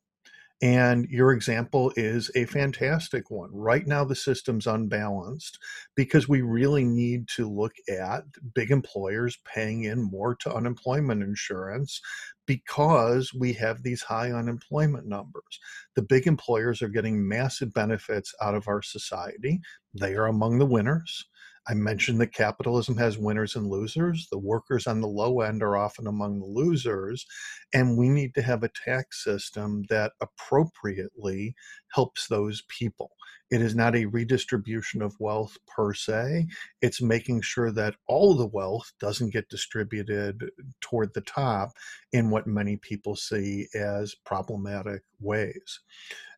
and 0.65 1.07
your 1.11 1.33
example 1.33 1.93
is 1.95 2.31
a 2.35 2.47
fantastic 2.47 3.31
one. 3.31 3.51
Right 3.53 3.87
now, 3.87 4.03
the 4.03 4.15
system's 4.17 4.67
unbalanced 4.67 5.59
because 5.95 6.27
we 6.27 6.41
really 6.41 6.85
need 6.85 7.29
to 7.37 7.47
look 7.47 7.75
at 7.87 8.25
big 8.55 8.71
employers 8.71 9.37
paying 9.45 9.85
in 9.85 10.03
more 10.03 10.35
to 10.37 10.55
unemployment 10.55 11.23
insurance 11.23 12.01
because 12.47 13.35
we 13.35 13.53
have 13.53 13.83
these 13.83 14.01
high 14.01 14.33
unemployment 14.33 15.07
numbers. 15.07 15.61
The 15.97 16.03
big 16.03 16.27
employers 16.27 16.81
are 16.81 16.89
getting 16.89 17.29
massive 17.29 17.75
benefits 17.75 18.35
out 18.41 18.55
of 18.55 18.67
our 18.67 18.81
society. 18.81 19.61
They 19.93 20.15
are 20.15 20.29
among 20.29 20.61
the 20.61 20.67
winners. 20.67 21.27
I 21.67 21.75
mentioned 21.75 22.21
that 22.21 22.35
capitalism 22.35 22.97
has 22.99 23.17
winners 23.17 23.57
and 23.57 23.67
losers. 23.67 24.29
The 24.31 24.39
workers 24.39 24.87
on 24.87 25.01
the 25.01 25.09
low 25.09 25.41
end 25.41 25.63
are 25.63 25.77
often 25.77 26.07
among 26.07 26.39
the 26.39 26.47
losers. 26.47 27.27
And 27.73 27.97
we 27.97 28.09
need 28.09 28.35
to 28.35 28.43
have 28.43 28.63
a 28.63 28.71
tax 28.85 29.25
system 29.25 29.85
that 29.89 30.13
appropriately 30.21 31.55
helps 31.93 32.29
those 32.29 32.63
people. 32.69 33.13
It 33.51 33.63
is 33.63 33.75
not 33.75 33.95
a 33.95 34.07
redistribution 34.07 35.01
of 35.01 35.15
wealth 35.21 35.57
per 35.67 35.95
se. 35.95 36.49
It's 36.83 37.01
making 37.01 37.43
sure 37.43 37.71
that 37.73 37.95
all 38.09 38.35
the 38.35 38.47
wealth 38.47 38.93
doesn't 39.01 39.33
get 39.33 39.49
distributed 39.49 40.51
toward 40.81 41.15
the 41.15 41.21
top 41.23 41.71
in 42.13 42.31
what 42.31 42.47
many 42.47 42.77
people 42.77 43.17
see 43.17 43.69
as 43.75 44.15
problematic 44.15 45.03
ways 45.21 45.81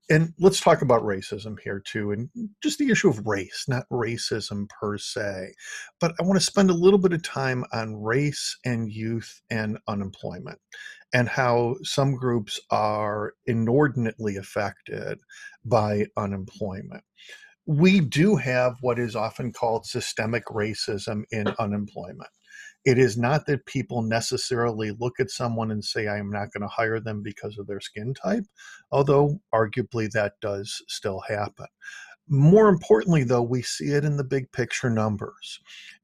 and 0.09 0.33
let's 0.39 0.61
talk 0.61 0.83
about 0.83 1.03
racism 1.03 1.57
here 1.63 1.83
too 1.85 2.13
and 2.13 2.29
just 2.63 2.79
the 2.79 2.91
issue 2.91 3.09
of 3.09 3.27
race 3.27 3.65
not 3.69 3.85
racism 3.91 4.69
per 4.69 4.99
se. 4.99 5.53
But 6.01 6.15
i 6.21 6.23
want 6.23 6.39
to 6.39 6.45
spend 6.45 6.71
a 6.71 6.75
little 6.75 6.99
bit 6.99 7.13
of 7.13 7.23
time 7.23 7.65
on 7.73 7.97
race 7.97 8.57
and 8.65 8.91
youth 8.91 9.41
and 9.51 9.79
unemployment 9.89 10.59
and 11.15 11.29
how 11.29 11.77
some 11.83 12.15
groups 12.15 12.61
are 12.71 13.35
inordinately 13.47 14.37
affected 14.37 15.19
by 15.65 16.07
unemployment. 16.17 17.05
We 17.67 18.01
do 18.01 18.37
have 18.37 18.77
what 18.81 18.99
is 18.99 19.17
often 19.17 19.53
called 19.53 19.87
systemic 19.87 20.45
racism 20.47 21.25
in 21.31 21.49
unemployment 21.59 22.31
it 22.87 22.99
is 22.99 23.19
not 23.19 23.47
that 23.47 23.67
people 23.67 24.01
necessarily 24.01 24.93
look 24.93 25.19
at 25.19 25.29
someone 25.29 25.73
and 25.73 25.85
say, 25.85 26.07
I 26.07 26.19
am 26.19 26.31
not 26.31 26.53
going 26.53 26.63
to 26.63 26.69
hire 26.69 27.01
them 27.01 27.21
because 27.21 27.59
of 27.59 27.67
their 27.67 27.81
skin 27.81 28.15
type, 28.15 28.45
although 28.93 29.41
arguably 29.53 30.09
that 30.13 30.35
does 30.41 30.81
still 30.87 31.21
happen. 31.29 31.67
More 32.29 32.69
importantly, 32.69 33.25
though, 33.25 33.43
we 33.43 33.63
see 33.63 33.87
it 33.87 34.05
in 34.05 34.17
the 34.17 34.25
big 34.25 34.51
picture 34.53 34.89
numbers. 34.89 35.61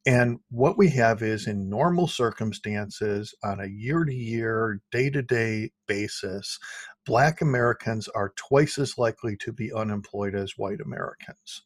And 0.07 0.41
what 0.51 0.77
we 0.77 0.89
have 0.91 1.23
is 1.23 1.47
in 1.47 1.71
normal 1.71 2.09
circumstances, 2.09 3.33
on 3.45 3.61
a 3.61 3.67
year 3.67 4.05
to 4.05 4.15
year, 4.15 4.81
day 4.91 5.09
to 5.11 5.23
day 5.23 5.71
basis, 5.87 6.59
Black 7.07 7.41
Americans 7.41 8.09
are 8.09 8.33
twice 8.37 8.77
as 8.79 8.99
likely 8.99 9.37
to 9.37 9.53
be 9.53 9.73
unemployed 9.73 10.35
as 10.35 10.59
white 10.59 10.81
Americans. 10.81 11.63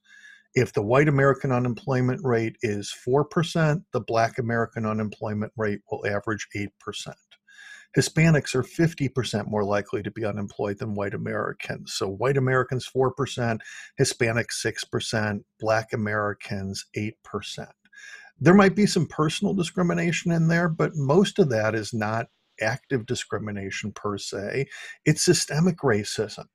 If 0.57 0.73
the 0.73 0.83
white 0.83 1.07
American 1.07 1.53
unemployment 1.53 2.23
rate 2.25 2.57
is 2.63 2.91
4%, 3.07 3.85
the 3.93 4.01
black 4.01 4.39
American 4.39 4.87
unemployment 4.87 5.53
rate 5.55 5.81
will 5.91 6.07
average 6.07 6.49
8%. 6.57 6.69
Hispanics 7.95 8.55
are 8.55 8.63
50% 8.63 9.49
more 9.49 9.65
likely 9.65 10.03
to 10.03 10.11
be 10.11 10.25
unemployed 10.25 10.79
than 10.79 10.95
white 10.95 11.13
Americans. 11.13 11.93
So 11.93 12.09
white 12.09 12.39
Americans 12.39 12.89
4%, 12.89 13.59
Hispanics 14.01 14.65
6%, 14.65 15.41
black 15.61 15.93
Americans 15.93 16.87
8%. 16.97 17.13
There 18.41 18.55
might 18.55 18.75
be 18.75 18.87
some 18.87 19.07
personal 19.07 19.53
discrimination 19.53 20.33
in 20.33 20.49
there, 20.49 20.71
but 20.71 20.93
most 20.95 21.39
of 21.39 21.51
that 21.51 21.75
is 21.75 21.93
not 21.93 22.29
active 22.63 23.05
discrimination 23.05 23.93
per 23.93 24.17
se. 24.17 24.69
It's 25.05 25.23
systemic 25.23 25.81
racism 25.81 26.47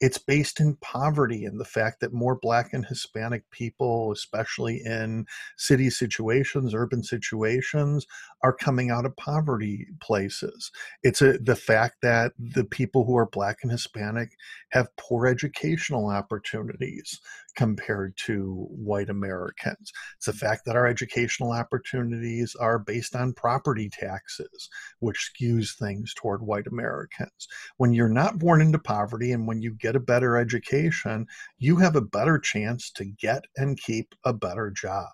it's 0.00 0.18
based 0.18 0.60
in 0.60 0.76
poverty 0.76 1.44
and 1.44 1.60
the 1.60 1.64
fact 1.64 2.00
that 2.00 2.12
more 2.12 2.38
black 2.40 2.72
and 2.72 2.86
hispanic 2.86 3.48
people 3.50 4.12
especially 4.12 4.80
in 4.84 5.26
city 5.56 5.90
situations 5.90 6.74
urban 6.74 7.02
situations 7.02 8.06
are 8.42 8.52
coming 8.52 8.90
out 8.90 9.04
of 9.04 9.16
poverty 9.16 9.86
places. 10.00 10.70
It's 11.02 11.22
a, 11.22 11.38
the 11.38 11.56
fact 11.56 11.96
that 12.02 12.32
the 12.38 12.64
people 12.64 13.04
who 13.04 13.16
are 13.16 13.26
black 13.26 13.58
and 13.62 13.72
hispanic 13.72 14.30
have 14.70 14.94
poor 14.96 15.26
educational 15.26 16.08
opportunities 16.08 17.20
compared 17.56 18.16
to 18.26 18.66
white 18.70 19.08
Americans. 19.10 19.92
It's 20.16 20.26
the 20.26 20.32
fact 20.32 20.64
that 20.64 20.76
our 20.76 20.86
educational 20.86 21.52
opportunities 21.52 22.54
are 22.54 22.78
based 22.78 23.16
on 23.16 23.32
property 23.32 23.88
taxes, 23.88 24.68
which 25.00 25.32
skews 25.32 25.76
things 25.76 26.14
toward 26.14 26.42
white 26.42 26.66
Americans. 26.66 27.48
When 27.76 27.92
you're 27.92 28.08
not 28.08 28.38
born 28.38 28.60
into 28.60 28.78
poverty 28.78 29.32
and 29.32 29.46
when 29.46 29.60
you 29.60 29.72
get 29.72 29.96
a 29.96 30.00
better 30.00 30.36
education, 30.36 31.26
you 31.58 31.76
have 31.76 31.96
a 31.96 32.00
better 32.00 32.38
chance 32.38 32.90
to 32.92 33.04
get 33.04 33.44
and 33.56 33.80
keep 33.80 34.14
a 34.24 34.32
better 34.32 34.70
job. 34.70 35.08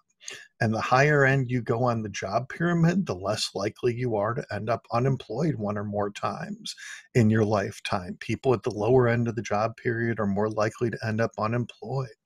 And 0.65 0.73
the 0.73 0.81
higher 0.81 1.27
end 1.27 1.51
you 1.51 1.61
go 1.61 1.83
on 1.83 2.03
the 2.03 2.09
job 2.09 2.49
pyramid, 2.49 3.05
the 3.05 3.15
less 3.15 3.51
likely 3.55 3.95
you 3.95 4.17
are 4.17 4.33
to 4.33 4.47
end 4.51 4.71
up 4.71 4.87
unemployed 4.95 5.57
one 5.57 5.77
or 5.77 5.85
more 5.85 6.11
times 6.11 6.75
in 7.15 7.29
your 7.29 7.45
lifetime. 7.45 8.17
People 8.19 8.55
at 8.55 8.63
the 8.63 8.71
lower 8.71 9.07
end 9.07 9.29
of 9.29 9.37
the 9.37 9.43
job 9.43 9.77
period 9.77 10.19
are 10.19 10.27
more 10.27 10.49
likely 10.49 10.89
to 10.89 10.99
end 11.07 11.21
up 11.21 11.33
unemployed. 11.39 12.17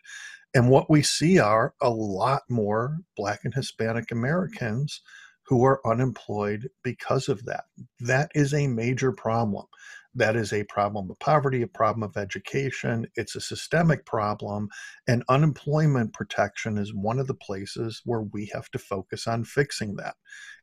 And 0.55 0.71
what 0.71 0.89
we 0.89 1.03
see 1.03 1.41
are 1.41 1.75
a 1.83 1.91
lot 1.91 2.43
more 2.49 2.99
Black 3.17 3.41
and 3.43 3.53
Hispanic 3.53 4.13
Americans 4.13 5.01
who 5.47 5.65
are 5.65 5.85
unemployed 5.85 6.69
because 6.85 7.29
of 7.29 7.45
that. 7.47 7.65
That 7.99 8.31
is 8.37 8.55
a 8.55 8.69
major 8.69 9.11
problem. 9.11 9.67
That 10.15 10.37
is 10.37 10.53
a 10.53 10.65
problem 10.65 11.11
of 11.11 11.19
poverty, 11.19 11.63
a 11.63 11.69
problem 11.69 12.03
of 12.03 12.17
education. 12.17 13.07
It's 13.15 13.37
a 13.37 13.41
systemic 13.41 14.07
problem. 14.07 14.69
And 15.07 15.23
unemployment 15.29 16.13
protection 16.13 16.79
is 16.79 16.95
one 16.95 17.19
of 17.19 17.27
the 17.27 17.35
places 17.35 18.03
where 18.05 18.23
we 18.23 18.51
have 18.53 18.71
to 18.71 18.79
focus 18.79 19.27
on 19.27 19.45
fixing 19.45 19.97
that. 19.97 20.17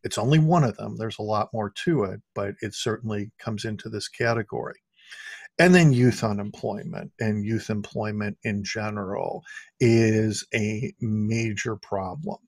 It's 0.03 0.17
only 0.17 0.39
one 0.39 0.63
of 0.63 0.77
them. 0.77 0.97
There's 0.97 1.19
a 1.19 1.23
lot 1.23 1.49
more 1.53 1.71
to 1.85 2.03
it, 2.03 2.21
but 2.33 2.55
it 2.61 2.73
certainly 2.73 3.31
comes 3.39 3.65
into 3.65 3.89
this 3.89 4.07
category. 4.07 4.79
And 5.57 5.73
then 5.73 5.93
youth 5.93 6.23
unemployment 6.23 7.11
and 7.19 7.45
youth 7.45 7.69
employment 7.69 8.37
in 8.43 8.63
general 8.63 9.43
is 9.79 10.45
a 10.53 10.93
major 10.99 11.77
problem. 11.77 12.39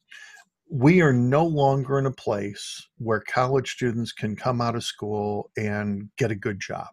We 0.70 1.02
are 1.02 1.14
no 1.14 1.46
longer 1.46 1.98
in 1.98 2.06
a 2.06 2.12
place 2.12 2.88
where 2.98 3.22
college 3.22 3.72
students 3.72 4.12
can 4.12 4.36
come 4.36 4.60
out 4.60 4.76
of 4.76 4.84
school 4.84 5.50
and 5.56 6.10
get 6.18 6.32
a 6.32 6.36
good 6.36 6.60
job. 6.60 6.90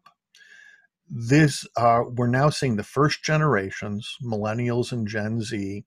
This 1.08 1.66
uh, 1.76 2.02
we're 2.08 2.28
now 2.28 2.50
seeing 2.50 2.76
the 2.76 2.82
first 2.82 3.22
generations, 3.24 4.16
millennials 4.22 4.92
and 4.92 5.06
Gen 5.06 5.42
Z, 5.42 5.84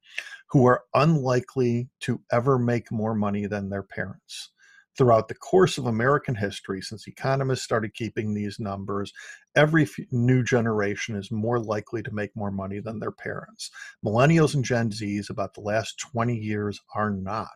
who 0.49 0.65
are 0.65 0.83
unlikely 0.93 1.89
to 2.01 2.21
ever 2.31 2.59
make 2.59 2.91
more 2.91 3.15
money 3.15 3.47
than 3.47 3.69
their 3.69 3.83
parents 3.83 4.51
throughout 4.97 5.27
the 5.27 5.35
course 5.35 5.77
of 5.77 5.85
American 5.85 6.35
history, 6.35 6.81
since 6.81 7.07
economists 7.07 7.63
started 7.63 7.93
keeping 7.93 8.33
these 8.33 8.59
numbers, 8.59 9.13
every 9.55 9.87
new 10.11 10.43
generation 10.43 11.15
is 11.15 11.31
more 11.31 11.59
likely 11.59 12.01
to 12.03 12.13
make 12.13 12.35
more 12.35 12.51
money 12.51 12.79
than 12.79 12.99
their 12.99 13.11
parents. 13.11 13.69
Millennials 14.05 14.55
and 14.55 14.65
Gen 14.65 14.89
Zs, 14.89 15.29
about 15.29 15.53
the 15.53 15.61
last 15.61 15.99
20 15.99 16.35
years, 16.35 16.79
are 16.95 17.11
not. 17.11 17.47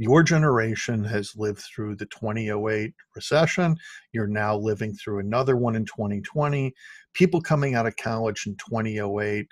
Your 0.00 0.22
generation 0.22 1.02
has 1.04 1.34
lived 1.36 1.58
through 1.58 1.96
the 1.96 2.06
2008 2.06 2.94
recession. 3.16 3.76
You're 4.12 4.28
now 4.28 4.56
living 4.56 4.94
through 4.94 5.18
another 5.18 5.56
one 5.56 5.74
in 5.74 5.84
2020. 5.86 6.72
People 7.14 7.40
coming 7.40 7.74
out 7.74 7.86
of 7.86 7.96
college 7.96 8.44
in 8.46 8.54
2008 8.56 9.48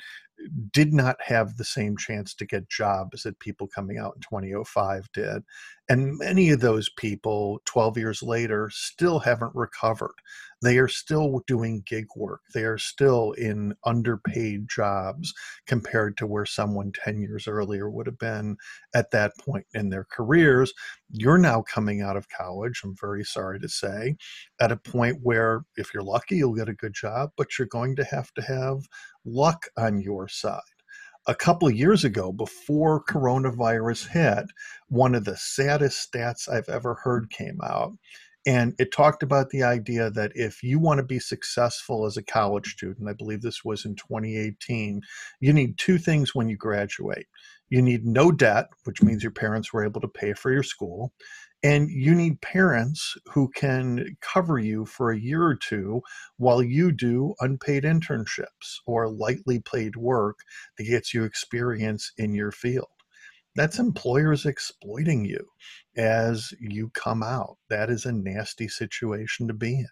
did 0.72 0.92
not 0.92 1.16
have 1.24 1.56
the 1.56 1.64
same 1.64 1.96
chance 1.96 2.34
to 2.34 2.46
get 2.46 2.68
jobs 2.68 3.22
that 3.22 3.38
people 3.40 3.66
coming 3.66 3.98
out 3.98 4.14
in 4.16 4.22
2005 4.22 5.08
did. 5.12 5.42
And 5.88 6.18
many 6.18 6.50
of 6.50 6.60
those 6.60 6.88
people, 6.88 7.60
12 7.64 7.96
years 7.96 8.22
later, 8.22 8.70
still 8.72 9.20
haven't 9.20 9.54
recovered. 9.54 10.16
They 10.62 10.78
are 10.78 10.88
still 10.88 11.42
doing 11.46 11.84
gig 11.86 12.06
work. 12.16 12.40
They 12.54 12.64
are 12.64 12.78
still 12.78 13.32
in 13.32 13.74
underpaid 13.84 14.68
jobs 14.68 15.32
compared 15.66 16.16
to 16.16 16.26
where 16.26 16.46
someone 16.46 16.90
10 16.92 17.20
years 17.20 17.46
earlier 17.46 17.88
would 17.88 18.06
have 18.06 18.18
been 18.18 18.56
at 18.94 19.12
that 19.12 19.32
point 19.38 19.66
in 19.74 19.90
their 19.90 20.04
careers. 20.10 20.72
You're 21.10 21.38
now 21.38 21.62
coming 21.62 22.02
out 22.02 22.16
of 22.16 22.28
college, 22.30 22.80
I'm 22.82 22.96
very 23.00 23.24
sorry 23.24 23.60
to 23.60 23.68
say, 23.68 24.16
at 24.60 24.72
a 24.72 24.76
point 24.76 25.18
where 25.22 25.64
if 25.76 25.94
you're 25.94 26.02
lucky, 26.02 26.36
you'll 26.36 26.54
get 26.54 26.68
a 26.68 26.74
good 26.74 26.94
job, 26.94 27.30
but 27.36 27.58
you're 27.58 27.68
going 27.68 27.94
to 27.96 28.04
have 28.04 28.32
to 28.34 28.42
have 28.42 28.78
luck 29.24 29.66
on 29.76 30.00
your 30.00 30.26
side 30.26 30.62
a 31.26 31.34
couple 31.34 31.66
of 31.68 31.74
years 31.74 32.04
ago, 32.04 32.32
before 32.32 33.02
coronavirus 33.04 34.08
hit, 34.08 34.46
one 34.88 35.14
of 35.14 35.24
the 35.24 35.36
saddest 35.36 36.10
stats 36.10 36.48
I've 36.48 36.68
ever 36.68 36.94
heard 36.94 37.30
came 37.30 37.58
out. 37.62 37.92
And 38.46 38.74
it 38.78 38.92
talked 38.92 39.24
about 39.24 39.50
the 39.50 39.64
idea 39.64 40.08
that 40.10 40.30
if 40.36 40.62
you 40.62 40.78
want 40.78 40.98
to 40.98 41.04
be 41.04 41.18
successful 41.18 42.06
as 42.06 42.16
a 42.16 42.22
college 42.22 42.74
student, 42.74 43.08
I 43.08 43.12
believe 43.12 43.42
this 43.42 43.64
was 43.64 43.84
in 43.84 43.96
2018, 43.96 45.02
you 45.40 45.52
need 45.52 45.78
two 45.78 45.98
things 45.98 46.32
when 46.32 46.48
you 46.48 46.56
graduate. 46.56 47.26
You 47.70 47.82
need 47.82 48.06
no 48.06 48.30
debt, 48.30 48.66
which 48.84 49.02
means 49.02 49.24
your 49.24 49.32
parents 49.32 49.72
were 49.72 49.84
able 49.84 50.00
to 50.00 50.06
pay 50.06 50.32
for 50.32 50.52
your 50.52 50.62
school. 50.62 51.12
And 51.62 51.90
you 51.90 52.14
need 52.14 52.40
parents 52.42 53.16
who 53.32 53.48
can 53.48 54.16
cover 54.20 54.58
you 54.58 54.84
for 54.84 55.10
a 55.10 55.18
year 55.18 55.42
or 55.42 55.56
two 55.56 56.02
while 56.36 56.62
you 56.62 56.92
do 56.92 57.34
unpaid 57.40 57.82
internships 57.82 58.76
or 58.86 59.08
lightly 59.08 59.60
paid 59.60 59.96
work 59.96 60.38
that 60.76 60.84
gets 60.84 61.12
you 61.12 61.24
experience 61.24 62.12
in 62.18 62.34
your 62.34 62.52
field. 62.52 62.86
That's 63.56 63.78
employers 63.78 64.44
exploiting 64.44 65.24
you 65.24 65.44
as 65.96 66.52
you 66.60 66.90
come 66.90 67.22
out. 67.22 67.56
That 67.70 67.88
is 67.88 68.04
a 68.04 68.12
nasty 68.12 68.68
situation 68.68 69.48
to 69.48 69.54
be 69.54 69.80
in. 69.80 69.88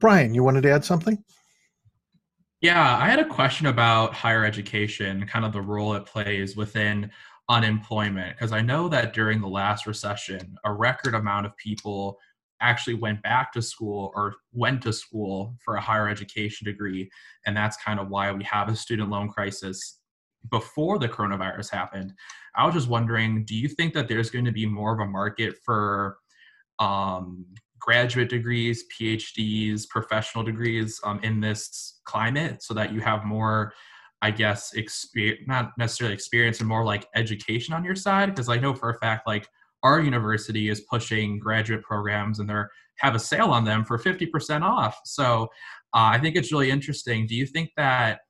Brian, 0.00 0.34
you 0.34 0.42
wanted 0.42 0.62
to 0.62 0.72
add 0.72 0.84
something? 0.84 1.22
Yeah, 2.62 2.96
I 2.96 3.08
had 3.08 3.18
a 3.18 3.24
question 3.24 3.66
about 3.66 4.14
higher 4.14 4.44
education, 4.44 5.26
kind 5.26 5.44
of 5.44 5.52
the 5.52 5.60
role 5.60 5.94
it 5.94 6.06
plays 6.06 6.56
within 6.56 7.10
unemployment 7.48 8.36
because 8.36 8.52
I 8.52 8.62
know 8.62 8.88
that 8.88 9.12
during 9.12 9.40
the 9.40 9.48
last 9.48 9.86
recession, 9.86 10.56
a 10.64 10.72
record 10.72 11.14
amount 11.14 11.46
of 11.46 11.56
people 11.56 12.18
actually 12.60 12.94
went 12.94 13.20
back 13.22 13.52
to 13.52 13.60
school 13.60 14.12
or 14.14 14.36
went 14.52 14.80
to 14.82 14.92
school 14.92 15.56
for 15.64 15.76
a 15.76 15.80
higher 15.80 16.08
education 16.08 16.64
degree. 16.64 17.10
And 17.44 17.56
that's 17.56 17.76
kind 17.76 17.98
of 17.98 18.08
why 18.08 18.30
we 18.32 18.44
have 18.44 18.68
a 18.68 18.76
student 18.76 19.10
loan 19.10 19.28
crisis 19.28 19.98
before 20.50 20.98
the 20.98 21.08
coronavirus 21.08 21.70
happened. 21.70 22.12
I 22.54 22.64
was 22.64 22.74
just 22.74 22.88
wondering 22.88 23.44
do 23.44 23.56
you 23.56 23.68
think 23.68 23.94
that 23.94 24.08
there's 24.08 24.30
going 24.30 24.44
to 24.44 24.52
be 24.52 24.66
more 24.66 24.94
of 24.94 25.00
a 25.00 25.06
market 25.06 25.56
for 25.64 26.18
um, 26.78 27.44
graduate 27.78 28.28
degrees, 28.28 28.84
PhDs, 28.96 29.88
professional 29.88 30.44
degrees 30.44 31.00
um, 31.04 31.20
in 31.22 31.40
this 31.40 32.00
climate 32.04 32.62
so 32.62 32.74
that 32.74 32.92
you 32.92 33.00
have 33.00 33.24
more 33.24 33.72
I 34.22 34.30
guess, 34.30 34.72
experience, 34.74 35.42
not 35.46 35.72
necessarily 35.76 36.14
experience 36.14 36.60
and 36.60 36.68
more 36.68 36.84
like 36.84 37.06
education 37.14 37.74
on 37.74 37.84
your 37.84 37.96
side? 37.96 38.30
Because 38.30 38.48
I 38.48 38.56
know 38.56 38.72
for 38.72 38.90
a 38.90 38.98
fact, 38.98 39.26
like 39.26 39.48
our 39.82 40.00
university 40.00 40.68
is 40.68 40.80
pushing 40.82 41.38
graduate 41.38 41.82
programs 41.82 42.38
and 42.38 42.48
they're 42.48 42.70
have 42.98 43.14
a 43.14 43.18
sale 43.18 43.50
on 43.50 43.64
them 43.64 43.84
for 43.84 43.98
50% 43.98 44.62
off. 44.62 45.00
So 45.04 45.44
uh, 45.94 46.14
I 46.14 46.18
think 46.18 46.36
it's 46.36 46.52
really 46.52 46.70
interesting. 46.70 47.26
Do 47.26 47.34
you 47.34 47.46
think 47.46 47.70
that 47.76 48.20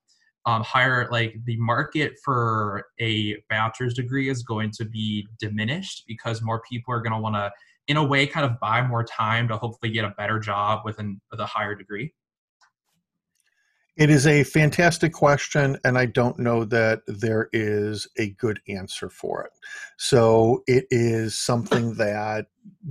um, 0.46 0.62
higher, 0.62 1.08
like 1.12 1.36
the 1.44 1.56
market 1.58 2.14
for 2.24 2.86
a 3.00 3.36
bachelor's 3.48 3.94
degree 3.94 4.28
is 4.28 4.42
going 4.42 4.70
to 4.72 4.84
be 4.84 5.26
diminished 5.38 6.04
because 6.08 6.42
more 6.42 6.62
people 6.68 6.92
are 6.94 7.00
going 7.00 7.12
to 7.12 7.18
want 7.18 7.36
to, 7.36 7.52
in 7.86 7.96
a 7.96 8.04
way, 8.04 8.26
kind 8.26 8.46
of 8.46 8.58
buy 8.60 8.82
more 8.82 9.04
time 9.04 9.46
to 9.48 9.56
hopefully 9.56 9.92
get 9.92 10.04
a 10.04 10.14
better 10.16 10.38
job 10.38 10.80
with, 10.84 10.98
an, 10.98 11.20
with 11.30 11.40
a 11.40 11.46
higher 11.46 11.74
degree? 11.74 12.12
It 13.96 14.08
is 14.08 14.26
a 14.26 14.44
fantastic 14.44 15.12
question, 15.12 15.76
and 15.84 15.98
I 15.98 16.06
don't 16.06 16.38
know 16.38 16.64
that 16.64 17.02
there 17.06 17.48
is 17.52 18.08
a 18.18 18.30
good 18.30 18.60
answer 18.66 19.10
for 19.10 19.44
it. 19.44 19.52
So 19.98 20.62
it 20.66 20.86
is 20.90 21.38
something 21.38 21.94
that 21.96 22.46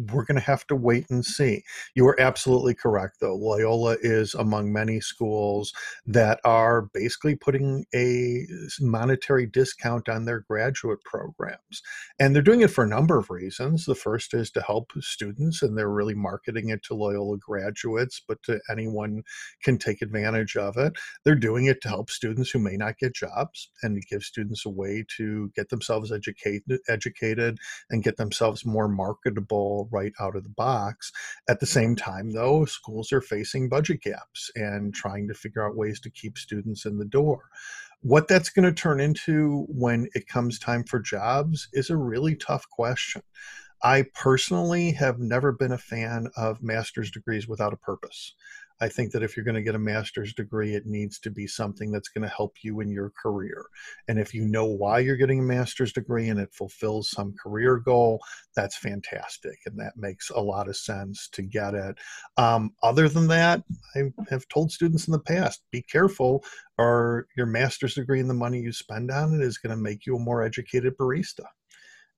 we're 0.08 0.26
going 0.26 0.40
to 0.40 0.46
have 0.46 0.66
to 0.68 0.76
wait 0.76 1.06
and 1.10 1.26
see. 1.26 1.64
You 1.96 2.08
are 2.08 2.20
absolutely 2.20 2.74
correct, 2.74 3.18
though. 3.20 3.36
Loyola 3.36 3.98
is 4.02 4.34
among 4.34 4.72
many 4.72 5.00
schools 5.02 5.74
that 6.06 6.40
are 6.46 6.90
basically 6.94 7.36
putting 7.36 7.86
a 7.94 8.46
monetary 8.80 9.46
discount 9.46 10.10
on 10.10 10.26
their 10.26 10.40
graduate 10.40 11.00
programs. 11.04 11.82
And 12.20 12.34
they're 12.34 12.42
doing 12.42 12.62
it 12.62 12.72
for 12.72 12.84
a 12.84 12.90
number 12.90 13.18
of 13.18 13.30
reasons. 13.30 13.86
The 13.86 13.96
first 13.96 14.34
is 14.34 14.50
to 14.52 14.62
help 14.62 14.92
students, 15.00 15.62
and 15.62 15.78
they're 15.78 15.90
really 15.90 16.16
marketing 16.16 16.70
it 16.70 16.84
to 16.84 16.96
Loyola 16.96 17.38
graduates, 17.38 18.22
but 18.26 18.42
to 18.44 18.60
anyone 18.70 19.24
can 19.64 19.78
take 19.78 20.02
advantage 20.02 20.56
of 20.56 20.78
it. 20.78 20.94
They're 21.26 21.36
doing 21.36 21.66
it 21.66 21.82
to 21.82 21.90
help 21.90 22.10
students 22.10 22.50
who 22.50 22.60
may 22.60 22.78
not 22.78 22.98
get 22.98 23.14
jobs 23.14 23.70
and 23.84 24.02
give 24.10 24.24
students 24.24 24.66
a 24.66 24.70
way 24.70 25.06
to 25.18 25.52
get 25.56 25.70
themselves 25.70 26.12
educated, 26.12 26.80
educated 26.88 27.58
and 27.90 28.04
get 28.04 28.18
themselves 28.18 28.66
more 28.66 28.88
marketable 28.88 29.61
right 29.92 30.14
out 30.20 30.36
of 30.36 30.44
the 30.44 30.50
box. 30.50 31.12
At 31.50 31.60
the 31.60 31.66
same 31.66 31.96
time, 31.96 32.32
though, 32.32 32.66
schools 32.66 33.12
are 33.12 33.22
facing 33.22 33.70
budget 33.70 34.02
gaps 34.02 34.52
and 34.56 34.94
trying 34.94 35.28
to 35.28 35.34
figure 35.34 35.66
out 35.66 35.76
ways 35.76 36.00
to 36.02 36.10
keep 36.10 36.38
students 36.38 36.86
in 36.86 36.98
the 36.98 37.06
door. 37.06 37.50
What 38.02 38.28
that's 38.28 38.50
going 38.50 38.66
to 38.66 38.74
turn 38.74 39.00
into 39.00 39.66
when 39.70 40.08
it 40.16 40.28
comes 40.28 40.58
time 40.58 40.84
for 40.84 41.00
jobs 41.00 41.68
is 41.74 41.90
a 41.90 41.98
really 41.98 42.36
tough 42.36 42.68
question. 42.70 43.22
I 43.84 44.06
personally 44.14 44.92
have 44.92 45.20
never 45.20 45.52
been 45.52 45.72
a 45.72 45.78
fan 45.78 46.28
of 46.38 46.62
master's 46.62 47.12
degrees 47.12 47.48
without 47.48 47.74
a 47.74 47.78
purpose. 47.78 48.36
I 48.82 48.90
think 48.90 49.12
that 49.12 49.22
if 49.22 49.38
you're 49.38 49.46
going 49.46 49.56
to 49.56 49.62
get 49.62 49.76
a 49.76 49.80
master's 49.80 50.34
degree, 50.34 50.74
it 50.74 50.88
needs 50.88 51.20
to 51.20 51.30
be 51.30 51.46
something 51.46 51.92
that's 51.92 52.10
going 52.10 52.24
to 52.24 52.36
help 52.36 52.56
you 52.64 52.80
in 52.80 52.90
your 52.90 53.12
career. 53.22 53.64
And 54.08 54.20
if 54.20 54.34
you 54.34 54.48
know 54.48 54.66
why 54.66 55.00
you're 55.00 55.18
getting 55.18 55.40
a 55.40 55.44
master's 55.44 55.94
degree 55.94 56.30
and 56.30 56.40
it 56.40 56.52
fulfills 56.52 57.12
some 57.12 57.36
career 57.42 57.78
goal, 57.78 58.20
that's 58.56 58.76
fantastic. 58.76 59.60
And 59.68 59.80
that 59.80 59.94
makes 59.98 60.32
a 60.32 60.40
lot 60.42 60.68
of 60.68 60.76
sense 60.76 61.30
to 61.34 61.44
get 61.44 61.76
it. 61.76 62.00
Um, 62.38 62.72
other 62.82 63.08
than 63.08 63.28
that, 63.28 63.64
I 63.96 64.12
have 64.30 64.48
told 64.48 64.72
students 64.72 65.08
in 65.08 65.12
the 65.12 65.20
past 65.20 65.62
be 65.72 65.84
careful, 65.84 66.44
or 66.80 67.28
your 67.38 67.46
master's 67.46 67.94
degree 67.94 68.20
and 68.20 68.30
the 68.30 68.34
money 68.34 68.60
you 68.60 68.74
spend 68.74 69.12
on 69.12 69.36
it 69.36 69.46
is 69.46 69.60
going 69.60 69.76
to 69.76 69.82
make 69.82 70.08
you 70.08 70.16
a 70.16 70.20
more 70.20 70.44
educated 70.44 70.98
barista. 70.98 71.46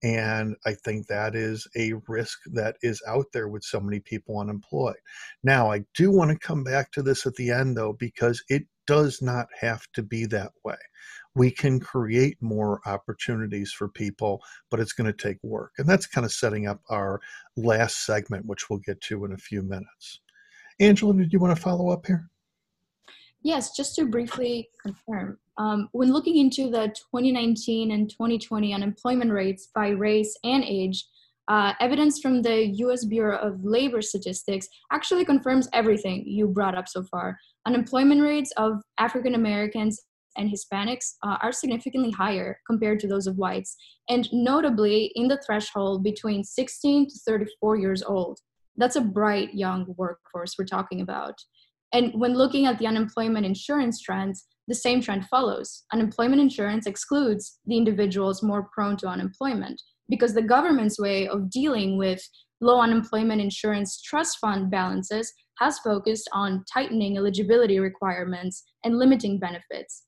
And 0.03 0.57
I 0.65 0.73
think 0.73 1.07
that 1.07 1.33
is 1.33 1.65
a 1.77 1.93
risk 2.09 2.39
that 2.47 2.75
is 2.81 3.01
out 3.07 3.27
there 3.31 3.47
with 3.47 3.63
so 3.63 3.79
many 3.79 4.01
people 4.01 4.37
unemployed. 4.37 4.97
Now, 5.43 5.71
I 5.71 5.85
do 5.95 6.11
want 6.11 6.29
to 6.29 6.37
come 6.47 6.63
back 6.63 6.91
to 6.91 7.01
this 7.01 7.25
at 7.25 7.35
the 7.35 7.51
end, 7.51 7.77
though, 7.77 7.93
because 7.93 8.43
it 8.49 8.63
does 8.85 9.21
not 9.21 9.47
have 9.57 9.87
to 9.93 10.03
be 10.03 10.25
that 10.25 10.51
way. 10.65 10.75
We 11.35 11.49
can 11.49 11.79
create 11.79 12.37
more 12.41 12.81
opportunities 12.85 13.71
for 13.71 13.87
people, 13.87 14.41
but 14.69 14.81
it's 14.81 14.91
going 14.91 15.11
to 15.11 15.17
take 15.17 15.37
work. 15.41 15.71
And 15.77 15.87
that's 15.87 16.05
kind 16.05 16.25
of 16.25 16.33
setting 16.33 16.67
up 16.67 16.81
our 16.89 17.21
last 17.55 18.05
segment, 18.05 18.45
which 18.45 18.69
we'll 18.69 18.79
get 18.79 18.99
to 19.01 19.23
in 19.23 19.31
a 19.31 19.37
few 19.37 19.61
minutes. 19.61 20.19
Angela, 20.81 21.13
did 21.13 21.31
you 21.31 21.39
want 21.39 21.55
to 21.55 21.61
follow 21.61 21.91
up 21.91 22.05
here? 22.05 22.29
Yes, 23.43 23.75
just 23.75 23.95
to 23.95 24.05
briefly 24.05 24.69
confirm, 24.81 25.37
um, 25.57 25.89
when 25.91 26.13
looking 26.13 26.37
into 26.37 26.69
the 26.69 26.87
2019 27.11 27.91
and 27.91 28.09
2020 28.09 28.73
unemployment 28.73 29.31
rates 29.31 29.67
by 29.75 29.89
race 29.89 30.37
and 30.45 30.63
age, 30.63 31.05
uh, 31.49 31.73
evidence 31.81 32.21
from 32.21 32.41
the 32.41 32.67
US 32.67 33.03
Bureau 33.03 33.37
of 33.37 33.65
Labor 33.65 34.01
Statistics 34.01 34.69
actually 34.93 35.25
confirms 35.25 35.67
everything 35.73 36.23
you 36.25 36.47
brought 36.47 36.77
up 36.77 36.87
so 36.87 37.03
far. 37.03 37.37
Unemployment 37.65 38.21
rates 38.21 38.51
of 38.55 38.81
African 38.97 39.35
Americans 39.35 39.99
and 40.37 40.49
Hispanics 40.49 41.15
uh, 41.23 41.37
are 41.41 41.51
significantly 41.51 42.11
higher 42.11 42.59
compared 42.65 42.99
to 43.01 43.07
those 43.07 43.27
of 43.27 43.37
whites, 43.37 43.75
and 44.07 44.27
notably 44.31 45.11
in 45.15 45.27
the 45.27 45.41
threshold 45.45 46.01
between 46.01 46.45
16 46.45 47.09
to 47.09 47.19
34 47.27 47.75
years 47.75 48.01
old. 48.03 48.39
That's 48.77 48.95
a 48.95 49.01
bright 49.01 49.53
young 49.53 49.93
workforce 49.97 50.55
we're 50.57 50.65
talking 50.65 51.01
about. 51.01 51.35
And 51.93 52.11
when 52.15 52.33
looking 52.33 52.65
at 52.65 52.79
the 52.79 52.87
unemployment 52.87 53.45
insurance 53.45 54.01
trends, 54.01 54.45
the 54.67 54.75
same 54.75 55.01
trend 55.01 55.27
follows. 55.27 55.83
Unemployment 55.93 56.41
insurance 56.41 56.87
excludes 56.87 57.59
the 57.65 57.77
individuals 57.77 58.41
more 58.41 58.69
prone 58.73 58.97
to 58.97 59.07
unemployment 59.07 59.81
because 60.09 60.33
the 60.33 60.41
government's 60.41 60.99
way 60.99 61.27
of 61.27 61.49
dealing 61.49 61.97
with 61.97 62.21
low 62.61 62.79
unemployment 62.81 63.41
insurance 63.41 64.01
trust 64.01 64.39
fund 64.39 64.71
balances 64.71 65.31
has 65.59 65.79
focused 65.79 66.29
on 66.33 66.63
tightening 66.73 67.17
eligibility 67.17 67.79
requirements 67.79 68.63
and 68.83 68.97
limiting 68.97 69.37
benefits. 69.37 70.03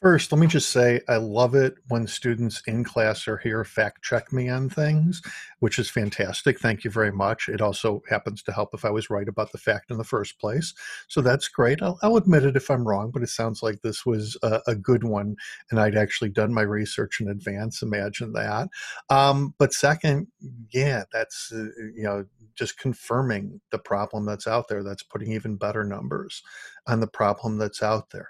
First, 0.00 0.30
let 0.30 0.38
me 0.38 0.46
just 0.46 0.70
say 0.70 1.00
I 1.08 1.16
love 1.16 1.56
it 1.56 1.74
when 1.88 2.06
students 2.06 2.62
in 2.68 2.84
class 2.84 3.26
are 3.26 3.38
here 3.38 3.64
fact 3.64 4.04
check 4.04 4.32
me 4.32 4.48
on 4.48 4.68
things, 4.68 5.20
which 5.58 5.80
is 5.80 5.90
fantastic. 5.90 6.60
Thank 6.60 6.84
you 6.84 6.90
very 6.90 7.10
much. 7.10 7.48
It 7.48 7.60
also 7.60 8.04
happens 8.08 8.40
to 8.44 8.52
help 8.52 8.74
if 8.74 8.84
I 8.84 8.90
was 8.90 9.10
right 9.10 9.26
about 9.26 9.50
the 9.50 9.58
fact 9.58 9.90
in 9.90 9.98
the 9.98 10.04
first 10.04 10.38
place. 10.38 10.72
So 11.08 11.20
that's 11.20 11.48
great. 11.48 11.82
I'll, 11.82 11.98
I'll 12.00 12.16
admit 12.16 12.44
it 12.44 12.54
if 12.54 12.70
I'm 12.70 12.86
wrong, 12.86 13.10
but 13.10 13.24
it 13.24 13.28
sounds 13.28 13.60
like 13.60 13.82
this 13.82 14.06
was 14.06 14.36
a, 14.44 14.60
a, 14.68 14.76
good 14.76 15.02
one 15.02 15.34
and 15.72 15.80
I'd 15.80 15.96
actually 15.96 16.30
done 16.30 16.54
my 16.54 16.62
research 16.62 17.20
in 17.20 17.28
advance. 17.28 17.82
Imagine 17.82 18.32
that. 18.34 18.68
Um, 19.10 19.52
but 19.58 19.72
second, 19.72 20.28
yeah, 20.72 21.04
that's, 21.12 21.52
uh, 21.52 21.64
you 21.92 22.04
know, 22.04 22.24
just 22.54 22.78
confirming 22.78 23.60
the 23.72 23.80
problem 23.80 24.26
that's 24.26 24.46
out 24.46 24.68
there. 24.68 24.84
That's 24.84 25.02
putting 25.02 25.32
even 25.32 25.56
better 25.56 25.82
numbers 25.82 26.44
on 26.86 27.00
the 27.00 27.08
problem 27.08 27.58
that's 27.58 27.82
out 27.82 28.10
there. 28.10 28.28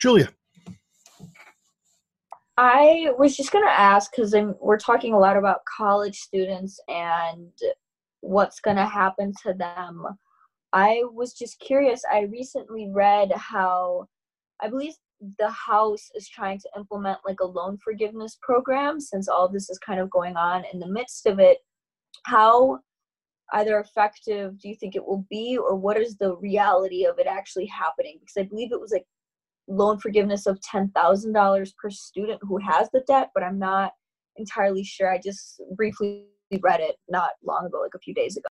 Julia. 0.00 0.30
I 2.58 3.10
was 3.18 3.36
just 3.36 3.52
going 3.52 3.66
to 3.66 3.70
ask 3.70 4.10
because 4.10 4.34
we're 4.60 4.78
talking 4.78 5.12
a 5.12 5.18
lot 5.18 5.36
about 5.36 5.60
college 5.76 6.18
students 6.20 6.80
and 6.88 7.52
what's 8.20 8.60
going 8.60 8.76
to 8.76 8.86
happen 8.86 9.32
to 9.44 9.52
them. 9.52 10.06
I 10.72 11.02
was 11.12 11.34
just 11.34 11.60
curious. 11.60 12.02
I 12.10 12.22
recently 12.22 12.90
read 12.92 13.30
how 13.32 14.06
I 14.60 14.68
believe 14.68 14.94
the 15.38 15.50
House 15.50 16.10
is 16.14 16.28
trying 16.28 16.58
to 16.60 16.70
implement 16.76 17.18
like 17.26 17.40
a 17.40 17.46
loan 17.46 17.78
forgiveness 17.78 18.38
program 18.42 19.00
since 19.00 19.28
all 19.28 19.48
this 19.48 19.68
is 19.70 19.78
kind 19.78 20.00
of 20.00 20.10
going 20.10 20.36
on 20.36 20.64
in 20.72 20.80
the 20.80 20.88
midst 20.88 21.26
of 21.26 21.38
it. 21.38 21.58
How 22.24 22.78
either 23.52 23.78
effective 23.78 24.58
do 24.58 24.68
you 24.68 24.74
think 24.74 24.96
it 24.96 25.04
will 25.04 25.24
be, 25.30 25.56
or 25.56 25.76
what 25.76 25.98
is 25.98 26.16
the 26.16 26.34
reality 26.36 27.04
of 27.04 27.18
it 27.18 27.26
actually 27.26 27.66
happening? 27.66 28.18
Because 28.18 28.36
I 28.38 28.48
believe 28.48 28.72
it 28.72 28.80
was 28.80 28.92
like 28.92 29.06
loan 29.68 29.98
forgiveness 29.98 30.46
of 30.46 30.58
$10,000 30.60 31.76
per 31.76 31.90
student 31.90 32.40
who 32.42 32.58
has 32.58 32.88
the 32.92 33.02
debt, 33.06 33.30
but 33.34 33.42
I'm 33.42 33.58
not 33.58 33.92
entirely 34.36 34.84
sure. 34.84 35.12
I 35.12 35.18
just 35.22 35.60
briefly 35.76 36.26
read 36.62 36.80
it 36.80 36.96
not 37.08 37.30
long 37.44 37.66
ago, 37.66 37.80
like 37.80 37.94
a 37.94 38.00
few 38.00 38.14
days 38.14 38.36
ago. 38.36 38.48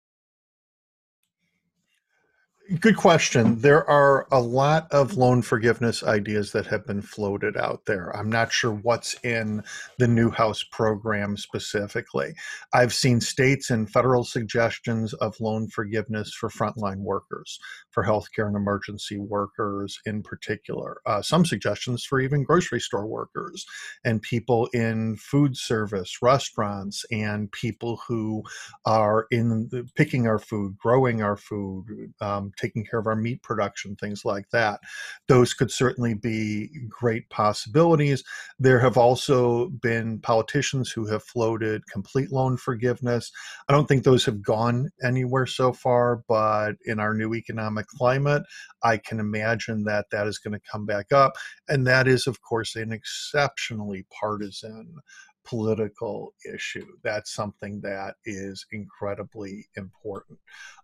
Good 2.81 2.97
question. 2.97 3.61
There 3.61 3.87
are 3.91 4.27
a 4.33 4.41
lot 4.41 4.91
of 4.91 5.19
loan 5.19 5.43
forgiveness 5.43 6.03
ideas 6.03 6.53
that 6.53 6.65
have 6.69 6.87
been 6.87 7.03
floated 7.03 7.59
out 7.59 7.85
there. 7.85 8.09
I'm 8.17 8.31
not 8.31 8.53
sure 8.53 8.73
what's 8.73 9.15
in 9.23 9.63
the 9.99 10.09
new 10.09 10.31
House 10.31 10.63
program 10.63 11.37
specifically. 11.37 12.33
I've 12.73 12.95
seen 12.95 13.21
states 13.21 13.69
and 13.69 13.91
federal 13.91 14.25
suggestions 14.25 15.13
of 15.13 15.39
loan 15.41 15.69
forgiveness 15.69 16.33
for 16.33 16.49
frontline 16.49 17.01
workers, 17.01 17.61
for 17.91 18.03
healthcare 18.03 18.47
and 18.47 18.57
emergency 18.57 19.19
workers 19.19 20.01
in 20.07 20.23
particular. 20.23 21.03
Uh, 21.05 21.21
some 21.21 21.45
suggestions 21.45 22.03
for 22.03 22.19
even 22.19 22.45
grocery 22.45 22.81
store 22.81 23.07
workers 23.07 23.67
and 24.07 24.23
people 24.23 24.69
in 24.73 25.17
food 25.17 25.55
service, 25.55 26.23
restaurants, 26.23 27.05
and 27.13 27.53
people 27.53 28.01
who 28.09 28.43
are 28.87 29.27
in 29.31 29.69
the, 29.71 29.87
picking 29.97 30.27
our 30.27 30.39
food, 30.39 30.79
growing 30.79 31.21
our 31.23 31.37
food. 31.37 31.85
Um, 32.23 32.53
taking 32.65 32.85
care 32.85 32.99
of 32.99 33.07
our 33.07 33.17
meat 33.17 33.43
production, 33.43 33.97
things 33.97 34.25
like 34.25 34.49
that. 34.51 34.81
Those 35.29 35.53
could 35.53 35.71
certainly 35.71 36.15
be 36.15 36.71
great 36.89 37.29
possibilities. 37.29 38.25
There 38.59 38.81
have 38.81 38.97
also 38.97 39.69
been 39.69 40.21
politicians 40.21 40.91
who 40.91 41.07
have 41.07 41.23
floated 41.23 41.83
complete 41.93 42.33
loan 42.33 42.57
forgiveness. 42.57 43.31
I 43.69 43.73
don't 43.73 43.87
think 43.87 44.05
those 44.05 44.25
have 44.25 44.43
gone 44.43 44.91
anywhere 45.03 45.47
so 45.47 45.73
far, 45.73 46.23
but 46.29 46.73
in 46.87 46.99
our 46.99 47.15
new 47.15 47.35
economic 47.35 47.87
climate, 47.87 48.43
I 48.83 48.97
can 48.97 49.21
imagine 49.21 49.85
that 49.85 50.07
that 50.11 50.27
is 50.27 50.39
going 50.39 50.53
to 50.53 50.71
come 50.71 50.87
back 50.87 51.13
up. 51.13 51.35
And 51.69 51.87
that 51.87 52.09
is, 52.09 52.27
of 52.27 52.41
course, 52.41 52.77
an 52.77 52.93
exceptionally 52.93 54.07
partisan 54.11 54.97
political 55.45 56.35
issue. 56.53 56.87
That's 57.03 57.33
something 57.33 57.81
that 57.83 58.17
is 58.25 58.67
incredibly 58.73 59.67
important. 59.77 60.39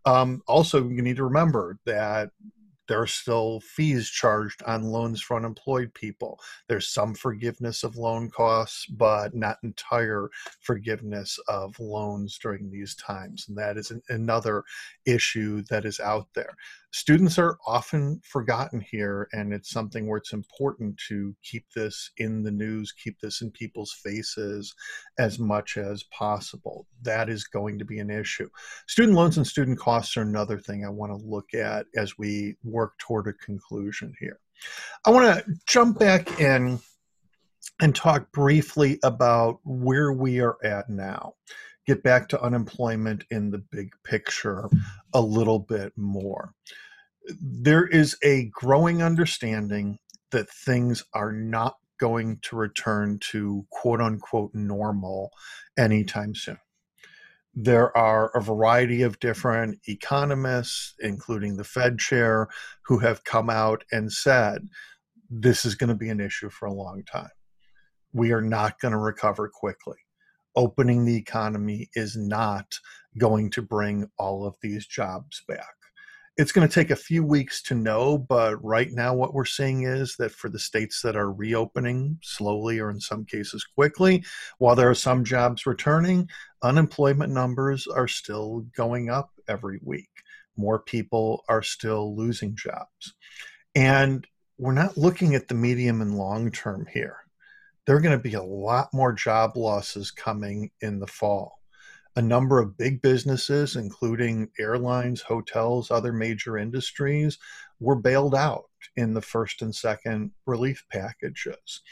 Um, 0.05 0.43
also, 0.47 0.89
you 0.89 1.03
need 1.03 1.17
to 1.17 1.25
remember 1.25 1.79
that 1.87 2.31
there 2.91 3.01
are 3.01 3.07
still 3.07 3.61
fees 3.61 4.09
charged 4.09 4.65
on 4.65 4.83
loans 4.83 5.23
for 5.23 5.37
unemployed 5.37 5.95
people. 5.95 6.41
There's 6.69 6.89
some 6.89 7.15
forgiveness 7.15 7.85
of 7.85 7.97
loan 7.97 8.31
costs, 8.31 8.85
but 8.87 9.33
not 9.33 9.59
entire 9.63 10.29
forgiveness 10.61 11.39
of 11.47 11.79
loans 11.79 12.37
during 12.43 12.69
these 12.69 12.97
times. 12.97 13.47
And 13.47 13.57
that 13.59 13.77
is 13.77 13.93
an, 13.93 14.03
another 14.09 14.65
issue 15.07 15.63
that 15.71 15.85
is 15.85 16.01
out 16.01 16.27
there 16.35 16.57
students 16.93 17.39
are 17.39 17.57
often 17.67 18.21
forgotten 18.25 18.81
here 18.81 19.29
and 19.33 19.53
it's 19.53 19.71
something 19.71 20.09
where 20.09 20.19
it's 20.19 20.33
important 20.33 20.99
to 21.09 21.35
keep 21.43 21.65
this 21.75 22.11
in 22.17 22.43
the 22.43 22.51
news 22.51 22.93
keep 22.93 23.19
this 23.21 23.43
in 23.43 23.51
people's 23.51 23.93
faces 23.93 24.75
as 25.19 25.39
much 25.39 25.77
as 25.77 26.03
possible. 26.05 26.87
That 27.03 27.29
is 27.29 27.45
going 27.45 27.79
to 27.79 27.85
be 27.85 27.99
an 27.99 28.11
issue. 28.11 28.49
Student 28.89 29.17
loans 29.17 29.37
and 29.37 29.47
student 29.47 29.79
costs 29.79 30.17
are 30.17 30.23
another 30.23 30.59
thing 30.59 30.85
i 30.85 30.89
want 30.89 31.13
to 31.13 31.27
look 31.27 31.55
at 31.55 31.87
as 31.97 32.19
we 32.19 32.57
work 32.65 32.99
toward 32.99 33.29
a 33.29 33.33
conclusion 33.35 34.13
here. 34.19 34.41
I 35.05 35.11
want 35.11 35.45
to 35.45 35.55
jump 35.67 35.99
back 35.99 36.41
in 36.41 36.81
and 37.81 37.95
talk 37.95 38.31
briefly 38.33 38.99
about 39.03 39.61
where 39.65 40.13
we 40.13 40.41
are 40.41 40.57
at 40.65 40.89
now 40.89 41.35
get 41.87 42.03
back 42.03 42.29
to 42.29 42.43
unemployment 42.43 43.25
in 43.31 43.51
the 43.51 43.59
big 43.59 43.91
picture 44.05 44.69
a 45.15 45.21
little 45.21 45.59
bit 45.59 45.93
more. 45.97 46.53
There 47.41 47.87
is 47.87 48.17
a 48.23 48.47
growing 48.47 49.03
understanding 49.03 49.99
that 50.31 50.51
things 50.51 51.05
are 51.15 51.33
not 51.33 51.77
going 51.99 52.39
to 52.43 52.57
return 52.57 53.19
to 53.31 53.67
quote 53.71 54.01
unquote 54.01 54.55
normal 54.55 55.31
anytime 55.79 56.35
soon. 56.35 56.59
There 57.53 57.95
are 57.97 58.31
a 58.35 58.41
variety 58.41 59.03
of 59.03 59.19
different 59.19 59.81
economists, 59.87 60.95
including 61.01 61.57
the 61.57 61.65
Fed 61.65 61.99
chair, 61.99 62.49
who 62.87 62.99
have 62.99 63.25
come 63.25 63.51
out 63.51 63.85
and 63.91 64.13
said 64.13 64.69
this 65.29 65.65
is 65.65 65.75
going 65.75 65.89
to 65.89 65.97
be 65.97 66.09
an 66.09 66.21
issue 66.21 66.49
for 66.49 66.67
a 66.67 66.73
long 66.73 67.03
time. 67.05 67.29
We 68.13 68.33
are 68.33 68.41
not 68.41 68.81
going 68.81 68.93
to 68.93 68.99
recover 68.99 69.49
quickly 69.49 69.97
opening 70.57 71.05
the 71.05 71.17
economy 71.17 71.89
is 71.95 72.17
not 72.17 72.79
going 73.19 73.51
to 73.51 73.63
bring 73.63 74.09
all 74.19 74.47
of 74.47 74.57
these 74.63 74.87
jobs 74.87 75.43
back. 75.49 75.75
It's 76.37 76.53
going 76.53 76.67
to 76.67 76.73
take 76.73 76.91
a 76.91 76.97
few 76.97 77.25
weeks 77.25 77.61
to 77.65 77.75
know, 77.75 78.17
but 78.17 78.63
right 78.65 78.91
now, 78.91 79.15
what 79.15 79.35
we're 79.35 79.45
seeing 79.45 79.83
is 79.83 80.17
that 80.17 80.33
for 80.33 80.49
the 80.49 80.59
states 80.59 81.03
that 81.03 81.17
are 81.17 81.31
reopening 81.31 82.19
slowly 82.23 82.79
or 82.79 82.91
in 82.91 83.01
some 83.01 83.25
cases 83.25 83.65
quickly, 83.65 84.25
while 84.59 84.75
there 84.75 84.89
are 84.89 84.95
some 84.95 85.25
jobs 85.25 85.67
returning, 85.67 86.29
unemployment 86.63 87.33
numbers 87.33 87.87
are 87.87 88.09
still 88.09 88.61
going 88.75 89.11
up 89.11 89.33
every 89.49 89.81
week. 89.83 90.09
More 90.57 90.79
people 90.79 91.45
are 91.49 91.63
still 91.63 92.17
losing 92.17 92.57
jobs. 92.57 93.15
And 93.75 94.27
we're 94.57 94.73
not 94.73 94.97
looking 94.97 95.35
at 95.35 95.49
the 95.49 95.55
medium 95.55 96.01
and 96.01 96.17
long 96.17 96.51
term 96.51 96.87
here 96.91 97.20
there 97.87 97.97
are 97.97 98.01
going 98.01 98.17
to 98.17 98.23
be 98.23 98.35
a 98.35 98.43
lot 98.43 98.89
more 98.93 99.13
job 99.13 99.57
losses 99.57 100.11
coming 100.11 100.71
in 100.81 100.99
the 101.01 101.07
fall. 101.07 101.59
A 102.17 102.23
number 102.23 102.59
of 102.59 102.77
big 102.77 103.01
businesses, 103.03 103.77
including 103.77 104.49
airlines, 104.59 105.23
hotels, 105.23 105.91
other 105.91 106.13
major 106.13 106.59
industries, 106.59 107.39
were 107.79 107.97
bailed 107.97 108.35
out 108.35 108.65
in 108.97 109.15
the 109.15 109.23
first 109.23 109.63
and 109.63 109.75
second 109.75 110.33
relief 110.47 110.85
packages. 110.91 111.83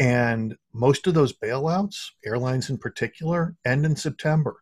And 0.00 0.56
most 0.72 1.06
of 1.06 1.14
those 1.14 1.32
bailouts, 1.32 1.96
airlines 2.24 2.70
in 2.70 2.78
particular, 2.78 3.56
end 3.64 3.84
in 3.84 3.96
September. 3.96 4.56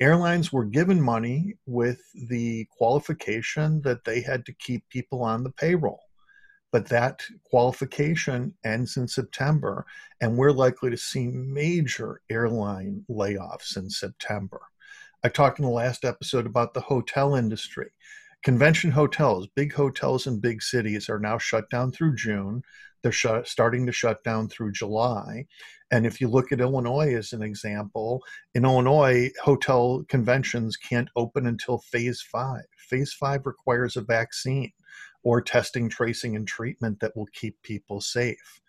Airlines 0.00 0.52
were 0.52 0.64
given 0.64 1.00
money 1.00 1.56
with 1.66 2.00
the 2.28 2.66
qualification 2.76 3.82
that 3.82 4.04
they 4.04 4.20
had 4.20 4.46
to 4.46 4.54
keep 4.54 4.88
people 4.88 5.22
on 5.22 5.44
the 5.44 5.50
payroll 5.50 6.00
but 6.72 6.88
that 6.88 7.22
qualification 7.44 8.54
ends 8.64 8.96
in 8.96 9.08
September, 9.08 9.84
and 10.20 10.36
we're 10.36 10.52
likely 10.52 10.90
to 10.90 10.96
see 10.96 11.26
major 11.26 12.20
airline 12.30 13.04
layoffs 13.10 13.76
in 13.76 13.90
September. 13.90 14.60
I 15.24 15.28
talked 15.28 15.58
in 15.58 15.64
the 15.64 15.70
last 15.70 16.04
episode 16.04 16.46
about 16.46 16.74
the 16.74 16.80
hotel 16.80 17.34
industry. 17.34 17.90
Convention 18.42 18.90
hotels, 18.90 19.48
big 19.54 19.74
hotels 19.74 20.26
in 20.26 20.40
big 20.40 20.62
cities, 20.62 21.10
are 21.10 21.18
now 21.18 21.36
shut 21.36 21.68
down 21.68 21.92
through 21.92 22.16
June. 22.16 22.62
They're 23.02 23.12
starting 23.44 23.86
to 23.86 23.92
shut 23.92 24.22
down 24.24 24.48
through 24.48 24.72
July. 24.72 25.46
And 25.90 26.06
if 26.06 26.20
you 26.20 26.28
look 26.28 26.52
at 26.52 26.60
Illinois 26.60 27.14
as 27.14 27.32
an 27.32 27.42
example, 27.42 28.22
in 28.54 28.64
Illinois, 28.64 29.30
hotel 29.42 30.04
conventions 30.08 30.76
can't 30.76 31.08
open 31.16 31.46
until 31.46 31.78
phase 31.78 32.22
five. 32.22 32.64
Phase 32.76 33.12
five 33.12 33.44
requires 33.44 33.96
a 33.96 34.02
vaccine 34.02 34.72
or 35.22 35.40
testing, 35.40 35.88
tracing, 35.88 36.36
and 36.36 36.46
treatment 36.46 37.00
that 37.00 37.16
will 37.16 37.28
keep 37.32 37.60
people 37.62 38.00
safe. 38.00 38.60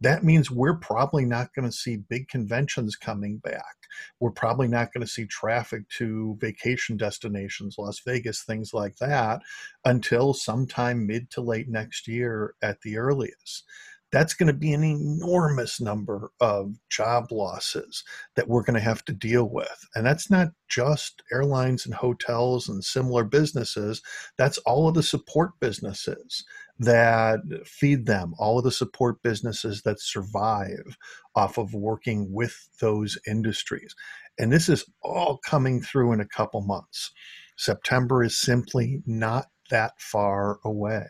That 0.00 0.24
means 0.24 0.50
we're 0.50 0.76
probably 0.76 1.26
not 1.26 1.54
going 1.54 1.68
to 1.68 1.76
see 1.76 1.96
big 1.96 2.28
conventions 2.28 2.96
coming 2.96 3.36
back. 3.38 3.76
We're 4.18 4.30
probably 4.30 4.66
not 4.66 4.92
going 4.94 5.04
to 5.04 5.12
see 5.12 5.26
traffic 5.26 5.88
to 5.98 6.38
vacation 6.40 6.96
destinations, 6.96 7.76
Las 7.78 8.00
Vegas, 8.06 8.42
things 8.42 8.72
like 8.72 8.96
that, 8.96 9.42
until 9.84 10.32
sometime 10.32 11.06
mid 11.06 11.30
to 11.32 11.42
late 11.42 11.68
next 11.68 12.08
year 12.08 12.54
at 12.62 12.80
the 12.80 12.96
earliest. 12.96 13.64
That's 14.12 14.34
going 14.34 14.48
to 14.48 14.52
be 14.52 14.72
an 14.72 14.82
enormous 14.82 15.80
number 15.80 16.30
of 16.40 16.76
job 16.88 17.30
losses 17.30 18.02
that 18.34 18.48
we're 18.48 18.64
going 18.64 18.74
to 18.74 18.80
have 18.80 19.04
to 19.04 19.12
deal 19.12 19.48
with. 19.48 19.88
And 19.94 20.04
that's 20.04 20.30
not 20.30 20.48
just 20.68 21.22
airlines 21.32 21.86
and 21.86 21.94
hotels 21.94 22.68
and 22.68 22.84
similar 22.84 23.24
businesses, 23.24 24.02
that's 24.36 24.58
all 24.58 24.88
of 24.88 24.94
the 24.94 25.02
support 25.02 25.52
businesses 25.60 26.44
that 26.78 27.40
feed 27.64 28.06
them, 28.06 28.34
all 28.38 28.58
of 28.58 28.64
the 28.64 28.72
support 28.72 29.22
businesses 29.22 29.82
that 29.82 30.00
survive 30.00 30.96
off 31.36 31.58
of 31.58 31.74
working 31.74 32.32
with 32.32 32.68
those 32.80 33.18
industries. 33.28 33.94
And 34.38 34.50
this 34.50 34.68
is 34.68 34.84
all 35.02 35.38
coming 35.44 35.82
through 35.82 36.12
in 36.12 36.20
a 36.20 36.26
couple 36.26 36.62
months. 36.62 37.12
September 37.56 38.24
is 38.24 38.38
simply 38.38 39.02
not 39.06 39.46
that 39.70 39.92
far 39.98 40.58
away. 40.64 41.06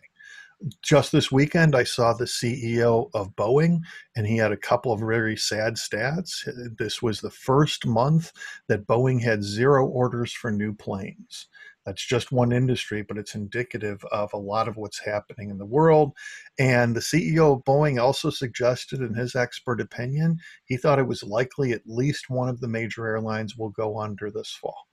Just 0.82 1.10
this 1.10 1.32
weekend, 1.32 1.74
I 1.74 1.84
saw 1.84 2.12
the 2.12 2.26
CEO 2.26 3.08
of 3.14 3.34
Boeing, 3.34 3.80
and 4.14 4.26
he 4.26 4.36
had 4.36 4.52
a 4.52 4.58
couple 4.58 4.92
of 4.92 5.00
very 5.00 5.34
sad 5.34 5.76
stats. 5.76 6.46
This 6.76 7.00
was 7.00 7.20
the 7.20 7.30
first 7.30 7.86
month 7.86 8.30
that 8.68 8.86
Boeing 8.86 9.22
had 9.22 9.42
zero 9.42 9.86
orders 9.86 10.34
for 10.34 10.50
new 10.50 10.74
planes. 10.74 11.46
That's 11.86 12.06
just 12.06 12.30
one 12.30 12.52
industry, 12.52 13.00
but 13.00 13.16
it's 13.16 13.34
indicative 13.34 14.04
of 14.12 14.34
a 14.34 14.38
lot 14.38 14.68
of 14.68 14.76
what's 14.76 15.02
happening 15.02 15.48
in 15.48 15.56
the 15.56 15.64
world. 15.64 16.12
And 16.58 16.94
the 16.94 17.00
CEO 17.00 17.56
of 17.56 17.64
Boeing 17.64 17.98
also 17.98 18.28
suggested, 18.28 19.00
in 19.00 19.14
his 19.14 19.34
expert 19.34 19.80
opinion, 19.80 20.38
he 20.66 20.76
thought 20.76 20.98
it 20.98 21.08
was 21.08 21.22
likely 21.22 21.72
at 21.72 21.86
least 21.86 22.28
one 22.28 22.50
of 22.50 22.60
the 22.60 22.68
major 22.68 23.06
airlines 23.06 23.56
will 23.56 23.70
go 23.70 23.98
under 23.98 24.30
this 24.30 24.50
fall 24.60 24.89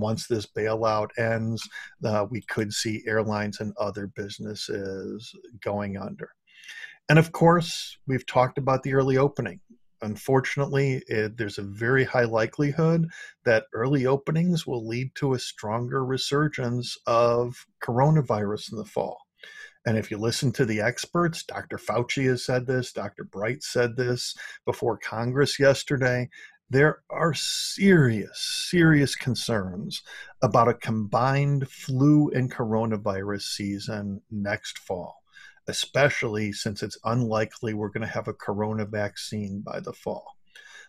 once 0.00 0.26
this 0.26 0.46
bailout 0.46 1.08
ends, 1.18 1.68
uh, 2.04 2.26
we 2.30 2.42
could 2.42 2.72
see 2.72 3.02
airlines 3.06 3.60
and 3.60 3.72
other 3.78 4.06
businesses 4.08 5.32
going 5.62 5.96
under. 5.96 6.30
And 7.08 7.18
of 7.18 7.32
course, 7.32 7.98
we've 8.06 8.26
talked 8.26 8.58
about 8.58 8.82
the 8.82 8.94
early 8.94 9.16
opening. 9.16 9.60
Unfortunately, 10.02 11.02
it, 11.08 11.36
there's 11.36 11.58
a 11.58 11.62
very 11.62 12.04
high 12.04 12.24
likelihood 12.24 13.06
that 13.44 13.64
early 13.72 14.06
openings 14.06 14.66
will 14.66 14.86
lead 14.86 15.14
to 15.16 15.32
a 15.32 15.38
stronger 15.38 16.04
resurgence 16.04 16.96
of 17.06 17.66
coronavirus 17.82 18.72
in 18.72 18.78
the 18.78 18.84
fall. 18.84 19.18
And 19.86 19.98
if 19.98 20.10
you 20.10 20.16
listen 20.16 20.50
to 20.52 20.64
the 20.64 20.80
experts, 20.80 21.44
Dr. 21.44 21.76
Fauci 21.76 22.26
has 22.26 22.44
said 22.44 22.66
this, 22.66 22.92
Dr. 22.92 23.24
Bright 23.24 23.62
said 23.62 23.96
this 23.96 24.34
before 24.64 24.96
Congress 24.96 25.58
yesterday, 25.58 26.28
there 26.70 27.02
are 27.10 27.34
serious, 27.34 28.66
serious 28.70 29.14
concerns 29.14 30.02
about 30.42 30.68
a 30.68 30.74
combined 30.74 31.68
flu 31.68 32.30
and 32.30 32.50
coronavirus 32.50 33.42
season 33.42 34.20
next 34.30 34.78
fall, 34.78 35.22
especially 35.68 36.52
since 36.52 36.82
it's 36.82 36.98
unlikely 37.04 37.74
we're 37.74 37.90
going 37.90 38.06
to 38.06 38.12
have 38.12 38.28
a 38.28 38.34
corona 38.34 38.86
vaccine 38.86 39.60
by 39.60 39.78
the 39.80 39.92
fall. 39.92 40.24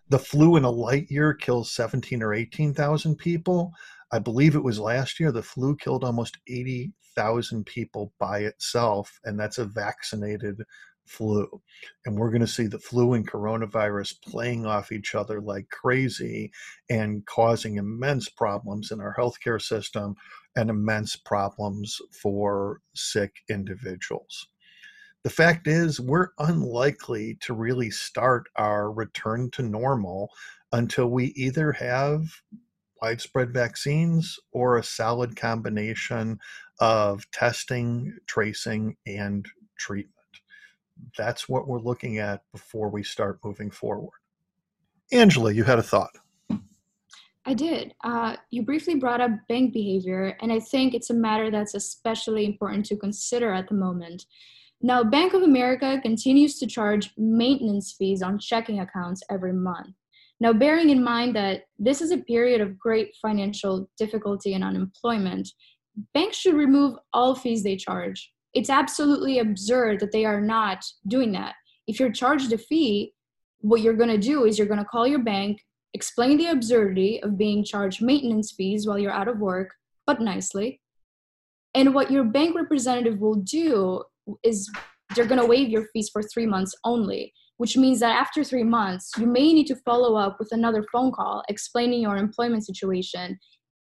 The 0.10 0.20
flu 0.20 0.56
in 0.56 0.64
a 0.64 0.70
light 0.70 1.10
year 1.10 1.34
kills 1.34 1.72
17 1.72 2.22
or 2.22 2.34
18,000 2.34 3.16
people. 3.16 3.72
I 4.12 4.20
believe 4.20 4.56
it 4.56 4.64
was 4.64 4.80
last 4.80 5.20
year, 5.20 5.32
the 5.32 5.42
flu 5.42 5.76
killed 5.76 6.04
almost 6.04 6.38
80,000 6.48 7.66
people 7.66 8.14
by 8.20 8.40
itself, 8.40 9.20
and 9.24 9.40
that's 9.40 9.58
a 9.58 9.66
vaccinated 9.66 10.62
flu. 11.06 11.62
And 12.06 12.18
we're 12.18 12.32
going 12.32 12.42
to 12.42 12.48
see 12.48 12.68
the 12.68 12.80
flu 12.80 13.14
and 13.14 13.30
coronavirus 13.30 14.22
playing 14.22 14.66
off 14.66 14.92
each 14.92 15.16
other 15.16 15.42
like 15.42 15.70
crazy 15.70 16.52
and 16.90 17.26
causing 17.26 17.78
immense 17.78 18.30
problems 18.30 18.92
in 18.92 19.00
our 19.00 19.16
healthcare 19.18 19.62
system 19.62 20.16
and 20.56 20.70
immense 20.70 21.16
problems 21.16 22.00
for 22.12 22.82
sick 22.94 23.36
individuals. 23.50 24.48
The 25.24 25.30
fact 25.32 25.68
is, 25.68 26.00
we're 26.00 26.30
unlikely 26.38 27.38
to 27.42 27.54
really 27.54 27.90
start 27.90 28.46
our 28.58 28.92
return 28.92 29.50
to 29.52 29.64
normal 29.64 30.30
until 30.72 31.08
we 31.08 31.34
either 31.36 31.72
have 31.72 32.28
widespread 33.02 33.52
vaccines 33.52 34.40
or 34.52 34.78
a 34.78 34.84
solid 34.84 35.36
combination 35.36 36.40
of 36.80 37.30
testing, 37.32 38.16
tracing, 38.28 38.96
and 39.08 39.48
treatment 39.78 40.15
that's 41.18 41.48
what 41.50 41.68
we're 41.68 41.80
looking 41.80 42.20
at 42.20 42.42
before 42.52 42.90
we 42.90 43.04
start 43.04 43.40
moving 43.44 43.72
forward. 43.72 44.20
Angela, 45.12 45.52
you 45.52 45.64
had 45.64 45.80
a 45.80 45.84
thought. 45.84 46.12
I 47.48 47.54
did. 47.54 47.94
Uh, 48.04 48.38
you 48.50 48.64
briefly 48.64 48.96
brought 48.96 49.22
up 49.22 49.32
bank 49.48 49.72
behavior, 49.72 50.36
and 50.42 50.52
I 50.52 50.60
think 50.60 50.94
it's 50.94 51.12
a 51.12 51.14
matter 51.14 51.52
that's 51.52 51.76
especially 51.76 52.46
important 52.46 52.86
to 52.88 52.98
consider 52.98 53.54
at 53.54 53.68
the 53.70 53.76
moment. 53.76 54.26
Now, 54.82 55.04
Bank 55.04 55.34
of 55.34 55.44
America 55.44 56.00
continues 56.02 56.58
to 56.60 56.68
charge 56.68 57.12
maintenance 57.18 57.96
fees 57.98 58.22
on 58.22 58.40
checking 58.40 58.80
accounts 58.80 59.22
every 59.30 59.54
month. 59.54 59.96
Now, 60.40 60.54
bearing 60.54 60.90
in 60.90 61.04
mind 61.04 61.36
that 61.36 61.66
this 61.80 62.02
is 62.02 62.12
a 62.12 62.18
period 62.18 62.62
of 62.62 62.78
great 62.78 63.16
financial 63.22 63.90
difficulty 63.98 64.54
and 64.54 64.64
unemployment, 64.64 65.48
banks 66.14 66.38
should 66.38 66.56
remove 66.56 66.98
all 67.14 67.36
fees 67.36 67.64
they 67.64 67.78
charge 67.78 68.32
it's 68.56 68.70
absolutely 68.70 69.40
absurd 69.40 70.00
that 70.00 70.14
they 70.14 70.26
are 70.26 70.40
not 70.40 70.84
doing 71.08 71.34
that. 71.34 71.54
If 71.88 72.00
you're 72.00 72.12
charged 72.12 72.52
a 72.54 72.58
fee, 72.58 73.14
what 73.60 73.82
you're 73.82 73.94
going 73.94 74.10
to 74.10 74.18
do 74.18 74.46
is 74.46 74.58
you're 74.58 74.68
going 74.68 74.80
to 74.80 74.86
call 74.86 75.06
your 75.06 75.20
bank, 75.20 75.60
explain 75.94 76.38
the 76.38 76.48
absurdity 76.48 77.22
of 77.22 77.38
being 77.38 77.66
charged 77.66 78.02
maintenance 78.02 78.54
fees 78.54 78.88
while 78.88 78.98
you're 78.98 79.12
out 79.12 79.28
of 79.28 79.40
work, 79.40 79.72
but 80.08 80.22
nicely. 80.22 80.80
And 81.74 81.94
what 81.94 82.10
your 82.10 82.24
bank 82.24 82.56
representative 82.56 83.20
will 83.20 83.36
do 83.36 84.04
is 84.44 84.72
they're 85.14 85.26
going 85.26 85.42
to 85.42 85.48
waive 85.48 85.70
your 85.70 85.88
fees 85.92 86.10
for 86.12 86.24
three 86.24 86.46
months 86.46 86.74
only, 86.86 87.34
which 87.58 87.76
means 87.76 88.00
that 88.00 88.16
after 88.16 88.42
three 88.44 88.64
months, 88.64 89.12
you 89.18 89.28
may 89.28 89.52
need 89.52 89.68
to 89.68 89.76
follow 89.78 90.16
up 90.16 90.38
with 90.40 90.50
another 90.54 90.86
phone 90.94 91.12
call 91.12 91.44
explaining 91.50 92.02
your 92.02 92.16
employment 92.16 92.66
situation 92.66 93.38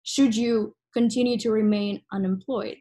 should 0.04 0.34
you 0.34 0.74
continue 0.94 1.38
to 1.38 1.50
remain 1.50 2.00
unemployed 2.12 2.76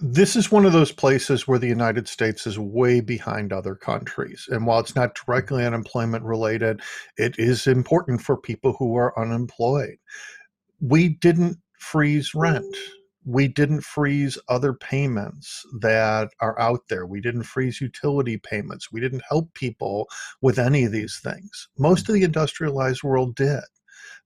this 0.00 0.36
is 0.36 0.52
one 0.52 0.64
of 0.64 0.72
those 0.72 0.92
places 0.92 1.48
where 1.48 1.58
the 1.58 1.66
United 1.66 2.08
States 2.08 2.46
is 2.46 2.58
way 2.58 3.00
behind 3.00 3.52
other 3.52 3.74
countries. 3.74 4.46
And 4.50 4.66
while 4.66 4.80
it's 4.80 4.94
not 4.94 5.16
directly 5.16 5.64
unemployment 5.64 6.24
related, 6.24 6.80
it 7.16 7.38
is 7.38 7.66
important 7.66 8.20
for 8.20 8.36
people 8.36 8.74
who 8.78 8.96
are 8.96 9.18
unemployed. 9.18 9.96
We 10.80 11.10
didn't 11.10 11.58
freeze 11.78 12.32
rent. 12.34 12.76
We 13.24 13.48
didn't 13.48 13.82
freeze 13.82 14.38
other 14.48 14.72
payments 14.72 15.66
that 15.80 16.30
are 16.40 16.58
out 16.60 16.82
there. 16.88 17.04
We 17.04 17.20
didn't 17.20 17.42
freeze 17.42 17.80
utility 17.80 18.38
payments. 18.38 18.92
We 18.92 19.00
didn't 19.00 19.24
help 19.28 19.52
people 19.54 20.08
with 20.40 20.58
any 20.58 20.84
of 20.84 20.92
these 20.92 21.20
things. 21.22 21.68
Most 21.76 22.08
of 22.08 22.14
the 22.14 22.22
industrialized 22.22 23.02
world 23.02 23.34
did. 23.34 23.64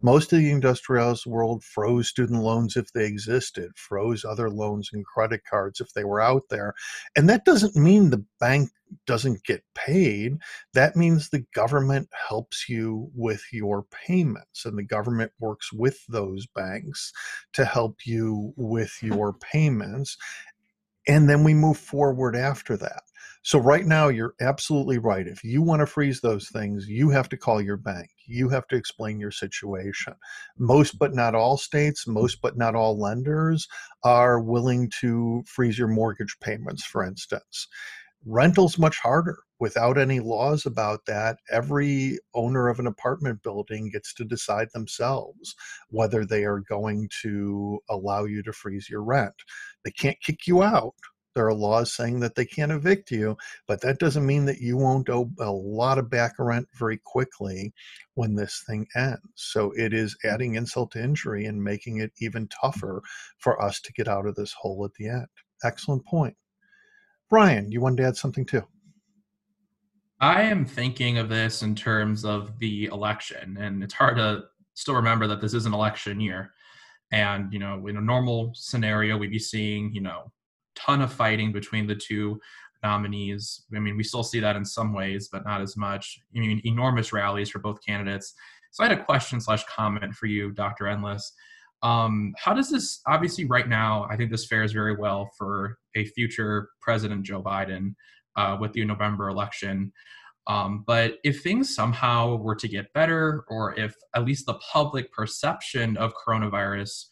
Most 0.02 0.32
of 0.32 0.40
the 0.40 0.50
industrialized 0.50 1.26
world 1.26 1.62
froze 1.62 2.08
student 2.08 2.42
loans 2.42 2.76
if 2.76 2.92
they 2.92 3.06
existed, 3.06 3.70
froze 3.76 4.24
other 4.24 4.50
loans 4.50 4.90
and 4.92 5.04
credit 5.04 5.42
cards 5.48 5.80
if 5.80 5.92
they 5.94 6.04
were 6.04 6.20
out 6.20 6.42
there. 6.50 6.74
And 7.16 7.28
that 7.28 7.44
doesn't 7.44 7.76
mean 7.76 8.10
the 8.10 8.24
bank 8.40 8.70
doesn't 9.06 9.44
get 9.44 9.62
paid. 9.74 10.38
That 10.74 10.96
means 10.96 11.28
the 11.30 11.46
government 11.54 12.08
helps 12.28 12.68
you 12.68 13.10
with 13.14 13.42
your 13.52 13.84
payments, 13.84 14.64
and 14.64 14.76
the 14.76 14.82
government 14.82 15.32
works 15.38 15.72
with 15.72 16.04
those 16.08 16.46
banks 16.46 17.12
to 17.54 17.64
help 17.64 18.04
you 18.04 18.52
with 18.56 18.98
your 19.02 19.32
payments. 19.32 20.16
And 21.08 21.28
then 21.28 21.42
we 21.42 21.54
move 21.54 21.78
forward 21.78 22.36
after 22.36 22.76
that. 22.76 23.02
So 23.44 23.58
right 23.58 23.84
now, 23.84 24.08
you're 24.08 24.34
absolutely 24.40 24.98
right. 24.98 25.26
If 25.26 25.42
you 25.42 25.62
want 25.62 25.80
to 25.80 25.86
freeze 25.86 26.20
those 26.20 26.48
things, 26.48 26.86
you 26.88 27.10
have 27.10 27.28
to 27.30 27.36
call 27.36 27.60
your 27.60 27.76
bank. 27.76 28.08
You 28.26 28.48
have 28.50 28.68
to 28.68 28.76
explain 28.76 29.18
your 29.18 29.32
situation. 29.32 30.14
Most, 30.58 30.96
but 30.96 31.12
not 31.12 31.34
all 31.34 31.56
states, 31.56 32.04
hmm. 32.04 32.12
most, 32.12 32.40
but 32.40 32.56
not 32.56 32.76
all 32.76 32.98
lenders 32.98 33.66
are 34.04 34.40
willing 34.40 34.90
to 35.00 35.42
freeze 35.46 35.76
your 35.76 35.88
mortgage 35.88 36.36
payments, 36.40 36.84
for 36.84 37.04
instance. 37.04 37.66
Rental's 38.24 38.78
much 38.78 38.98
harder. 38.98 39.38
Without 39.58 39.98
any 39.98 40.20
laws 40.20 40.66
about 40.66 41.06
that, 41.06 41.38
every 41.50 42.18
owner 42.34 42.68
of 42.68 42.78
an 42.78 42.86
apartment 42.86 43.42
building 43.42 43.90
gets 43.90 44.12
to 44.14 44.24
decide 44.24 44.68
themselves 44.72 45.54
whether 45.88 46.24
they 46.24 46.44
are 46.44 46.60
going 46.68 47.08
to 47.22 47.78
allow 47.88 48.24
you 48.24 48.42
to 48.44 48.52
freeze 48.52 48.88
your 48.88 49.02
rent. 49.02 49.34
They 49.84 49.92
can't 49.92 50.20
kick 50.20 50.46
you 50.46 50.62
out, 50.62 50.94
there 51.34 51.46
are 51.46 51.54
laws 51.54 51.94
saying 51.94 52.20
that 52.20 52.34
they 52.34 52.44
can't 52.44 52.72
evict 52.72 53.10
you, 53.10 53.36
but 53.66 53.80
that 53.80 53.98
doesn't 53.98 54.26
mean 54.26 54.44
that 54.46 54.60
you 54.60 54.76
won't 54.76 55.08
owe 55.08 55.30
a 55.40 55.50
lot 55.50 55.98
of 55.98 56.10
back 56.10 56.34
rent 56.38 56.68
very 56.74 56.98
quickly 57.04 57.72
when 58.14 58.34
this 58.34 58.62
thing 58.66 58.86
ends. 58.94 59.20
So 59.34 59.72
it 59.76 59.92
is 59.92 60.16
mm. 60.24 60.32
adding 60.32 60.54
insult 60.56 60.92
to 60.92 61.02
injury 61.02 61.46
and 61.46 61.62
making 61.62 61.98
it 61.98 62.12
even 62.20 62.48
tougher 62.48 63.02
for 63.38 63.60
us 63.62 63.80
to 63.80 63.92
get 63.92 64.08
out 64.08 64.26
of 64.26 64.34
this 64.34 64.52
hole 64.52 64.84
at 64.84 64.94
the 64.94 65.08
end. 65.08 65.26
Excellent 65.64 66.04
point. 66.04 66.36
Brian, 67.30 67.72
you 67.72 67.80
wanted 67.80 67.96
to 67.98 68.08
add 68.08 68.16
something 68.16 68.44
too? 68.44 68.62
I 70.20 70.42
am 70.42 70.64
thinking 70.64 71.18
of 71.18 71.28
this 71.28 71.62
in 71.62 71.74
terms 71.74 72.24
of 72.24 72.58
the 72.58 72.84
election, 72.86 73.56
and 73.58 73.82
it's 73.82 73.94
hard 73.94 74.16
to 74.18 74.44
still 74.74 74.94
remember 74.94 75.26
that 75.26 75.40
this 75.40 75.54
is 75.54 75.66
an 75.66 75.74
election 75.74 76.20
year. 76.20 76.52
And, 77.10 77.52
you 77.52 77.58
know, 77.58 77.86
in 77.88 77.96
a 77.96 78.00
normal 78.00 78.52
scenario, 78.54 79.16
we'd 79.16 79.30
be 79.30 79.38
seeing, 79.38 79.92
you 79.92 80.00
know, 80.00 80.30
ton 80.74 81.02
of 81.02 81.12
fighting 81.12 81.52
between 81.52 81.86
the 81.86 81.94
two 81.94 82.40
nominees. 82.82 83.62
I 83.74 83.78
mean, 83.78 83.96
we 83.96 84.02
still 84.02 84.22
see 84.22 84.40
that 84.40 84.56
in 84.56 84.64
some 84.64 84.92
ways, 84.92 85.28
but 85.30 85.44
not 85.44 85.60
as 85.60 85.76
much. 85.76 86.20
I 86.36 86.40
mean, 86.40 86.60
enormous 86.64 87.12
rallies 87.12 87.50
for 87.50 87.60
both 87.60 87.84
candidates. 87.84 88.34
So 88.72 88.82
I 88.82 88.88
had 88.88 88.98
a 88.98 89.04
question 89.04 89.40
slash 89.40 89.64
comment 89.64 90.14
for 90.14 90.26
you, 90.26 90.50
Dr. 90.52 90.88
Endless. 90.88 91.32
Um, 91.82 92.32
how 92.38 92.54
does 92.54 92.70
this, 92.70 93.00
obviously, 93.06 93.44
right 93.44 93.68
now, 93.68 94.06
I 94.10 94.16
think 94.16 94.30
this 94.30 94.46
fares 94.46 94.72
very 94.72 94.96
well 94.96 95.30
for 95.36 95.78
a 95.96 96.04
future 96.06 96.70
President 96.80 97.24
Joe 97.24 97.42
Biden 97.42 97.94
uh, 98.36 98.56
with 98.60 98.72
the 98.72 98.84
November 98.84 99.28
election. 99.28 99.92
Um, 100.46 100.84
but 100.86 101.18
if 101.22 101.42
things 101.42 101.74
somehow 101.74 102.36
were 102.36 102.56
to 102.56 102.68
get 102.68 102.92
better, 102.94 103.44
or 103.48 103.78
if 103.78 103.94
at 104.14 104.24
least 104.24 104.46
the 104.46 104.58
public 104.72 105.12
perception 105.12 105.96
of 105.96 106.12
coronavirus 106.14 107.06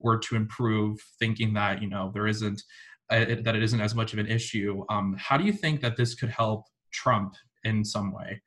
were 0.00 0.18
to 0.18 0.36
improve, 0.36 0.98
thinking 1.18 1.54
that 1.54 1.80
you 1.80 1.88
know 1.88 2.10
there 2.12 2.26
isn't 2.26 2.62
uh, 3.10 3.24
that 3.42 3.54
it 3.54 3.62
isn't 3.62 3.80
as 3.80 3.94
much 3.94 4.12
of 4.12 4.18
an 4.18 4.26
issue, 4.26 4.84
um, 4.88 5.14
how 5.18 5.36
do 5.36 5.44
you 5.44 5.52
think 5.52 5.80
that 5.80 5.96
this 5.96 6.14
could 6.14 6.30
help 6.30 6.64
Trump 6.92 7.34
in 7.64 7.84
some 7.84 8.12
way 8.12 8.40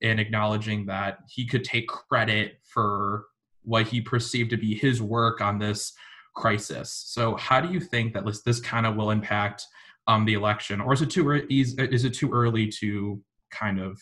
in 0.00 0.18
acknowledging 0.18 0.86
that 0.86 1.18
he 1.28 1.46
could 1.46 1.64
take 1.64 1.88
credit 1.88 2.58
for 2.62 3.24
what 3.62 3.86
he 3.86 4.00
perceived 4.00 4.50
to 4.50 4.56
be 4.56 4.74
his 4.74 5.00
work 5.02 5.40
on 5.40 5.58
this 5.58 5.92
crisis? 6.34 7.04
So, 7.06 7.36
how 7.36 7.60
do 7.60 7.72
you 7.72 7.80
think 7.80 8.14
that 8.14 8.24
this, 8.24 8.42
this 8.42 8.60
kind 8.60 8.86
of 8.86 8.96
will 8.96 9.10
impact 9.10 9.66
um, 10.06 10.24
the 10.24 10.34
election, 10.34 10.80
or 10.80 10.92
is 10.92 11.02
it 11.02 11.10
too 11.10 11.30
is, 11.50 11.74
is 11.78 12.04
it 12.04 12.14
too 12.14 12.30
early 12.30 12.68
to 12.80 13.22
kind 13.50 13.80
of 13.80 14.00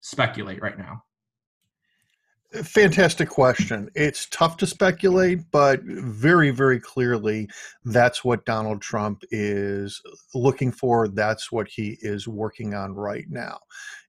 speculate 0.00 0.62
right 0.62 0.78
now? 0.78 1.02
Fantastic 2.52 3.28
question. 3.28 3.90
It's 3.94 4.26
tough 4.26 4.56
to 4.56 4.66
speculate, 4.66 5.38
but 5.52 5.82
very, 5.84 6.50
very 6.50 6.80
clearly, 6.80 7.48
that's 7.84 8.24
what 8.24 8.44
Donald 8.44 8.82
Trump 8.82 9.22
is 9.30 10.02
looking 10.34 10.72
for. 10.72 11.06
That's 11.06 11.52
what 11.52 11.68
he 11.68 11.96
is 12.00 12.26
working 12.26 12.74
on 12.74 12.94
right 12.94 13.26
now. 13.28 13.60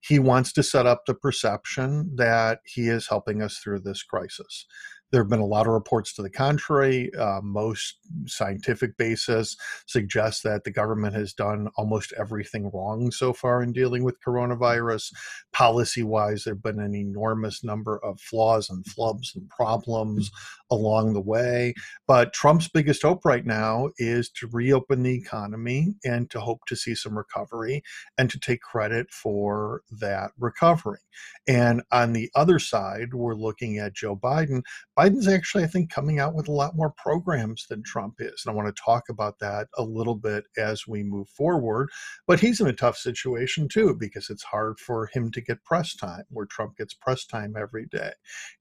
He 0.02 0.18
wants 0.18 0.54
to 0.54 0.64
set 0.64 0.88
up 0.88 1.06
the 1.06 1.14
perception 1.14 2.16
that 2.16 2.62
he 2.66 2.90
is 2.90 3.08
helping 3.08 3.44
us 3.44 3.60
through 3.60 3.82
this 3.82 4.02
crisis. 4.02 4.66
There 5.12 5.22
have 5.22 5.30
been 5.30 5.40
a 5.40 5.46
lot 5.46 5.68
of 5.68 5.74
reports 5.74 6.14
to 6.14 6.22
the 6.22 6.30
contrary. 6.30 7.14
Uh, 7.16 7.42
most 7.44 7.98
scientific 8.26 8.98
basis 8.98 9.58
suggests 9.86 10.42
that 10.44 10.64
the 10.64 10.72
government 10.72 11.16
has 11.16 11.34
done 11.34 11.70
almost 11.76 12.14
everything 12.18 12.72
wrong 12.74 13.12
so 13.12 13.34
far 13.34 13.62
in 13.62 13.74
dealing 13.74 14.04
with 14.04 14.22
coronavirus. 14.26 15.14
Policy 15.52 16.04
wise, 16.04 16.44
there 16.44 16.54
have 16.54 16.64
been 16.64 16.80
an 16.80 16.96
enormous 16.96 17.64
number 17.64 17.98
of 18.04 18.20
flaws 18.20 18.70
and 18.70 18.86
flubs 18.86 19.36
and 19.36 19.50
problems 19.50 20.32
along 20.70 21.14
the 21.14 21.22
way. 21.22 21.74
But 22.08 22.34
Trump's 22.34 22.70
biggest 22.70 23.02
hope 23.02 23.26
right 23.26 23.46
now 23.46 23.90
is 23.98 24.30
to 24.32 24.48
reopen 24.48 25.04
the 25.04 25.16
economy 25.16 25.96
and 26.04 26.30
to 26.32 26.40
hope 26.40 26.66
to 26.68 26.76
see 26.76 26.96
some 26.96 27.18
recovery 27.18 27.84
and 28.18 28.30
to 28.30 28.40
take 28.40 28.62
credit 28.62 29.12
for 29.12 29.82
that 29.92 30.32
recovery. 30.40 31.00
And 31.48 31.82
on 31.92 32.14
the 32.14 32.30
other 32.36 32.60
side, 32.60 33.14
we're 33.14 33.36
looking 33.36 33.78
at 33.78 33.94
Joe 33.94 34.16
Biden. 34.16 34.64
Biden's 35.02 35.28
actually, 35.28 35.64
I 35.64 35.68
think, 35.68 35.90
coming 35.90 36.20
out 36.20 36.36
with 36.36 36.48
a 36.48 36.52
lot 36.52 36.76
more 36.76 36.92
programs 36.92 37.66
than 37.66 37.82
Trump 37.82 38.18
is. 38.20 38.44
And 38.46 38.54
I 38.54 38.56
want 38.56 38.68
to 38.76 38.84
talk 38.84 39.10
about 39.10 39.40
that 39.40 39.68
a 39.76 39.82
little 39.82 40.14
bit 40.14 40.44
as 40.60 40.86
we 40.86 41.02
move 41.02 41.28
forward. 41.28 41.90
But 42.28 42.40
he's 42.40 42.62
in 42.62 42.68
a 42.68 42.74
tough 42.74 42.98
situation 42.98 43.68
too, 43.68 43.96
because 44.00 44.30
it's 44.30 44.44
hard 44.44 44.80
for 44.80 45.08
him 45.08 45.32
to 45.32 45.42
get 45.42 45.64
press 45.64 45.96
time, 45.96 46.26
where 46.30 46.46
Trump 46.46 46.78
gets 46.78 46.94
press 46.94 47.26
time 47.26 47.56
every 47.60 47.88
day. 47.88 48.12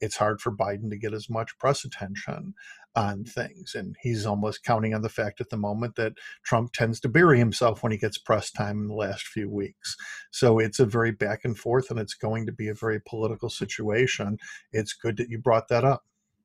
It's 0.00 0.16
hard 0.16 0.40
for 0.40 0.50
Biden 0.50 0.88
to 0.88 0.96
get 0.96 1.12
as 1.12 1.28
much 1.28 1.58
press 1.58 1.84
attention 1.84 2.54
on 2.96 3.24
things. 3.24 3.74
And 3.74 3.94
he's 4.00 4.24
almost 4.24 4.64
counting 4.64 4.94
on 4.94 5.02
the 5.02 5.10
fact 5.10 5.42
at 5.42 5.50
the 5.50 5.58
moment 5.58 5.96
that 5.96 6.14
Trump 6.42 6.72
tends 6.72 7.00
to 7.00 7.08
bury 7.10 7.38
himself 7.38 7.82
when 7.82 7.92
he 7.92 7.98
gets 7.98 8.16
press 8.16 8.50
time 8.50 8.78
in 8.78 8.88
the 8.88 8.94
last 8.94 9.26
few 9.26 9.50
weeks. 9.50 9.94
So 10.30 10.58
it's 10.58 10.80
a 10.80 10.86
very 10.86 11.12
back 11.12 11.40
and 11.44 11.58
forth, 11.58 11.90
and 11.90 12.00
it's 12.00 12.14
going 12.14 12.46
to 12.46 12.52
be 12.52 12.68
a 12.68 12.74
very 12.74 13.00
political 13.06 13.50
situation. 13.50 14.38
It's 14.72 14.94
good 14.94 15.18
that 15.18 15.28
you 15.28 15.38
brought 15.38 15.68
that 15.68 15.84
up. 15.84 16.02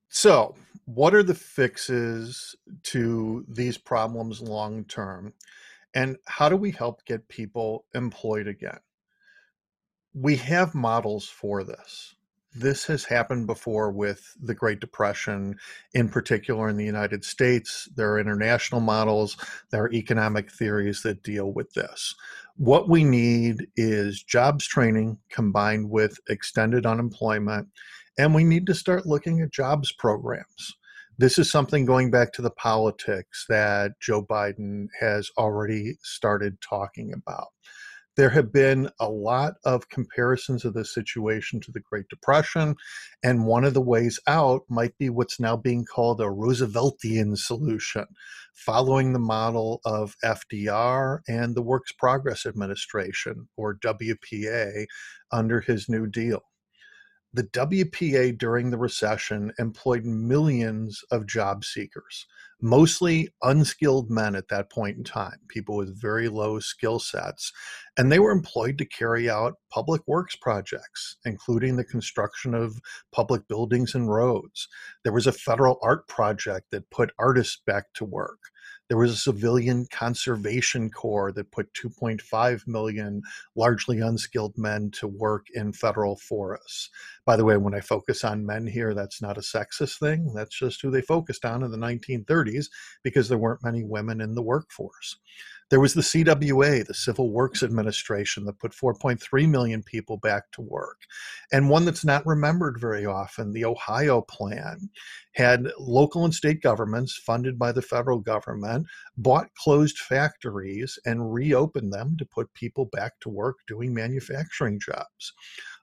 So, 0.10 0.56
what 0.86 1.16
are 1.16 1.24
the 1.24 1.36
fixes 1.36 2.56
to 2.84 3.46
these 3.48 3.78
problems 3.78 4.42
long 4.42 4.86
term? 4.86 5.34
And 5.94 6.18
how 6.26 6.50
do 6.50 6.58
we 6.58 6.72
help 6.72 7.06
get 7.06 7.28
people 7.28 7.86
employed 7.94 8.48
again? 8.48 8.80
We 10.14 10.36
have 10.38 10.76
models 10.76 11.28
for 11.28 11.64
this. 11.64 12.16
This 12.54 12.86
has 12.86 13.04
happened 13.04 13.48
before 13.48 13.92
with 13.92 14.34
the 14.42 14.56
Great 14.56 14.80
Depression, 14.80 15.58
in 15.94 16.08
particular 16.08 16.70
in 16.70 16.78
the 16.78 16.86
United 16.86 17.26
States. 17.26 17.90
There 17.96 18.14
are 18.14 18.20
international 18.20 18.80
models, 18.80 19.36
there 19.72 19.84
are 19.84 19.92
economic 19.92 20.50
theories 20.50 21.02
that 21.02 21.24
deal 21.24 21.52
with 21.52 21.74
this. 21.74 22.16
What 22.56 22.88
we 22.88 23.04
need 23.04 23.68
is 23.76 24.24
jobs 24.24 24.66
training 24.66 25.18
combined 25.30 25.90
with 25.90 26.18
extended 26.30 26.86
unemployment 26.86 27.68
and 28.18 28.34
we 28.34 28.44
need 28.44 28.66
to 28.68 28.74
start 28.74 29.06
looking 29.06 29.42
at 29.42 29.52
jobs 29.52 29.92
programs. 29.92 30.76
This 31.18 31.40
is 31.40 31.50
something 31.50 31.86
going 31.86 32.12
back 32.12 32.34
to 32.34 32.42
the 32.42 32.52
politics 32.52 33.46
that 33.48 33.94
Joe 34.02 34.24
Biden 34.24 34.88
has 35.00 35.30
already 35.38 35.98
started 36.02 36.60
talking 36.62 37.14
about. 37.14 37.48
There 38.18 38.30
have 38.30 38.54
been 38.54 38.90
a 39.00 39.10
lot 39.10 39.56
of 39.66 39.90
comparisons 39.90 40.64
of 40.64 40.74
this 40.74 40.94
situation 40.94 41.60
to 41.62 41.72
the 41.72 41.82
Great 41.82 42.08
Depression, 42.10 42.76
and 43.24 43.46
one 43.46 43.66
of 43.66 43.74
the 43.74 43.82
ways 43.82 44.20
out 44.26 44.62
might 44.70 44.98
be 44.98 45.10
what's 45.10 45.40
now 45.40 45.58
being 45.58 45.84
called 45.84 46.22
a 46.22 46.26
Rooseveltian 46.26 47.38
solution, 47.38 48.06
following 48.54 49.12
the 49.12 49.20
model 49.20 49.82
of 49.84 50.16
FDR 50.24 51.20
and 51.28 51.56
the 51.56 51.62
Works 51.62 51.92
Progress 51.92 52.46
Administration, 52.46 53.50
or 53.58 53.76
WPA, 53.76 54.86
under 55.32 55.60
his 55.60 55.90
New 55.90 56.08
Deal 56.08 56.44
the 57.36 57.44
WPA 57.44 58.38
during 58.38 58.70
the 58.70 58.78
recession 58.78 59.52
employed 59.60 60.06
millions 60.06 61.04
of 61.12 61.28
job 61.28 61.66
seekers, 61.66 62.26
mostly 62.62 63.28
unskilled 63.44 64.10
men 64.10 64.36
at 64.36 64.48
that 64.48 64.72
point 64.72 64.98
in 64.98 65.04
time, 65.04 65.38
people 65.50 65.76
with 65.76 66.02
very 66.02 66.30
low 66.30 66.62
skill 66.62 66.98
sets. 66.98 67.52
And 67.98 68.10
they 68.10 68.20
were 68.20 68.32
employed 68.32 68.78
to 68.78 68.86
carry 68.86 69.30
out 69.30 69.56
public 69.70 70.02
works 70.08 70.38
projects, 70.38 71.18
including 71.26 71.76
the 71.76 71.84
construction 71.84 72.54
of 72.54 72.80
public 73.12 73.46
buildings 73.50 73.96
and 73.96 74.10
roads. 74.10 74.70
There 75.04 75.14
was 75.14 75.28
a 75.28 75.34
federal 75.34 75.78
art 75.82 76.08
project 76.08 76.68
that 76.72 76.90
put 76.90 77.12
artists 77.20 77.62
back 77.68 77.92
to 77.96 78.06
work. 78.06 78.40
There 78.88 78.98
was 78.98 79.12
a 79.12 79.18
civilian 79.18 79.88
conservation 79.92 80.92
corps 80.92 81.32
that 81.32 81.52
put 81.52 81.74
2.5 81.74 82.68
million 82.68 83.22
largely 83.56 84.00
unskilled 84.00 84.58
men 84.58 84.92
to 84.92 85.08
work 85.08 85.48
in 85.54 85.74
federal 85.74 86.18
forests. 86.18 86.92
By 87.26 87.36
the 87.36 87.46
way, 87.46 87.58
when 87.58 87.74
I 87.74 87.80
focus 87.80 88.24
on 88.24 88.46
men 88.46 88.68
here, 88.68 88.94
that's 88.94 89.24
not 89.24 89.40
a 89.40 89.42
sexist 89.42 89.98
thing. 90.00 90.34
That's 90.36 90.58
just 90.58 90.82
who 90.84 90.92
they 90.92 91.02
focused 91.02 91.46
on 91.46 91.64
in 91.64 91.72
the 91.72 91.78
1930s 91.78 92.68
because 93.04 93.28
there 93.28 93.40
weren't 93.40 93.64
many 93.64 93.84
women 93.84 94.22
in 94.22 94.36
the 94.36 94.44
workforce. 94.44 95.18
There 95.72 95.80
was 95.80 95.96
the 95.96 96.02
CWA, 96.02 96.86
the 96.86 96.94
Civil 96.94 97.32
Works 97.32 97.64
Administration, 97.64 98.46
that 98.46 98.60
put 98.60 98.72
4.3 98.72 99.50
million 99.50 99.82
people 99.82 100.18
back 100.18 100.52
to 100.52 100.62
work. 100.62 101.02
And 101.52 101.70
one 101.70 101.86
that's 101.86 102.06
not 102.06 102.26
remembered 102.26 102.80
very 102.80 103.06
often, 103.06 103.52
the 103.52 103.66
Ohio 103.66 104.22
Plan, 104.22 104.90
had 105.34 105.68
local 105.80 106.24
and 106.24 106.34
state 106.34 106.62
governments 106.62 107.20
funded 107.26 107.58
by 107.58 107.72
the 107.72 107.82
federal 107.82 108.20
government 108.20 108.86
bought 109.18 109.48
closed 109.58 109.98
factories 109.98 111.00
and 111.06 111.34
reopened 111.34 111.92
them 111.92 112.16
to 112.20 112.26
put 112.26 112.54
people 112.54 112.86
back 112.92 113.14
to 113.22 113.30
work 113.30 113.56
doing 113.68 113.94
manufacturing 113.94 114.80
jobs 114.80 115.34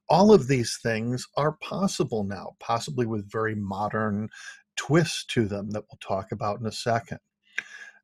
all 0.08 0.34
of 0.34 0.46
these 0.46 0.78
things 0.82 1.26
are 1.38 1.52
possible 1.52 2.22
now, 2.24 2.50
possibly 2.60 3.06
with 3.06 3.30
very 3.30 3.54
modern 3.54 4.28
twists 4.76 5.24
to 5.24 5.46
them 5.46 5.70
that 5.70 5.84
we'll 5.90 5.98
talk 6.02 6.32
about 6.32 6.60
in 6.60 6.66
a 6.66 6.72
second 6.72 7.18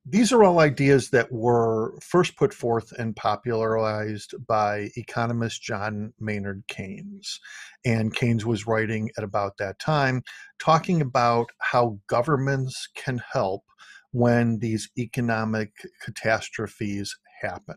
these 0.07 0.33
are 0.33 0.43
all 0.43 0.61
ideas 0.61 1.11
that 1.11 1.31
were 1.31 1.99
first 2.01 2.37
put 2.37 2.55
forth 2.55 2.93
and 2.93 3.15
popularized 3.15 4.35
by 4.47 4.89
economist 4.97 5.63
John 5.63 6.13
Maynard 6.19 6.63
Keynes. 6.69 7.41
And 7.85 8.15
Keynes 8.15 8.47
was 8.47 8.67
writing 8.67 9.11
at 9.19 9.25
about 9.25 9.59
that 9.59 9.79
time, 9.79 10.23
talking 10.59 11.01
about 11.01 11.51
how 11.59 11.99
governments 12.07 12.89
can 12.95 13.21
help 13.33 13.65
when 14.13 14.59
these 14.61 14.89
economic 14.99 15.73
catastrophes 16.03 17.15
happen. 17.43 17.77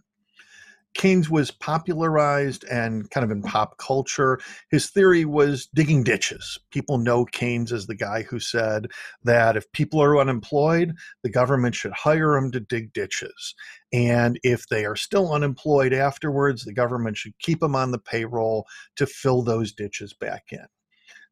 Keynes 0.94 1.30
was 1.30 1.52
popularized 1.52 2.64
and 2.66 3.10
kind 3.10 3.24
of 3.24 3.32
in 3.32 3.42
pop 3.42 3.78
culture. 3.78 4.40
His 4.70 4.90
theory 4.90 5.26
was 5.26 5.68
digging 5.74 6.04
ditches. 6.04 6.60
People 6.72 6.98
know 6.98 7.26
Keynes 7.26 7.72
as 7.72 7.88
the 7.88 7.96
guy 7.96 8.24
who 8.24 8.40
said 8.40 8.88
that 9.24 9.56
if 9.56 9.72
people 9.72 10.02
are 10.02 10.20
unemployed, 10.20 10.94
the 11.24 11.30
government 11.30 11.76
should 11.76 11.94
hire 11.94 12.34
them 12.34 12.52
to 12.52 12.60
dig 12.60 12.94
ditches. 12.94 13.56
And 13.94 14.40
if 14.44 14.68
they 14.68 14.86
are 14.86 14.96
still 14.96 15.34
unemployed 15.34 15.94
afterwards, 15.94 16.64
the 16.64 16.74
government 16.74 17.18
should 17.18 17.38
keep 17.40 17.62
them 17.62 17.76
on 17.76 17.92
the 17.92 18.00
payroll 18.00 18.66
to 18.98 19.06
fill 19.06 19.42
those 19.42 19.72
ditches 19.72 20.14
back 20.14 20.46
in. 20.52 20.66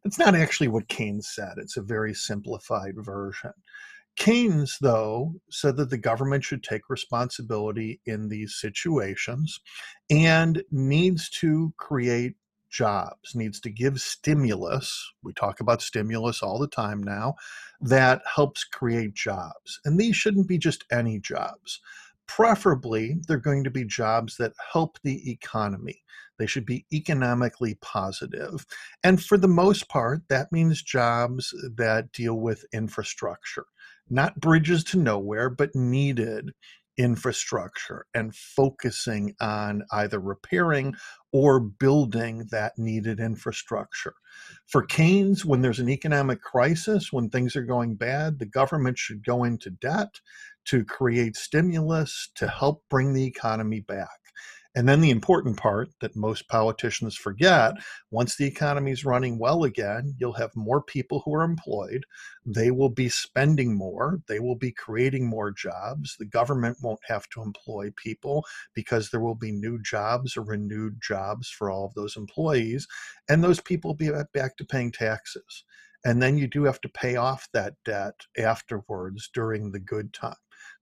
That's 0.04 0.20
not 0.20 0.36
actually 0.36 0.70
what 0.70 0.88
Keynes 0.88 1.28
said, 1.28 1.56
it's 1.58 1.76
a 1.76 1.82
very 1.82 2.14
simplified 2.14 2.96
version. 2.98 3.52
Keynes, 4.16 4.78
though, 4.82 5.36
said 5.50 5.78
that 5.78 5.90
the 5.90 5.98
government 5.98 6.44
should 6.44 6.64
take 6.64 6.90
responsibility 6.90 8.02
in 8.06 8.28
these 8.28 8.56
situations 8.56 9.60
and 10.10 10.62
needs 10.72 11.30
to 11.30 11.74
create 11.78 12.36
jobs, 12.70 13.34
needs 13.34 13.60
to 13.62 13.70
give 13.70 14.00
stimulus. 14.00 15.14
We 15.24 15.34
talk 15.34 15.60
about 15.60 15.82
stimulus 15.82 16.44
all 16.44 16.60
the 16.60 16.68
time 16.68 17.02
now 17.02 17.36
that 17.82 18.22
helps 18.34 18.64
create 18.64 19.14
jobs. 19.14 19.80
And 19.86 19.98
these 19.98 20.16
shouldn't 20.16 20.48
be 20.48 20.58
just 20.58 20.84
any 20.92 21.20
jobs. 21.20 21.80
Preferably, 22.28 23.18
they're 23.28 23.38
going 23.38 23.64
to 23.64 23.72
be 23.72 23.86
jobs 23.86 24.38
that 24.38 24.54
help 24.72 25.00
the 25.02 25.32
economy. 25.32 26.04
They 26.38 26.46
should 26.46 26.66
be 26.66 26.86
economically 26.94 27.76
positive. 27.82 28.66
And 29.04 29.22
for 29.22 29.38
the 29.38 29.48
most 29.48 29.90
part, 29.90 30.22
that 30.30 30.52
means 30.52 30.82
jobs 30.82 31.54
that 31.76 32.12
deal 32.12 32.36
with 32.36 32.66
infrastructure, 32.72 33.66
not 34.10 34.40
bridges 34.40 34.84
to 34.86 34.98
nowhere, 34.98 35.50
but 35.50 35.76
needed 35.76 36.52
infrastructure 36.98 38.06
and 38.14 38.36
focusing 38.36 39.34
on 39.40 39.84
either 39.92 40.20
repairing 40.20 40.94
or 41.32 41.60
building 41.60 42.46
that 42.52 42.74
needed 42.78 43.20
infrastructure. 43.22 44.14
For 44.68 44.84
Keynes, 44.84 45.46
when 45.46 45.62
there's 45.62 45.80
an 45.80 45.90
economic 45.90 46.42
crisis, 46.42 47.14
when 47.14 47.30
things 47.30 47.56
are 47.56 47.64
going 47.64 47.96
bad, 47.96 48.40
the 48.40 48.46
government 48.46 48.98
should 48.98 49.26
go 49.26 49.46
into 49.46 49.70
debt 49.70 50.20
to 50.66 50.84
create 50.84 51.38
stimulus 51.38 52.30
to 52.36 52.48
help 52.48 52.84
bring 52.90 53.14
the 53.14 53.26
economy 53.26 53.80
back. 53.80 54.10
And 54.76 54.88
then 54.88 55.02
the 55.02 55.10
important 55.10 55.58
part 55.58 55.90
that 56.00 56.16
most 56.16 56.48
politicians 56.48 57.16
forget 57.16 57.74
once 58.12 58.36
the 58.36 58.46
economy 58.46 58.92
is 58.92 59.04
running 59.04 59.40
well 59.40 59.64
again, 59.64 60.14
you'll 60.20 60.34
have 60.34 60.56
more 60.56 60.84
people 60.84 61.24
who 61.26 61.34
are 61.34 61.44
employed. 61.44 62.06
They 62.46 62.70
will 62.70 62.90
be 62.90 63.10
spending 63.10 63.76
more. 63.76 64.22
They 64.28 64.40
will 64.40 64.56
be 64.56 64.72
creating 64.72 65.28
more 65.28 65.50
jobs. 65.52 66.16
The 66.20 66.26
government 66.26 66.78
won't 66.84 67.00
have 67.08 67.28
to 67.30 67.42
employ 67.42 67.92
people 67.96 68.46
because 68.76 69.10
there 69.10 69.20
will 69.20 69.36
be 69.36 69.52
new 69.52 69.82
jobs 69.82 70.38
or 70.38 70.44
renewed 70.44 71.02
jobs 71.02 71.50
for 71.50 71.72
all 71.72 71.86
of 71.86 71.96
those 71.96 72.16
employees. 72.16 72.88
And 73.28 73.44
those 73.44 73.60
people 73.60 73.90
will 73.90 73.96
be 73.96 74.12
back 74.34 74.56
to 74.58 74.66
paying 74.66 74.92
taxes. 74.92 75.64
And 76.06 76.22
then 76.22 76.38
you 76.38 76.48
do 76.48 76.64
have 76.64 76.80
to 76.82 76.90
pay 76.90 77.16
off 77.16 77.50
that 77.54 77.74
debt 77.86 78.22
afterwards 78.38 79.32
during 79.34 79.72
the 79.72 79.80
good 79.80 80.14
time. 80.14 80.36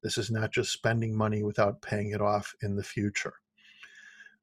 This 0.03 0.17
is 0.17 0.29
not 0.29 0.51
just 0.51 0.73
spending 0.73 1.15
money 1.15 1.41
without 1.41 1.81
paying 1.81 2.11
it 2.11 2.21
off 2.21 2.53
in 2.61 2.75
the 2.75 2.83
future. 2.83 3.33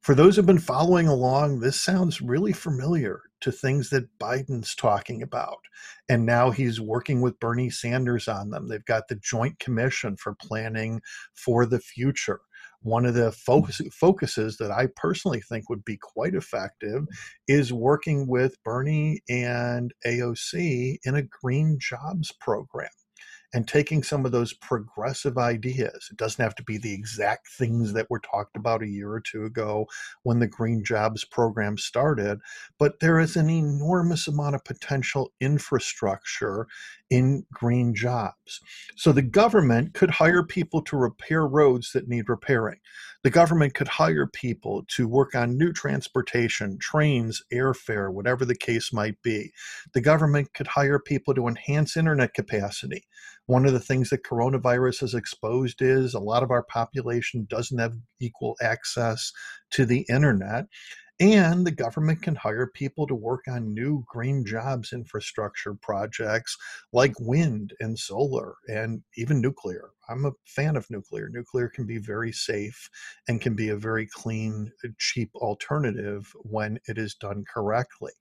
For 0.05 0.15
those 0.15 0.37
who've 0.37 0.45
been 0.45 0.59
following 0.59 1.09
along, 1.09 1.61
this 1.61 1.81
sounds 1.81 2.21
really 2.21 2.53
familiar 2.53 3.23
to 3.41 3.51
things 3.51 3.89
that 3.89 4.19
Biden's 4.19 4.75
talking 4.75 5.23
about. 5.23 5.61
And 6.11 6.27
now 6.27 6.51
he's 6.51 6.79
working 6.79 7.23
with 7.23 7.41
Bernie 7.41 7.71
Sanders 7.71 8.29
on 8.29 8.51
them. 8.51 8.69
They've 8.69 8.85
got 8.85 9.09
the 9.09 9.15
Joint 9.15 9.59
Commission 9.61 10.19
for 10.19 10.35
Planning 10.35 11.01
for 11.33 11.65
the 11.65 11.81
Future. 11.81 12.41
One 12.83 13.07
of 13.07 13.15
the 13.15 13.31
hmm. 13.31 13.37
focus, 13.47 13.81
focuses 13.95 14.59
that 14.59 14.71
I 14.71 14.89
personally 14.95 15.41
think 15.41 15.71
would 15.71 15.87
be 15.87 15.97
quite 15.97 16.35
effective 16.35 17.07
is 17.49 17.73
working 17.73 18.27
with 18.27 18.63
Bernie 18.63 19.23
and 19.31 19.95
AOC 20.07 20.99
in 21.03 21.15
a 21.15 21.23
green 21.23 21.79
jobs 21.81 22.31
program 22.31 22.91
and 23.55 23.69
taking 23.69 24.03
some 24.03 24.27
of 24.27 24.33
those 24.33 24.53
progressive 24.53 25.39
ideas. 25.39 26.09
It 26.11 26.17
doesn't 26.17 26.43
have 26.43 26.57
to 26.57 26.65
be 26.65 26.77
the 26.77 26.93
exact 26.93 27.49
things 27.49 27.93
that 27.93 28.11
were 28.11 28.19
talked 28.19 28.57
about 28.57 28.83
a 28.83 28.89
year 28.89 29.13
or 29.13 29.21
two 29.21 29.45
ago 29.45 29.87
when 30.25 30.41
the 30.41 30.49
Green 30.49 30.83
Jobs 30.83 31.25
program 31.25 31.79
started, 31.79 32.41
but 32.79 32.99
there 32.99 33.21
is 33.21 33.37
an 33.37 33.49
enormous 33.49 34.27
amount 34.27 34.57
of 34.57 34.65
potential 34.65 35.33
infrastructure 35.41 36.67
in 37.15 37.47
green 37.53 37.95
jobs. 37.95 38.61
So 38.97 39.13
the 39.13 39.23
government 39.23 39.95
could 39.95 40.11
hire 40.11 40.43
people 40.43 40.83
to 40.83 40.97
repair 40.97 41.47
roads 41.47 41.93
that 41.93 42.09
need 42.09 42.29
repairing. 42.29 42.81
The 43.23 43.31
government 43.31 43.75
could 43.75 43.87
hire 43.87 44.27
people 44.27 44.83
to 44.97 45.07
work 45.07 45.37
on 45.37 45.57
new 45.57 45.73
transportation, 45.73 46.77
trains, 46.81 47.41
airfare, 47.53 48.13
whatever 48.13 48.45
the 48.45 48.57
case 48.57 48.93
might 48.93 49.23
be. 49.23 49.53
The 49.93 50.01
government 50.01 50.55
could 50.55 50.67
hire 50.67 50.99
people 50.99 51.35
to 51.35 51.47
enhance 51.47 51.97
internet 51.97 52.35
capacity. 52.35 53.05
One 53.47 53.65
of 53.65 53.73
the 53.73 53.81
things 53.81 54.11
that 54.11 54.25
coronavirus 54.25 55.03
has 55.03 55.15
exposed 55.15 55.83
is 55.83 56.15
a 56.15 56.19
lot 56.19 56.43
of 56.43 56.51
our 56.51 56.65
population 56.65 57.47
doesn't 57.49 57.79
have 57.79 57.95
equal 58.19 58.57
access 58.61 59.31
to 59.71 59.87
the 59.87 60.05
internet. 60.11 60.65
And 61.21 61.65
the 61.65 61.71
government 61.71 62.23
can 62.23 62.35
hire 62.35 62.67
people 62.67 63.07
to 63.07 63.15
work 63.15 63.45
on 63.49 63.73
new 63.73 64.05
green 64.09 64.45
jobs 64.45 64.93
infrastructure 64.93 65.75
projects 65.75 66.57
like 66.93 67.15
wind 67.21 67.73
and 67.79 67.97
solar 67.97 68.57
and 68.67 69.01
even 69.17 69.41
nuclear. 69.41 69.91
I'm 70.09 70.25
a 70.25 70.33
fan 70.45 70.77
of 70.77 70.91
nuclear. 70.91 71.29
Nuclear 71.29 71.69
can 71.69 71.87
be 71.87 71.99
very 71.99 72.33
safe 72.33 72.91
and 73.29 73.41
can 73.41 73.55
be 73.55 73.69
a 73.69 73.77
very 73.77 74.09
clean, 74.09 74.73
uh, 74.85 74.89
cheap 74.99 75.31
alternative 75.37 76.35
when 76.43 76.81
it 76.89 76.99
is 76.99 77.15
done 77.15 77.45
correctly. 77.53 78.13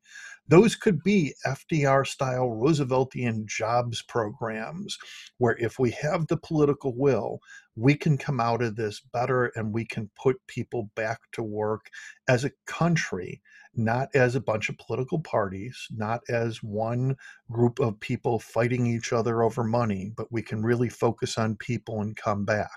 Those 0.47 0.75
could 0.75 1.01
be 1.03 1.33
FDR 1.45 2.05
style 2.05 2.49
Rooseveltian 2.49 3.45
jobs 3.45 4.03
programs 4.03 4.97
where 5.39 5.57
if 5.57 5.79
we 5.79 5.91
have 5.91 6.27
the 6.27 6.37
political 6.37 6.93
will, 6.95 7.39
we 7.75 7.95
can 7.95 8.17
come 8.17 8.39
out 8.39 8.61
of 8.61 8.75
this 8.75 8.99
better 8.99 9.51
and 9.55 9.73
we 9.73 9.85
can 9.85 10.09
put 10.21 10.37
people 10.47 10.89
back 10.95 11.19
to 11.33 11.43
work 11.43 11.89
as 12.27 12.45
a 12.45 12.51
country, 12.67 13.41
not 13.75 14.09
as 14.13 14.35
a 14.35 14.41
bunch 14.41 14.69
of 14.69 14.77
political 14.77 15.19
parties, 15.19 15.87
not 15.91 16.21
as 16.29 16.61
one 16.61 17.15
group 17.51 17.79
of 17.79 17.99
people 17.99 18.39
fighting 18.39 18.85
each 18.85 19.11
other 19.11 19.43
over 19.43 19.63
money, 19.63 20.11
but 20.15 20.31
we 20.31 20.41
can 20.41 20.61
really 20.61 20.89
focus 20.89 21.37
on 21.37 21.55
people 21.55 22.01
and 22.01 22.15
come 22.15 22.45
back. 22.45 22.69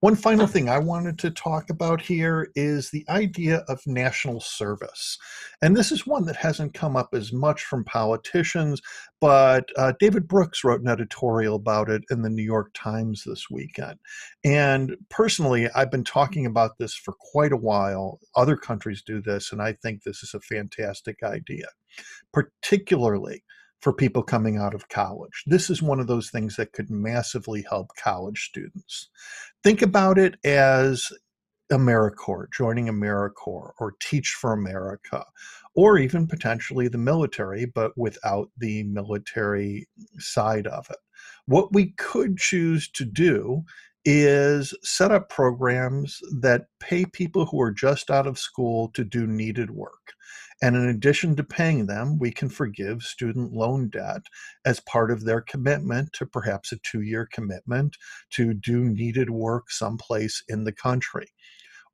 One 0.00 0.16
final 0.16 0.46
thing 0.46 0.68
I 0.68 0.78
wanted 0.78 1.18
to 1.20 1.30
talk 1.30 1.70
about 1.70 2.00
here 2.02 2.50
is 2.54 2.90
the 2.90 3.06
idea 3.08 3.64
of 3.68 3.80
national 3.86 4.40
service. 4.40 5.16
And 5.62 5.74
this 5.74 5.90
is 5.90 6.06
one 6.06 6.26
that 6.26 6.36
hasn't 6.36 6.74
come 6.74 6.94
up 6.94 7.14
as 7.14 7.32
much 7.32 7.64
from 7.64 7.84
politicians, 7.84 8.82
but 9.18 9.70
uh, 9.78 9.94
David 9.98 10.28
Brooks 10.28 10.62
wrote 10.62 10.82
an 10.82 10.88
editorial 10.88 11.56
about 11.56 11.88
it 11.88 12.02
in 12.10 12.20
the 12.20 12.28
New 12.28 12.42
York 12.42 12.72
Times 12.74 13.22
this 13.24 13.48
weekend. 13.50 13.98
And 14.44 14.94
personally, 15.08 15.70
I've 15.74 15.90
been 15.90 16.04
talking 16.04 16.44
about 16.44 16.76
this 16.78 16.94
for 16.94 17.14
quite 17.18 17.52
a 17.52 17.56
while. 17.56 18.20
Other 18.36 18.58
countries 18.58 19.02
do 19.02 19.22
this, 19.22 19.52
and 19.52 19.62
I 19.62 19.72
think 19.72 20.02
this 20.02 20.22
is 20.22 20.34
a 20.34 20.40
fantastic 20.40 21.22
idea, 21.22 21.68
particularly 22.30 23.42
for 23.84 23.92
people 23.92 24.22
coming 24.22 24.56
out 24.56 24.72
of 24.72 24.88
college. 24.88 25.44
This 25.46 25.68
is 25.68 25.82
one 25.82 26.00
of 26.00 26.06
those 26.06 26.30
things 26.30 26.56
that 26.56 26.72
could 26.72 26.88
massively 26.90 27.62
help 27.68 27.90
college 28.02 28.48
students. 28.48 29.10
Think 29.62 29.82
about 29.82 30.16
it 30.16 30.36
as 30.42 31.12
AmeriCorps, 31.70 32.50
joining 32.50 32.86
AmeriCorps, 32.86 33.72
or 33.78 33.92
Teach 34.00 34.30
for 34.40 34.54
America, 34.54 35.26
or 35.74 35.98
even 35.98 36.26
potentially 36.26 36.88
the 36.88 36.96
military, 36.96 37.66
but 37.66 37.92
without 37.94 38.48
the 38.56 38.84
military 38.84 39.86
side 40.18 40.66
of 40.66 40.86
it. 40.88 40.96
What 41.44 41.74
we 41.74 41.90
could 41.98 42.38
choose 42.38 42.88
to 42.92 43.04
do 43.04 43.64
is 44.06 44.72
set 44.82 45.12
up 45.12 45.28
programs 45.28 46.20
that 46.40 46.68
pay 46.80 47.04
people 47.04 47.44
who 47.44 47.60
are 47.60 47.70
just 47.70 48.10
out 48.10 48.26
of 48.26 48.38
school 48.38 48.90
to 48.94 49.04
do 49.04 49.26
needed 49.26 49.70
work. 49.70 50.14
And 50.64 50.76
in 50.76 50.88
addition 50.88 51.36
to 51.36 51.44
paying 51.44 51.84
them, 51.84 52.18
we 52.18 52.30
can 52.30 52.48
forgive 52.48 53.02
student 53.02 53.52
loan 53.52 53.90
debt 53.90 54.22
as 54.64 54.80
part 54.80 55.10
of 55.10 55.22
their 55.22 55.42
commitment 55.42 56.14
to 56.14 56.24
perhaps 56.24 56.72
a 56.72 56.78
two 56.78 57.02
year 57.02 57.28
commitment 57.30 57.98
to 58.30 58.54
do 58.54 58.82
needed 58.82 59.28
work 59.28 59.70
someplace 59.70 60.42
in 60.48 60.64
the 60.64 60.72
country. 60.72 61.26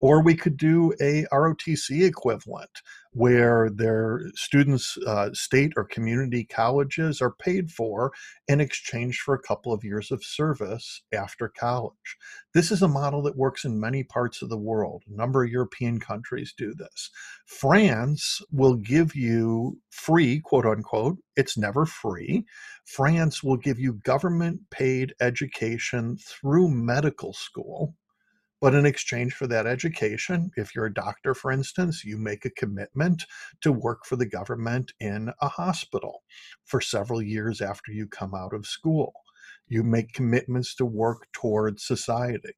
Or 0.01 0.23
we 0.23 0.35
could 0.35 0.57
do 0.57 0.95
a 1.01 1.27
ROTC 1.31 2.07
equivalent 2.07 2.71
where 3.13 3.69
their 3.71 4.23
students, 4.35 4.97
uh, 5.07 5.31
state 5.33 5.73
or 5.77 5.85
community 5.85 6.45
colleges 6.45 7.21
are 7.21 7.33
paid 7.33 7.71
for 7.71 8.13
in 8.47 8.61
exchange 8.61 9.21
for 9.21 9.35
a 9.35 9.43
couple 9.43 9.73
of 9.73 9.85
years 9.85 10.11
of 10.11 10.25
service 10.25 11.03
after 11.13 11.49
college. 11.49 12.17
This 12.55 12.71
is 12.71 12.83
a 12.83 12.89
model 12.89 13.23
that 13.23 13.37
works 13.37 13.65
in 13.65 13.81
many 13.81 14.05
parts 14.05 14.43
of 14.43 14.49
the 14.49 14.59
world. 14.59 15.03
A 15.09 15.17
number 15.17 15.45
of 15.45 15.51
European 15.51 15.99
countries 15.99 16.55
do 16.57 16.73
this. 16.73 17.11
France 17.47 18.41
will 18.53 18.77
give 18.77 19.15
you 19.15 19.79
free, 19.91 20.41
quote 20.41 20.67
unquote, 20.67 21.19
it's 21.37 21.59
never 21.59 21.85
free. 21.85 22.45
France 22.85 23.43
will 23.43 23.57
give 23.57 23.79
you 23.79 23.95
government 23.95 24.61
paid 24.71 25.15
education 25.21 26.17
through 26.17 26.69
medical 26.71 27.33
school 27.33 27.95
but 28.61 28.75
in 28.75 28.85
exchange 28.85 29.35
for 29.35 29.47
that 29.47 29.67
education, 29.67 30.51
if 30.57 30.75
you're 30.75 30.87
a 30.87 30.95
doctor, 30.95 31.35
for 31.35 31.51
instance, 31.51 32.05
you 32.05 32.19
make 32.19 32.45
a 32.45 32.51
commitment 32.51 33.25
to 33.63 33.73
work 33.73 34.05
for 34.05 34.17
the 34.17 34.27
government 34.27 34.93
in 35.01 35.33
a 35.41 35.49
hospital 35.49 36.23
for 36.65 36.81
several 36.81 37.23
years 37.23 37.61
after 37.61 37.93
you 37.93 38.07
come 38.07 38.35
out 38.35 38.53
of 38.53 38.67
school. 38.67 39.13
You 39.69 39.83
make 39.83 40.13
commitments 40.13 40.75
to 40.77 40.85
work 40.85 41.29
towards 41.33 41.85
society. 41.85 42.55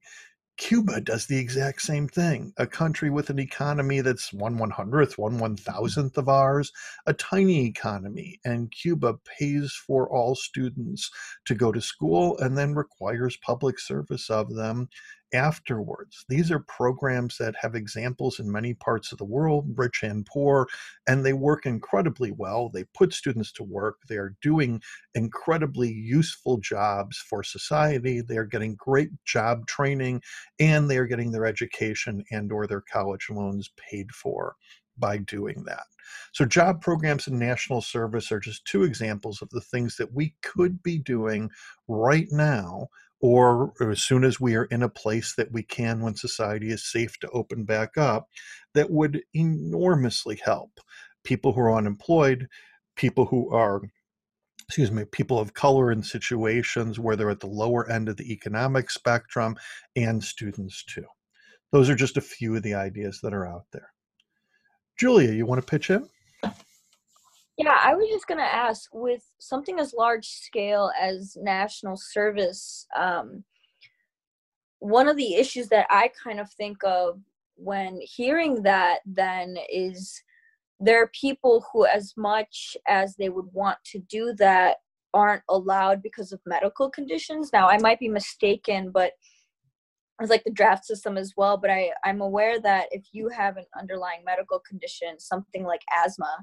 Cuba 0.59 1.01
does 1.01 1.27
the 1.27 1.39
exact 1.39 1.81
same 1.81 2.07
thing. 2.07 2.53
A 2.59 2.67
country 2.67 3.11
with 3.11 3.31
an 3.31 3.39
economy 3.39 4.01
that's 4.01 4.33
one 4.33 4.59
one 4.59 4.71
hundredth, 4.71 5.19
one 5.19 5.39
one 5.39 5.57
thousandth 5.57 6.19
of 6.19 6.29
ours, 6.29 6.71
a 7.07 7.15
tiny 7.15 7.67
economy. 7.67 8.39
And 8.45 8.71
Cuba 8.71 9.15
pays 9.39 9.73
for 9.73 10.11
all 10.11 10.35
students 10.35 11.11
to 11.47 11.55
go 11.55 11.73
to 11.73 11.81
school 11.81 12.39
and 12.39 12.57
then 12.57 12.75
requires 12.75 13.37
public 13.39 13.81
service 13.81 14.31
of 14.31 14.55
them 14.55 14.89
afterwards. 15.33 16.25
These 16.29 16.51
are 16.51 16.61
programs 16.61 17.39
that 17.39 17.55
have 17.61 17.75
examples 17.75 18.39
in 18.39 18.51
many 18.51 18.75
parts 18.75 19.13
of 19.13 19.19
the 19.19 19.25
world, 19.25 19.67
rich 19.77 20.03
and 20.03 20.27
poor, 20.27 20.67
and 21.07 21.25
they 21.25 21.33
work 21.33 21.67
incredibly 21.67 22.33
well. 22.33 22.69
They 22.69 22.85
put 22.95 23.13
students 23.13 23.53
to 23.53 23.65
work. 23.65 23.99
They 24.09 24.17
are 24.17 24.37
doing 24.43 24.81
incredibly 25.15 25.91
useful 25.91 26.59
jobs 26.59 27.17
for 27.17 27.43
society. 27.43 28.21
They 28.21 28.37
are 28.37 28.45
getting 28.45 28.77
great 28.77 29.11
job 29.25 29.67
training 29.67 30.23
and 30.61 30.91
they 30.91 30.99
are 30.99 31.07
getting 31.07 31.33
their 31.33 31.47
education 31.47 32.25
and 32.31 32.53
or 32.53 32.67
their 32.67 32.83
college 32.83 33.29
loans 33.31 33.71
paid 33.77 34.11
for 34.13 34.57
by 34.99 35.19
doing 35.19 35.65
that. 35.65 35.85
So 36.33 36.45
job 36.45 36.81
programs 36.81 37.27
and 37.27 37.39
national 37.39 37.81
service 37.81 38.31
are 38.33 38.41
just 38.41 38.65
two 38.65 38.85
examples 38.85 39.41
of 39.43 39.49
the 39.51 39.61
things 39.61 39.97
that 39.97 40.13
we 40.13 40.35
could 40.43 40.83
be 40.83 40.99
doing 40.99 41.51
right 41.89 42.27
now 42.31 42.89
or 43.23 43.73
as 43.81 44.03
soon 44.03 44.25
as 44.25 44.41
we 44.41 44.57
are 44.57 44.65
in 44.65 44.83
a 44.83 44.89
place 44.89 45.35
that 45.37 45.53
we 45.53 45.63
can 45.63 46.01
when 46.01 46.17
society 46.17 46.71
is 46.71 46.91
safe 46.91 47.19
to 47.21 47.31
open 47.31 47.65
back 47.65 47.97
up, 47.97 48.29
that 48.75 48.91
would 48.91 49.23
enormously 49.33 50.39
help 50.45 50.81
people 51.25 51.53
who 51.53 51.61
are 51.61 51.77
unemployed, 51.77 52.49
people 52.97 53.25
who 53.25 53.49
are 53.51 53.81
excuse 54.69 54.91
me, 54.91 55.05
people 55.05 55.39
of 55.39 55.53
color 55.53 55.93
in 55.93 56.03
situations 56.03 56.99
where 56.99 57.15
they're 57.15 57.31
at 57.31 57.41
the 57.41 57.47
lower 57.47 57.91
end 57.91 58.09
of 58.09 58.17
the 58.17 58.33
economic 58.33 58.91
spectrum, 58.91 59.55
and 59.97 60.23
students 60.25 60.83
too. 60.85 61.05
Those 61.73 61.91
are 61.91 61.95
just 61.95 62.17
a 62.17 62.23
few 62.23 62.57
of 62.57 62.63
the 62.63 62.75
ideas 62.75 63.21
that 63.23 63.35
are 63.35 63.47
out 63.47 63.67
there. 63.73 63.93
Julia, 64.99 65.33
you 65.33 65.47
want 65.47 65.61
to 65.61 65.67
pitch 65.67 65.91
in? 65.91 66.09
Yeah, 67.59 67.77
I 67.83 67.95
was 67.95 68.09
just 68.09 68.27
going 68.27 68.39
to 68.39 68.55
ask 68.55 68.89
with 68.95 69.23
something 69.39 69.79
as 69.79 69.93
large 69.93 70.27
scale 70.27 70.91
as 71.01 71.37
national 71.41 71.97
service, 71.97 72.87
um, 72.97 73.45
one 74.79 75.07
of 75.07 75.17
the 75.17 75.35
issues 75.35 75.69
that 75.69 75.87
I 75.91 76.11
kind 76.23 76.41
of 76.41 76.51
think 76.51 76.79
of 76.83 77.21
when 77.55 78.01
hearing 78.03 78.63
that 78.63 79.01
then 79.07 79.57
is 79.73 80.21
there 80.81 81.01
are 81.01 81.11
people 81.19 81.65
who, 81.73 81.87
as 81.87 82.15
much 82.17 82.77
as 82.89 83.15
they 83.15 83.29
would 83.29 83.47
want 83.53 83.79
to 83.93 84.01
do 84.01 84.35
that, 84.39 84.79
aren't 85.15 85.43
allowed 85.49 86.03
because 86.03 86.33
of 86.33 86.41
medical 86.47 86.91
conditions. 86.91 87.51
Now, 87.53 87.69
I 87.69 87.79
might 87.79 88.01
be 88.01 88.09
mistaken, 88.09 88.91
but 88.91 89.13
it's 90.21 90.31
like 90.31 90.43
the 90.45 90.51
draft 90.51 90.85
system 90.85 91.17
as 91.17 91.35
well. 91.37 91.57
But 91.57 91.71
I, 91.71 91.91
I'm 92.05 92.21
aware 92.21 92.59
that 92.61 92.89
if 92.91 93.05
you 93.13 93.29
have 93.29 93.59
an 93.59 93.67
underlying 93.79 94.25
medical 94.25 94.59
condition, 94.59 95.21
something 95.21 95.65
like 95.65 95.83
asthma, 96.05 96.35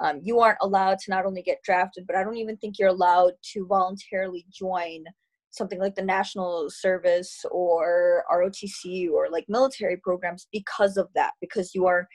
um, 0.00 0.20
you 0.22 0.40
aren't 0.40 0.58
allowed 0.60 0.98
to 0.98 1.10
not 1.10 1.26
only 1.26 1.42
get 1.42 1.62
drafted, 1.62 2.06
but 2.06 2.16
I 2.16 2.24
don't 2.24 2.36
even 2.36 2.56
think 2.56 2.78
you're 2.78 2.88
allowed 2.88 3.32
to 3.52 3.66
voluntarily 3.66 4.46
join 4.50 5.04
something 5.50 5.78
like 5.78 5.94
the 5.94 6.02
national 6.02 6.70
service 6.70 7.44
or 7.50 8.24
ROTC 8.32 9.10
or 9.10 9.28
like 9.30 9.44
military 9.48 9.96
programs 9.96 10.46
because 10.52 10.96
of 10.96 11.08
that, 11.14 11.32
because 11.40 11.74
you 11.74 11.86
are 11.86 12.08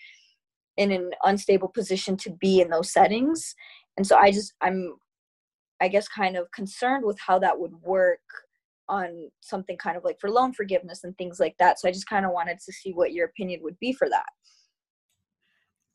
in 0.77 0.91
an 0.91 1.11
unstable 1.23 1.67
position 1.67 2.17
to 2.17 2.31
be 2.31 2.61
in 2.61 2.69
those 2.69 2.91
settings. 2.91 3.53
And 3.97 4.07
so 4.07 4.17
I 4.17 4.31
just, 4.31 4.53
I'm, 4.61 4.95
I 5.81 5.87
guess, 5.87 6.07
kind 6.07 6.37
of 6.37 6.51
concerned 6.51 7.05
with 7.05 7.19
how 7.19 7.39
that 7.39 7.59
would 7.59 7.73
work 7.83 8.19
on 8.87 9.29
something 9.41 9.77
kind 9.77 9.97
of 9.97 10.03
like 10.03 10.19
for 10.19 10.29
loan 10.29 10.53
forgiveness 10.53 11.03
and 11.03 11.17
things 11.17 11.39
like 11.39 11.55
that. 11.59 11.79
So 11.79 11.87
I 11.87 11.91
just 11.91 12.09
kind 12.09 12.25
of 12.25 12.31
wanted 12.31 12.59
to 12.65 12.73
see 12.73 12.91
what 12.93 13.13
your 13.13 13.25
opinion 13.27 13.61
would 13.63 13.77
be 13.79 13.93
for 13.93 14.09
that. 14.09 14.25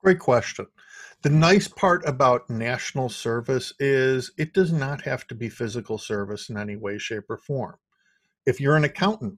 Great 0.02 0.18
question. 0.18 0.66
The 1.22 1.28
nice 1.28 1.68
part 1.68 2.02
about 2.08 2.48
national 2.48 3.10
service 3.10 3.74
is 3.78 4.32
it 4.38 4.54
does 4.54 4.72
not 4.72 5.02
have 5.02 5.26
to 5.26 5.34
be 5.34 5.50
physical 5.50 5.98
service 5.98 6.48
in 6.48 6.56
any 6.56 6.76
way, 6.76 6.96
shape, 6.96 7.24
or 7.28 7.36
form. 7.36 7.76
If 8.46 8.58
you're 8.58 8.76
an 8.76 8.84
accountant, 8.84 9.36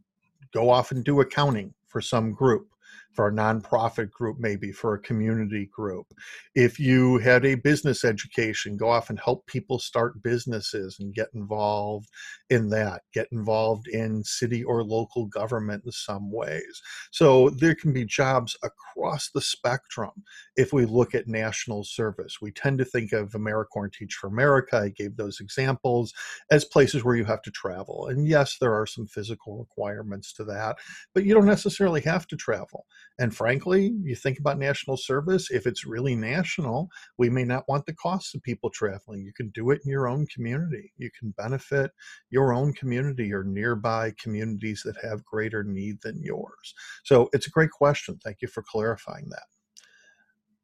go 0.53 0.71
off 0.71 0.93
and 0.93 1.03
do 1.03 1.21
accounting 1.21 1.75
for 1.89 2.01
some 2.01 2.35
group 2.35 2.69
for 3.13 3.29
a 3.29 3.33
nonprofit 3.33 4.11
group, 4.11 4.39
maybe 4.39 4.73
for 4.73 4.95
a 4.95 5.01
community 5.01 5.67
group. 5.67 6.07
If 6.55 6.81
you 6.81 7.19
had 7.19 7.45
a 7.45 7.55
business 7.55 8.05
education, 8.05 8.77
go 8.77 8.89
off 8.89 9.11
and 9.11 9.19
help 9.19 9.47
people 9.47 9.79
start 9.79 10.23
businesses 10.23 10.97
and 10.99 11.15
get 11.15 11.29
involved 11.35 12.09
in 12.51 12.69
that, 12.71 13.03
get 13.13 13.29
involved 13.33 13.89
in 13.89 14.25
city 14.25 14.65
or 14.65 14.83
local 14.83 15.27
government 15.27 15.83
in 15.85 15.93
some 15.93 16.31
ways. 16.31 16.83
So 17.11 17.51
there 17.51 17.75
can 17.75 17.93
be 17.93 18.05
jobs 18.05 18.57
across 18.63 19.31
the 19.31 19.41
spectrum 19.41 20.13
if 20.57 20.73
we 20.73 20.85
look 20.85 21.15
at 21.15 21.29
national 21.29 21.85
service. 21.85 22.41
We 22.41 22.51
tend 22.53 22.79
to 22.79 22.85
think 22.85 23.13
of 23.13 23.33
AmeriCorps 23.33 23.93
Teach 23.93 24.15
for 24.15 24.29
America, 24.29 24.79
I 24.79 24.89
gave 24.89 25.17
those 25.17 25.41
examples, 25.41 26.15
as 26.51 26.65
places 26.65 27.05
where 27.05 27.17
you 27.17 27.25
have 27.25 27.43
to 27.43 27.51
travel. 27.51 28.09
And 28.09 28.27
yes, 28.27 28.57
there 28.61 28.75
are 28.75 28.87
some 28.87 29.07
physical 29.07 29.59
requirements 29.59 30.33
to 30.35 30.45
that, 30.45 30.77
but 31.15 31.25
you 31.25 31.35
don't 31.35 31.47
necessarily 31.47 32.01
have 32.03 32.27
to 32.29 32.37
travel. 32.37 32.87
And 33.19 33.35
frankly, 33.35 33.95
you 34.03 34.17
think 34.17 34.39
about 34.39 34.59
national 34.59 34.97
service, 34.97 35.51
if 35.51 35.67
it's 35.67 35.87
really 35.87 36.17
national, 36.17 36.89
we 37.19 37.29
may 37.29 37.45
not 37.45 37.69
want 37.69 37.87
the 37.87 37.95
costs 37.95 38.35
of 38.35 38.43
people 38.43 38.71
traveling. 38.71 39.23
You 39.23 39.33
can 39.33 39.51
do 39.51 39.71
it 39.71 39.81
in 39.85 39.91
your 39.91 40.09
own 40.09 40.27
community. 40.27 40.93
You 40.97 41.11
can 41.19 41.35
benefit 41.37 41.91
your 42.31 42.53
own 42.55 42.73
community 42.73 43.33
or 43.33 43.45
nearby 43.45 44.13
communities 44.19 44.83
that 44.85 44.97
have 45.03 45.25
greater 45.25 45.63
need 45.63 46.01
than 46.03 46.23
yours. 46.23 46.75
So 47.05 47.29
it's 47.33 47.47
a 47.47 47.51
great 47.51 47.71
question. 47.71 48.19
Thank 48.25 48.39
you 48.41 48.49
for 48.49 48.63
clarifying 48.63 49.29
that. 49.31 49.45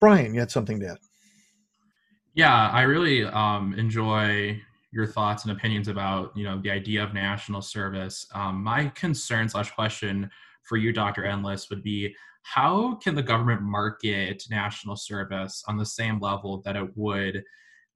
Brian, 0.00 0.32
you 0.32 0.40
had 0.40 0.50
something 0.50 0.80
to 0.80 0.88
add. 0.90 0.98
Yeah, 2.34 2.70
I 2.70 2.82
really 2.82 3.24
um, 3.24 3.74
enjoy 3.74 4.60
your 4.92 5.06
thoughts 5.06 5.44
and 5.44 5.52
opinions 5.52 5.88
about 5.88 6.36
you 6.36 6.44
know 6.44 6.60
the 6.60 6.70
idea 6.70 7.02
of 7.02 7.12
national 7.12 7.62
service. 7.62 8.26
Um, 8.32 8.62
my 8.62 8.86
concern 8.94 9.48
slash 9.48 9.70
question 9.72 10.30
for 10.68 10.76
you, 10.76 10.92
Dr. 10.92 11.24
Endless, 11.24 11.70
would 11.70 11.82
be 11.82 12.14
how 12.42 12.94
can 12.96 13.14
the 13.14 13.22
government 13.22 13.62
market 13.62 14.44
national 14.50 14.96
service 14.96 15.62
on 15.66 15.76
the 15.76 15.86
same 15.86 16.20
level 16.20 16.62
that 16.64 16.76
it 16.76 16.88
would 16.96 17.42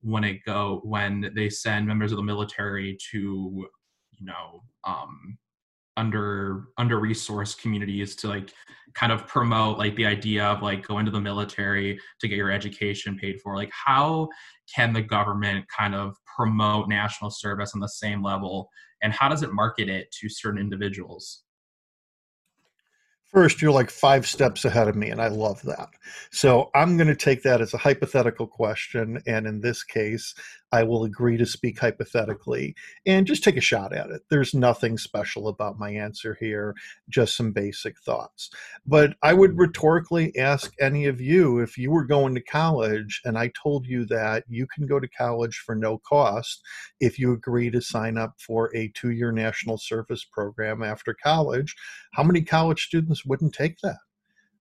when 0.02 0.24
it 0.24 0.44
go 0.44 0.80
when 0.84 1.30
they 1.34 1.48
send 1.48 1.86
members 1.86 2.12
of 2.12 2.16
the 2.16 2.22
military 2.22 2.98
to 3.10 3.66
you 4.18 4.26
know 4.26 4.62
um, 4.84 5.38
under 5.96 6.64
under 6.78 6.98
resourced 7.00 7.60
communities 7.60 8.16
to 8.16 8.28
like 8.28 8.52
kind 8.94 9.12
of 9.12 9.26
promote 9.26 9.78
like 9.78 9.94
the 9.96 10.06
idea 10.06 10.44
of 10.44 10.62
like 10.62 10.86
going 10.86 11.04
to 11.04 11.10
the 11.12 11.20
military 11.20 11.98
to 12.20 12.28
get 12.28 12.36
your 12.36 12.50
education 12.50 13.16
paid 13.16 13.40
for 13.40 13.56
like 13.56 13.70
how 13.72 14.28
can 14.74 14.92
the 14.92 15.02
government 15.02 15.64
kind 15.74 15.94
of 15.94 16.16
promote 16.36 16.88
national 16.88 17.30
service 17.30 17.72
on 17.74 17.80
the 17.80 17.88
same 17.88 18.22
level 18.22 18.68
and 19.02 19.12
how 19.12 19.28
does 19.28 19.42
it 19.42 19.52
market 19.52 19.88
it 19.88 20.10
to 20.10 20.28
certain 20.28 20.60
individuals 20.60 21.41
First, 23.32 23.62
you're 23.62 23.72
like 23.72 23.90
five 23.90 24.26
steps 24.26 24.66
ahead 24.66 24.88
of 24.88 24.96
me, 24.96 25.08
and 25.08 25.20
I 25.20 25.28
love 25.28 25.62
that. 25.62 25.88
So 26.30 26.70
I'm 26.74 26.98
going 26.98 27.08
to 27.08 27.16
take 27.16 27.42
that 27.44 27.62
as 27.62 27.72
a 27.72 27.78
hypothetical 27.78 28.46
question. 28.46 29.22
And 29.26 29.46
in 29.46 29.62
this 29.62 29.82
case, 29.82 30.34
I 30.72 30.82
will 30.82 31.04
agree 31.04 31.36
to 31.36 31.44
speak 31.44 31.78
hypothetically 31.78 32.74
and 33.06 33.26
just 33.26 33.44
take 33.44 33.58
a 33.58 33.60
shot 33.60 33.94
at 33.94 34.10
it. 34.10 34.22
There's 34.30 34.54
nothing 34.54 34.96
special 34.96 35.48
about 35.48 35.78
my 35.78 35.90
answer 35.90 36.36
here, 36.40 36.74
just 37.10 37.36
some 37.36 37.52
basic 37.52 37.98
thoughts. 38.00 38.50
But 38.86 39.14
I 39.22 39.34
would 39.34 39.58
rhetorically 39.58 40.36
ask 40.38 40.72
any 40.80 41.06
of 41.06 41.20
you 41.20 41.58
if 41.58 41.76
you 41.76 41.90
were 41.90 42.04
going 42.04 42.34
to 42.34 42.42
college 42.42 43.20
and 43.24 43.36
I 43.36 43.50
told 43.62 43.86
you 43.86 44.06
that 44.06 44.44
you 44.48 44.66
can 44.66 44.86
go 44.86 44.98
to 44.98 45.08
college 45.08 45.62
for 45.64 45.74
no 45.74 45.98
cost 45.98 46.62
if 47.00 47.18
you 47.18 47.32
agree 47.32 47.70
to 47.70 47.82
sign 47.82 48.16
up 48.16 48.34
for 48.40 48.74
a 48.74 48.88
two 48.94 49.10
year 49.10 49.30
national 49.30 49.76
service 49.76 50.24
program 50.24 50.82
after 50.82 51.14
college, 51.14 51.76
how 52.12 52.22
many 52.22 52.42
college 52.42 52.82
students 52.82 53.24
wouldn't 53.24 53.54
take 53.54 53.78
that? 53.82 53.98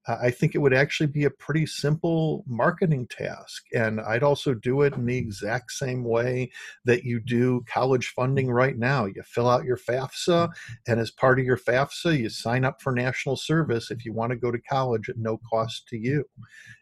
Uh, 0.07 0.17
I 0.21 0.31
think 0.31 0.55
it 0.55 0.59
would 0.59 0.73
actually 0.73 1.07
be 1.07 1.25
a 1.25 1.29
pretty 1.29 1.65
simple 1.65 2.43
marketing 2.47 3.07
task. 3.07 3.63
And 3.73 4.01
I'd 4.01 4.23
also 4.23 4.53
do 4.53 4.81
it 4.81 4.95
in 4.95 5.05
the 5.05 5.17
exact 5.17 5.71
same 5.71 6.03
way 6.03 6.49
that 6.85 7.03
you 7.03 7.19
do 7.19 7.63
college 7.67 8.07
funding 8.15 8.49
right 8.49 8.77
now. 8.77 9.05
You 9.05 9.21
fill 9.23 9.47
out 9.47 9.63
your 9.63 9.77
FAFSA, 9.77 10.49
and 10.87 10.99
as 10.99 11.11
part 11.11 11.39
of 11.39 11.45
your 11.45 11.57
FAFSA, 11.57 12.17
you 12.17 12.29
sign 12.29 12.65
up 12.65 12.81
for 12.81 12.91
national 12.91 13.35
service 13.35 13.91
if 13.91 14.03
you 14.03 14.13
want 14.13 14.31
to 14.31 14.37
go 14.37 14.51
to 14.51 14.59
college 14.59 15.07
at 15.07 15.17
no 15.17 15.39
cost 15.49 15.87
to 15.89 15.97
you. 15.97 16.25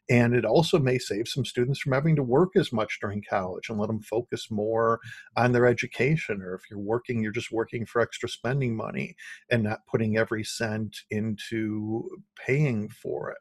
And 0.10 0.34
it 0.34 0.44
also 0.44 0.80
may 0.80 0.98
save 0.98 1.28
some 1.28 1.46
students 1.46 1.80
from 1.80 1.94
having 1.94 2.16
to 2.16 2.24
work 2.24 2.56
as 2.56 2.74
much 2.74 3.00
during 3.00 3.24
college 3.30 3.70
and 3.70 3.78
let 3.78 3.88
them 3.88 4.02
focus 4.02 4.50
more 4.50 5.00
on 5.38 5.52
their 5.52 5.68
education. 5.68 6.42
Or 6.42 6.56
if 6.56 6.64
you're 6.70 6.80
working, 6.80 7.22
you're 7.22 7.32
just 7.32 7.52
working 7.52 7.86
for 7.86 8.02
extra 8.02 8.28
spending 8.28 8.76
money 8.76 9.16
and 9.52 9.64
not 9.64 9.86
putting 9.88 10.18
every 10.18 10.44
cent 10.44 10.98
into 11.12 12.10
paying 12.36 12.90
for 12.90 13.30
it. 13.30 13.38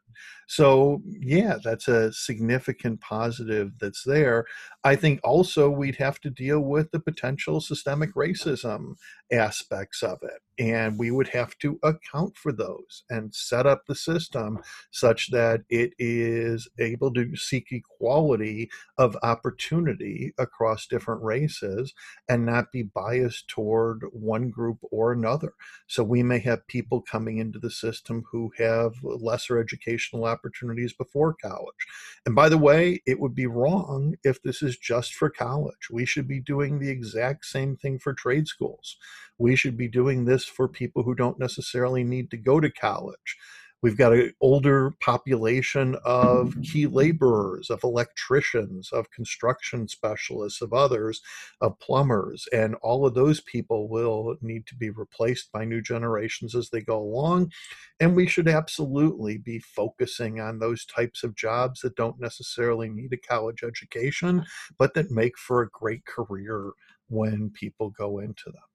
So, 0.47 1.01
yeah, 1.05 1.57
that's 1.63 1.87
a 1.87 2.13
significant 2.13 3.01
positive 3.01 3.71
that's 3.79 4.03
there. 4.03 4.45
I 4.83 4.95
think 4.95 5.19
also 5.23 5.69
we'd 5.69 5.95
have 5.95 6.19
to 6.21 6.29
deal 6.29 6.59
with 6.59 6.91
the 6.91 6.99
potential 6.99 7.61
systemic 7.61 8.13
racism 8.13 8.95
aspects 9.31 10.03
of 10.03 10.19
it. 10.23 10.41
And 10.59 10.99
we 10.99 11.09
would 11.09 11.29
have 11.29 11.57
to 11.59 11.79
account 11.83 12.35
for 12.35 12.51
those 12.51 13.03
and 13.09 13.33
set 13.33 13.65
up 13.65 13.85
the 13.87 13.95
system 13.95 14.59
such 14.91 15.31
that 15.31 15.61
it 15.69 15.93
is 15.97 16.67
able 16.77 17.13
to 17.13 17.33
seek 17.37 17.67
equality 17.71 18.69
of 18.97 19.15
opportunity 19.23 20.33
across 20.37 20.85
different 20.85 21.23
races 21.23 21.93
and 22.27 22.45
not 22.45 22.73
be 22.73 22.83
biased 22.83 23.47
toward 23.47 24.03
one 24.11 24.49
group 24.49 24.79
or 24.91 25.13
another. 25.13 25.53
So 25.87 26.03
we 26.03 26.23
may 26.23 26.39
have 26.39 26.67
people 26.67 27.01
coming 27.01 27.37
into 27.37 27.59
the 27.59 27.71
system 27.71 28.25
who 28.29 28.51
have 28.57 28.95
lesser 29.01 29.59
educational 29.59 30.25
opportunities 30.25 30.91
before 30.91 31.35
college. 31.41 31.87
And 32.25 32.35
by 32.35 32.49
the 32.49 32.57
way, 32.57 33.01
it 33.05 33.21
would 33.21 33.33
be 33.33 33.47
wrong 33.47 34.15
if 34.25 34.43
this 34.43 34.61
is 34.61 34.77
just 34.77 35.13
for 35.13 35.29
college. 35.29 35.89
We 35.89 36.05
should 36.05 36.27
be 36.27 36.41
doing 36.41 36.79
the 36.79 36.89
exact 36.89 37.45
same 37.45 37.77
thing 37.77 37.97
for 37.97 38.13
trade 38.13 38.47
schools 38.47 38.97
we 39.37 39.55
should 39.55 39.77
be 39.77 39.87
doing 39.87 40.25
this 40.25 40.45
for 40.45 40.67
people 40.67 41.03
who 41.03 41.15
don't 41.15 41.39
necessarily 41.39 42.03
need 42.03 42.31
to 42.31 42.37
go 42.37 42.59
to 42.59 42.71
college. 42.71 43.37
We've 43.81 43.97
got 43.97 44.11
an 44.11 44.33
older 44.41 44.91
population 44.99 45.95
of 46.03 46.53
key 46.63 46.85
laborers, 46.85 47.69
of 47.69 47.81
electricians, 47.83 48.91
of 48.91 49.09
construction 49.11 49.87
specialists, 49.87 50.61
of 50.61 50.73
others, 50.73 51.21
of 51.61 51.79
plumbers, 51.79 52.45
and 52.51 52.75
all 52.81 53.05
of 53.05 53.13
those 53.13 53.39
people 53.39 53.87
will 53.87 54.35
need 54.41 54.67
to 54.67 54.75
be 54.75 54.89
replaced 54.89 55.53
by 55.53 55.63
new 55.63 55.81
generations 55.81 56.55
as 56.55 56.69
they 56.69 56.81
go 56.81 56.99
along. 56.99 57.53
And 58.01 58.17
we 58.17 58.27
should 58.27 58.49
absolutely 58.49 59.37
be 59.37 59.59
focusing 59.59 60.41
on 60.41 60.59
those 60.59 60.85
types 60.85 61.23
of 61.23 61.35
jobs 61.35 61.79
that 61.79 61.95
don't 61.95 62.19
necessarily 62.19 62.89
need 62.89 63.13
a 63.13 63.17
college 63.17 63.63
education, 63.63 64.43
but 64.77 64.93
that 64.95 65.09
make 65.09 65.37
for 65.37 65.61
a 65.61 65.69
great 65.69 66.05
career 66.05 66.71
when 67.07 67.49
people 67.51 67.91
go 67.91 68.19
into 68.19 68.45
them. 68.47 68.68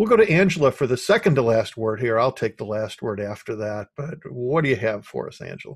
We'll 0.00 0.08
go 0.08 0.16
to 0.16 0.32
Angela 0.32 0.72
for 0.72 0.86
the 0.86 0.96
second 0.96 1.34
to 1.34 1.42
last 1.42 1.76
word 1.76 2.00
here. 2.00 2.18
I'll 2.18 2.32
take 2.32 2.56
the 2.56 2.64
last 2.64 3.02
word 3.02 3.20
after 3.20 3.54
that. 3.56 3.88
But 3.98 4.14
what 4.30 4.64
do 4.64 4.70
you 4.70 4.76
have 4.76 5.04
for 5.04 5.28
us, 5.28 5.42
Angela? 5.42 5.74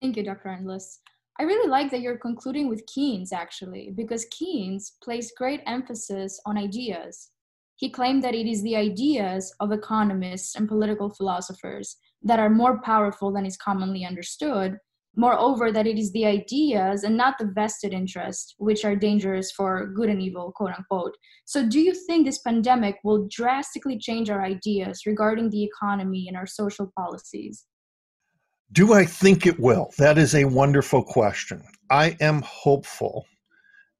Thank 0.00 0.16
you, 0.16 0.22
Dr. 0.22 0.50
Endless. 0.50 1.00
I 1.40 1.42
really 1.42 1.68
like 1.68 1.90
that 1.90 2.00
you're 2.00 2.16
concluding 2.16 2.68
with 2.68 2.86
Keynes, 2.86 3.32
actually, 3.32 3.92
because 3.96 4.24
Keynes 4.26 4.92
placed 5.02 5.34
great 5.36 5.62
emphasis 5.66 6.40
on 6.46 6.56
ideas. 6.56 7.30
He 7.74 7.90
claimed 7.90 8.22
that 8.22 8.36
it 8.36 8.46
is 8.46 8.62
the 8.62 8.76
ideas 8.76 9.52
of 9.58 9.72
economists 9.72 10.54
and 10.54 10.68
political 10.68 11.10
philosophers 11.10 11.96
that 12.22 12.38
are 12.38 12.48
more 12.48 12.80
powerful 12.82 13.32
than 13.32 13.44
is 13.44 13.56
commonly 13.56 14.04
understood, 14.04 14.78
Moreover, 15.16 15.72
that 15.72 15.86
it 15.86 15.98
is 15.98 16.12
the 16.12 16.26
ideas 16.26 17.02
and 17.02 17.16
not 17.16 17.38
the 17.38 17.46
vested 17.46 17.92
interests 17.92 18.54
which 18.58 18.84
are 18.84 18.94
dangerous 18.94 19.50
for 19.50 19.86
good 19.86 20.08
and 20.08 20.22
evil, 20.22 20.52
quote 20.54 20.72
unquote. 20.76 21.16
So, 21.44 21.66
do 21.66 21.80
you 21.80 21.92
think 22.06 22.24
this 22.24 22.38
pandemic 22.38 22.96
will 23.02 23.26
drastically 23.28 23.98
change 23.98 24.30
our 24.30 24.44
ideas 24.44 25.02
regarding 25.06 25.50
the 25.50 25.64
economy 25.64 26.26
and 26.28 26.36
our 26.36 26.46
social 26.46 26.92
policies? 26.96 27.66
Do 28.70 28.92
I 28.92 29.06
think 29.06 29.46
it 29.46 29.58
will? 29.58 29.90
That 29.98 30.18
is 30.18 30.34
a 30.34 30.44
wonderful 30.44 31.02
question. 31.02 31.62
I 31.90 32.16
am 32.20 32.42
hopeful. 32.42 33.24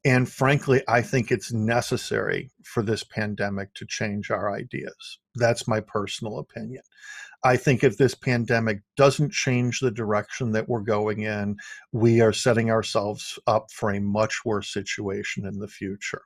And 0.05 0.29
frankly, 0.29 0.83
I 0.87 1.03
think 1.03 1.33
it's 1.33 1.53
necessary 1.53 2.51
for 2.65 2.83
this 2.83 3.03
pandemic 3.03 3.73
to 3.75 3.87
change 3.87 4.31
our 4.31 4.55
ideas. 4.55 5.19
That's 5.35 5.67
my 5.67 5.81
personal 5.81 6.39
opinion. 6.39 6.83
I 7.49 7.57
think 7.57 7.83
if 7.83 7.97
this 7.97 8.15
pandemic 8.15 8.83
doesn't 8.99 9.33
change 9.33 9.81
the 9.81 9.91
direction 9.91 10.53
that 10.53 10.69
we're 10.69 10.83
going 10.83 11.21
in, 11.21 11.57
we 11.93 12.21
are 12.21 12.31
setting 12.31 12.71
ourselves 12.71 13.39
up 13.47 13.71
for 13.71 13.91
a 13.91 14.03
much 14.03 14.45
worse 14.45 14.71
situation 14.71 15.47
in 15.47 15.59
the 15.59 15.67
future. 15.67 16.21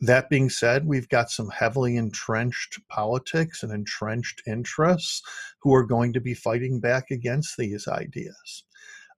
That 0.00 0.28
being 0.28 0.50
said, 0.50 0.86
we've 0.86 1.08
got 1.08 1.30
some 1.30 1.48
heavily 1.48 1.96
entrenched 1.96 2.78
politics 2.90 3.62
and 3.62 3.72
entrenched 3.72 4.42
interests 4.46 5.22
who 5.62 5.74
are 5.74 5.82
going 5.82 6.12
to 6.12 6.20
be 6.20 6.34
fighting 6.34 6.78
back 6.78 7.10
against 7.10 7.56
these 7.56 7.88
ideas. 7.88 8.64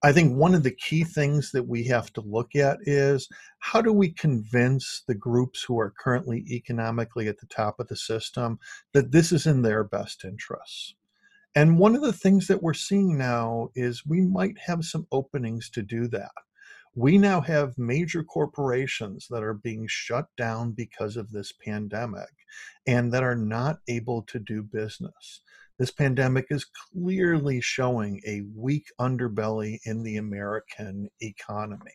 I 0.04 0.12
think 0.12 0.36
one 0.36 0.54
of 0.54 0.62
the 0.62 0.76
key 0.76 1.02
things 1.02 1.50
that 1.50 1.66
we 1.66 1.82
have 1.88 2.12
to 2.12 2.20
look 2.20 2.54
at 2.54 2.78
is 2.82 3.28
how 3.58 3.82
do 3.82 3.92
we 3.92 4.12
convince 4.12 5.02
the 5.08 5.16
groups 5.16 5.64
who 5.64 5.80
are 5.80 5.94
currently 5.98 6.44
economically 6.48 7.26
at 7.26 7.40
the 7.40 7.46
top 7.46 7.80
of 7.80 7.88
the 7.88 7.96
system 7.96 8.60
that 8.92 9.10
this 9.10 9.32
is 9.32 9.48
in 9.48 9.62
their 9.62 9.82
best 9.82 10.24
interests? 10.24 10.94
And 11.54 11.78
one 11.78 11.94
of 11.94 12.02
the 12.02 12.12
things 12.12 12.46
that 12.48 12.62
we're 12.62 12.72
seeing 12.74 13.18
now 13.18 13.68
is 13.74 14.06
we 14.06 14.22
might 14.22 14.58
have 14.66 14.84
some 14.84 15.06
openings 15.12 15.68
to 15.70 15.82
do 15.82 16.08
that. 16.08 16.32
We 16.94 17.18
now 17.18 17.40
have 17.40 17.78
major 17.78 18.22
corporations 18.22 19.26
that 19.30 19.42
are 19.42 19.54
being 19.54 19.86
shut 19.88 20.26
down 20.36 20.72
because 20.72 21.16
of 21.16 21.30
this 21.30 21.52
pandemic 21.52 22.30
and 22.86 23.12
that 23.12 23.22
are 23.22 23.36
not 23.36 23.80
able 23.88 24.22
to 24.24 24.38
do 24.38 24.62
business. 24.62 25.40
This 25.82 25.90
pandemic 25.90 26.46
is 26.50 26.64
clearly 26.64 27.60
showing 27.60 28.20
a 28.24 28.42
weak 28.54 28.86
underbelly 29.00 29.80
in 29.84 30.04
the 30.04 30.16
American 30.16 31.08
economy. 31.20 31.94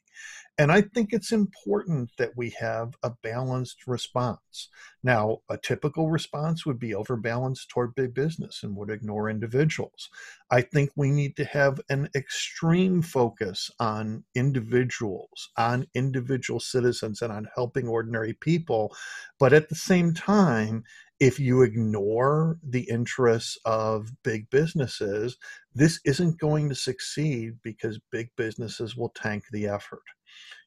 And 0.57 0.73
I 0.73 0.81
think 0.81 1.13
it's 1.13 1.31
important 1.31 2.09
that 2.17 2.35
we 2.35 2.49
have 2.59 2.95
a 3.01 3.11
balanced 3.23 3.88
response. 3.88 4.67
Now, 5.03 5.38
a 5.49 5.57
typical 5.57 6.09
response 6.09 6.65
would 6.65 6.79
be 6.79 6.95
overbalanced 6.95 7.69
toward 7.69 7.95
big 7.95 8.13
business 8.13 8.61
and 8.61 8.75
would 8.75 8.89
ignore 8.89 9.29
individuals. 9.29 10.09
I 10.51 10.63
think 10.63 10.89
we 10.97 11.09
need 11.09 11.38
to 11.38 11.45
have 11.45 11.79
an 11.89 12.09
extreme 12.13 13.01
focus 13.01 13.71
on 13.79 14.25
individuals, 14.35 15.49
on 15.57 15.88
individual 15.93 16.59
citizens, 16.59 17.21
and 17.21 17.31
on 17.31 17.47
helping 17.55 17.88
ordinary 17.88 18.33
people. 18.33 18.93
But 19.39 19.53
at 19.53 19.69
the 19.69 19.75
same 19.75 20.13
time, 20.13 20.83
if 21.20 21.39
you 21.39 21.63
ignore 21.63 22.57
the 22.61 22.88
interests 22.89 23.57
of 23.65 24.11
big 24.24 24.49
businesses, 24.51 25.38
this 25.74 25.99
isn't 26.05 26.39
going 26.39 26.70
to 26.70 26.76
succeed 26.76 27.53
because 27.63 27.99
big 28.11 28.30
businesses 28.38 28.95
will 28.95 29.09
tank 29.09 29.43
the 29.51 29.68
effort. 29.68 30.03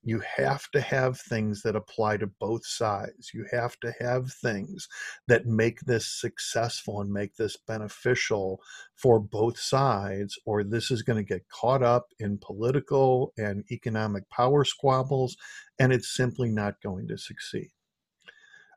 You 0.03 0.23
have 0.37 0.69
to 0.71 0.81
have 0.81 1.21
things 1.21 1.63
that 1.63 1.77
apply 1.77 2.17
to 2.17 2.27
both 2.27 2.67
sides. 2.67 3.31
You 3.35 3.45
have 3.53 3.79
to 3.81 3.93
have 4.01 4.33
things 4.33 4.89
that 5.29 5.47
make 5.47 5.81
this 5.83 6.07
successful 6.21 7.01
and 7.01 7.13
make 7.13 7.37
this 7.37 7.57
beneficial 7.57 8.61
for 8.97 9.21
both 9.21 9.59
sides, 9.59 10.39
or 10.47 10.65
this 10.65 10.91
is 10.91 11.03
going 11.03 11.19
to 11.19 11.35
get 11.35 11.49
caught 11.49 11.83
up 11.83 12.07
in 12.19 12.39
political 12.39 13.33
and 13.37 13.65
economic 13.71 14.29
power 14.31 14.65
squabbles, 14.65 15.37
and 15.79 15.93
it's 15.93 16.17
simply 16.17 16.49
not 16.49 16.81
going 16.83 17.07
to 17.09 17.19
succeed. 17.19 17.71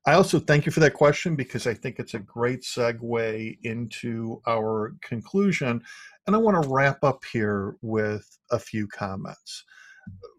I 0.06 0.14
also 0.14 0.40
thank 0.40 0.66
you 0.66 0.72
for 0.72 0.82
that 0.82 0.94
question 0.94 1.36
because 1.36 1.66
I 1.66 1.74
think 1.74 1.98
it's 1.98 2.14
a 2.14 2.20
great 2.20 2.64
segue 2.64 3.58
into 3.64 4.42
our 4.48 4.96
conclusion. 5.02 5.82
And 6.28 6.36
I 6.36 6.40
want 6.40 6.62
to 6.62 6.70
wrap 6.70 7.04
up 7.04 7.24
here 7.32 7.78
with 7.82 8.28
a 8.52 8.60
few 8.60 8.88
comments. 8.88 9.64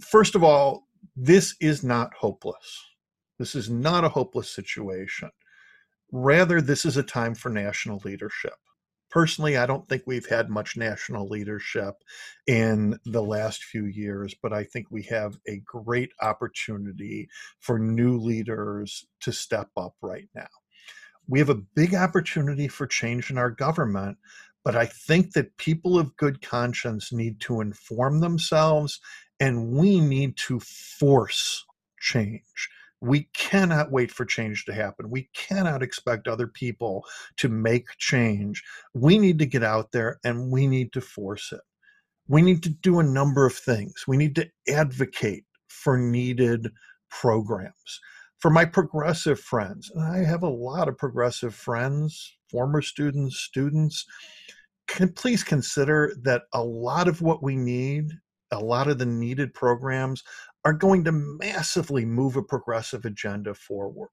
First 0.02 0.34
of 0.34 0.44
all, 0.44 0.86
this 1.16 1.54
is 1.60 1.82
not 1.82 2.12
hopeless. 2.12 2.82
This 3.38 3.54
is 3.54 3.70
not 3.70 4.04
a 4.04 4.08
hopeless 4.08 4.50
situation. 4.50 5.30
Rather, 6.12 6.60
this 6.60 6.84
is 6.84 6.98
a 6.98 7.02
time 7.02 7.34
for 7.34 7.48
national 7.48 8.02
leadership 8.04 8.54
personally, 9.14 9.56
I 9.56 9.64
don't 9.64 9.88
think 9.88 10.02
we've 10.06 10.28
had 10.28 10.50
much 10.50 10.76
national 10.76 11.28
leadership 11.28 11.94
in 12.48 12.98
the 13.04 13.22
last 13.22 13.62
few 13.62 13.84
years, 13.84 14.34
but 14.42 14.52
I 14.52 14.64
think 14.64 14.88
we 14.90 15.04
have 15.04 15.38
a 15.46 15.58
great 15.64 16.10
opportunity 16.20 17.28
for 17.60 17.78
new 17.78 18.18
leaders 18.18 19.06
to 19.20 19.32
step 19.32 19.68
up 19.76 19.94
right 20.02 20.28
now. 20.34 20.48
We 21.28 21.38
have 21.38 21.48
a 21.48 21.54
big 21.54 21.94
opportunity 21.94 22.66
for 22.66 22.88
change 22.88 23.30
in 23.30 23.38
our 23.38 23.52
government, 23.52 24.18
but 24.64 24.74
I 24.74 24.86
think 24.86 25.32
that 25.34 25.56
people 25.58 25.96
of 25.96 26.16
good 26.16 26.42
conscience 26.42 27.12
need 27.12 27.40
to 27.42 27.60
inform 27.60 28.18
themselves 28.18 29.00
and 29.38 29.70
we 29.70 30.00
need 30.00 30.36
to 30.48 30.58
force 30.58 31.64
change. 32.00 32.68
We 33.04 33.28
cannot 33.34 33.92
wait 33.92 34.10
for 34.10 34.24
change 34.24 34.64
to 34.64 34.72
happen. 34.72 35.10
We 35.10 35.28
cannot 35.34 35.82
expect 35.82 36.26
other 36.26 36.46
people 36.46 37.04
to 37.36 37.48
make 37.48 37.86
change. 37.98 38.62
We 38.94 39.18
need 39.18 39.38
to 39.40 39.46
get 39.46 39.62
out 39.62 39.92
there 39.92 40.18
and 40.24 40.50
we 40.50 40.66
need 40.66 40.92
to 40.94 41.00
force 41.00 41.52
it. 41.52 41.60
We 42.28 42.40
need 42.40 42.62
to 42.62 42.70
do 42.70 43.00
a 43.00 43.04
number 43.04 43.44
of 43.44 43.54
things. 43.54 44.04
We 44.08 44.16
need 44.16 44.34
to 44.36 44.48
advocate 44.68 45.44
for 45.68 45.98
needed 45.98 46.70
programs. 47.10 48.00
For 48.38 48.50
my 48.50 48.64
progressive 48.64 49.38
friends, 49.40 49.90
and 49.94 50.02
I 50.02 50.24
have 50.24 50.42
a 50.42 50.48
lot 50.48 50.88
of 50.88 50.96
progressive 50.96 51.54
friends, 51.54 52.36
former 52.50 52.82
students, 52.82 53.38
students, 53.38 54.06
can 54.86 55.12
please 55.12 55.42
consider 55.42 56.14
that 56.22 56.42
a 56.52 56.62
lot 56.62 57.08
of 57.08 57.22
what 57.22 57.42
we 57.42 57.56
need, 57.56 58.12
a 58.50 58.58
lot 58.58 58.88
of 58.88 58.98
the 58.98 59.06
needed 59.06 59.52
programs 59.54 60.22
are 60.64 60.72
going 60.72 61.04
to 61.04 61.12
massively 61.12 62.04
move 62.04 62.36
a 62.36 62.42
progressive 62.42 63.04
agenda 63.04 63.54
forward. 63.54 64.08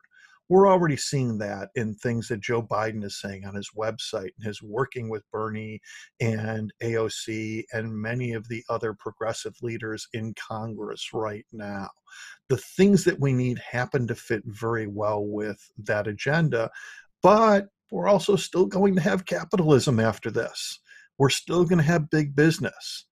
We're 0.50 0.68
already 0.68 0.98
seeing 0.98 1.38
that 1.38 1.70
in 1.76 1.96
things 1.96 2.28
that 2.28 2.42
Joe 2.42 2.62
Biden 2.62 3.06
is 3.06 3.22
saying 3.22 3.46
on 3.46 3.56
his 3.56 3.70
website 3.78 4.32
and 4.36 4.46
his 4.46 4.62
working 4.62 5.08
with 5.08 5.24
Bernie 5.32 5.80
and 6.20 6.74
AOC 6.84 7.64
and 7.72 7.96
many 7.96 8.34
of 8.34 8.50
the 8.50 8.62
other 8.70 8.94
progressive 8.94 9.56
leaders 9.62 10.10
in 10.12 10.34
Congress 10.34 11.14
right 11.14 11.46
now. 11.54 11.90
The 12.50 12.58
things 12.58 13.06
that 13.06 13.18
we 13.18 13.32
need 13.32 13.60
happen 13.60 14.08
to 14.08 14.16
fit 14.16 14.44
very 14.46 14.88
well 14.88 15.26
with 15.26 15.72
that 15.78 16.08
agenda, 16.08 16.70
but 17.24 17.68
we're 17.90 18.10
also 18.10 18.36
still 18.36 18.66
going 18.66 18.96
to 18.96 19.02
have 19.02 19.26
capitalism 19.26 20.02
after 20.02 20.30
this. 20.30 20.80
We're 21.18 21.30
still 21.30 21.64
going 21.64 21.80
to 21.80 21.86
have 21.86 22.10
big 22.10 22.36
business. 22.36 23.06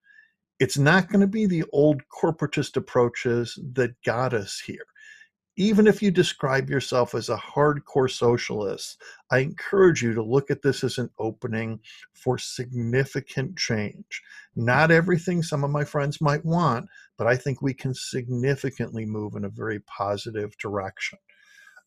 It's 0.60 0.78
not 0.78 1.10
going 1.10 1.22
to 1.22 1.28
be 1.28 1.46
the 1.46 1.64
old 1.72 2.02
corporatist 2.10 2.76
approaches 2.76 3.58
that 3.74 4.02
got 4.04 4.34
us 4.34 4.62
here 4.66 4.86
even 5.60 5.88
if 5.88 6.02
you 6.02 6.10
describe 6.10 6.70
yourself 6.70 7.14
as 7.14 7.28
a 7.28 7.36
hardcore 7.36 8.10
socialist, 8.10 9.04
I 9.30 9.40
encourage 9.40 10.02
you 10.02 10.14
to 10.14 10.24
look 10.24 10.50
at 10.50 10.62
this 10.62 10.86
as 10.86 10.98
an 10.98 11.10
opening 11.20 11.82
for 12.14 12.38
significant 12.38 13.58
change. 13.58 14.22
Not 14.56 14.90
everything 14.90 15.44
some 15.44 15.66
of 15.66 15.70
my 15.70 15.84
friends 15.84 16.22
might 16.22 16.46
want, 16.46 16.88
but 17.18 17.28
I 17.28 17.36
think 17.36 17.62
we 17.62 17.74
can 17.74 17.94
significantly 17.94 19.06
move 19.06 19.36
in 19.36 19.44
a 19.44 19.50
very 19.50 19.82
positive 19.82 20.58
direction. 20.60 21.20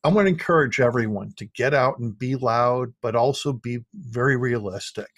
I 0.05 0.09
want 0.09 0.27
to 0.27 0.33
encourage 0.33 0.79
everyone 0.79 1.33
to 1.39 1.47
get 1.47 1.73
out 1.73 1.99
and 1.99 2.19
be 2.19 2.37
loud, 2.37 2.93
but 3.01 3.17
also 3.17 3.55
be 3.55 3.79
very 3.95 4.37
realistic. 4.37 5.09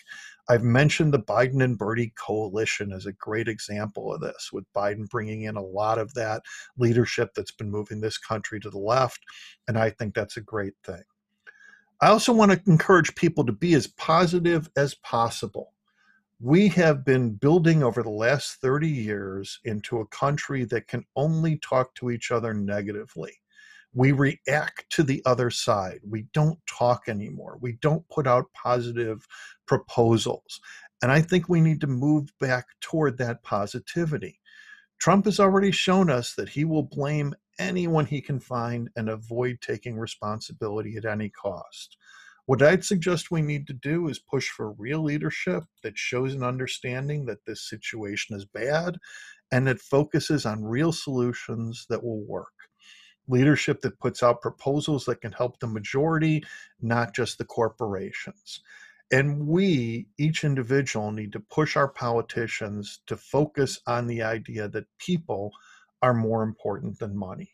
I've 0.49 0.63
mentioned 0.63 1.15
the 1.15 1.21
Biden 1.21 1.65
and 1.65 1.79
Bernie 1.79 2.13
coalition 2.19 2.93
as 2.93 3.07
a 3.07 3.13
great 3.13 3.49
example 3.49 4.13
of 4.13 4.21
this, 4.21 4.51
with 4.53 4.71
Biden 4.75 5.09
bringing 5.09 5.43
in 5.43 5.57
a 5.57 5.63
lot 5.63 5.99
of 5.99 6.13
that 6.15 6.43
leadership 6.77 7.31
that's 7.35 7.53
been 7.53 7.71
moving 7.71 8.01
this 8.01 8.19
country 8.19 8.61
to 8.61 8.69
the 8.69 8.79
left. 8.79 9.21
And 9.69 9.79
I 9.79 9.91
think 9.91 10.15
that's 10.15 10.37
a 10.37 10.43
great 10.43 10.75
thing. 10.85 11.03
I 12.01 12.09
also 12.09 12.33
want 12.33 12.53
to 12.53 12.61
encourage 12.71 13.15
people 13.15 13.47
to 13.47 13.53
be 13.53 13.75
as 13.75 13.87
positive 13.87 14.69
as 14.77 14.95
possible. 14.97 15.73
We 16.41 16.69
have 16.69 17.05
been 17.05 17.35
building 17.35 17.83
over 17.83 18.03
the 18.03 18.11
last 18.11 18.61
30 18.61 18.89
years 18.89 19.61
into 19.65 20.01
a 20.01 20.07
country 20.09 20.65
that 20.67 20.89
can 20.89 21.07
only 21.17 21.57
talk 21.59 21.95
to 21.95 22.11
each 22.11 22.31
other 22.31 22.53
negatively 22.53 23.39
we 23.95 24.13
react 24.13 24.91
to 24.91 25.03
the 25.03 25.23
other 25.25 25.51
side. 25.51 26.01
We 26.07 26.27
don't 26.33 26.59
talk 26.67 27.05
anymore. 27.09 27.59
We 27.61 27.79
don't 27.81 28.07
put 28.09 28.27
out 28.27 28.53
positive 28.53 29.27
proposals. 29.67 30.61
And 31.03 31.13
I 31.13 31.21
think 31.21 31.49
we 31.49 31.61
need 31.61 31.81
to 31.83 31.87
move 31.87 32.33
back 32.41 32.67
toward 32.81 33.19
that 33.19 33.43
positivity. 33.43 34.41
Trump 34.99 35.27
has 35.27 35.39
already 35.39 35.71
shown 35.71 36.11
us 36.11 36.35
that 36.35 36.49
he 36.49 36.65
will 36.65 36.83
blame 36.83 37.35
anyone 37.59 38.07
he 38.07 38.21
can 38.21 38.41
find 38.41 38.91
and 38.97 39.09
avoid 39.09 39.59
taking 39.61 39.97
responsibility 39.97 40.97
at 40.97 41.05
any 41.05 41.29
cost. 41.31 41.97
What 42.47 42.63
I'd 42.63 42.85
suggest 42.85 43.31
we 43.31 43.43
need 43.43 43.67
to 43.69 43.73
do 43.73 44.09
is 44.09 44.19
push 44.19 44.51
for 44.51 44.73
real 44.73 45.03
leadership 45.03 45.65
that 45.83 45.97
shows 45.97 46.35
an 46.35 46.43
understanding 46.43 47.27
that 47.27 47.45
this 47.47 47.69
situation 47.69 48.37
is 48.37 48.45
bad 48.45 48.99
and 49.53 49.67
that 49.67 49.81
focuses 49.81 50.45
on 50.45 50.65
real 50.65 50.93
solutions 50.93 51.87
that 51.89 52.03
will 52.03 52.23
work 52.27 52.53
leadership 53.29 53.81
that 53.83 53.99
puts 53.99 54.23
out 54.23 54.43
proposals 54.43 55.05
that 55.07 55.21
can 55.21 55.33
help 55.33 55.59
the 55.59 55.67
majority, 55.67 56.45
not 56.81 57.15
just 57.15 57.39
the 57.39 57.45
corporations. 57.45 58.61
And 59.13 59.47
we, 59.47 60.07
each 60.19 60.45
individual, 60.45 61.13
need 61.13 61.33
to 61.33 61.41
push 61.41 61.77
our 61.77 61.89
politicians 61.89 63.01
to 63.07 63.17
focus 63.17 63.81
on 63.87 64.07
the 64.07 64.23
idea 64.23 64.69
that 64.69 64.87
people 64.99 65.53
are 66.03 66.15
more 66.15 66.43
important 66.43 66.99
than 66.99 67.17
money. 67.17 67.51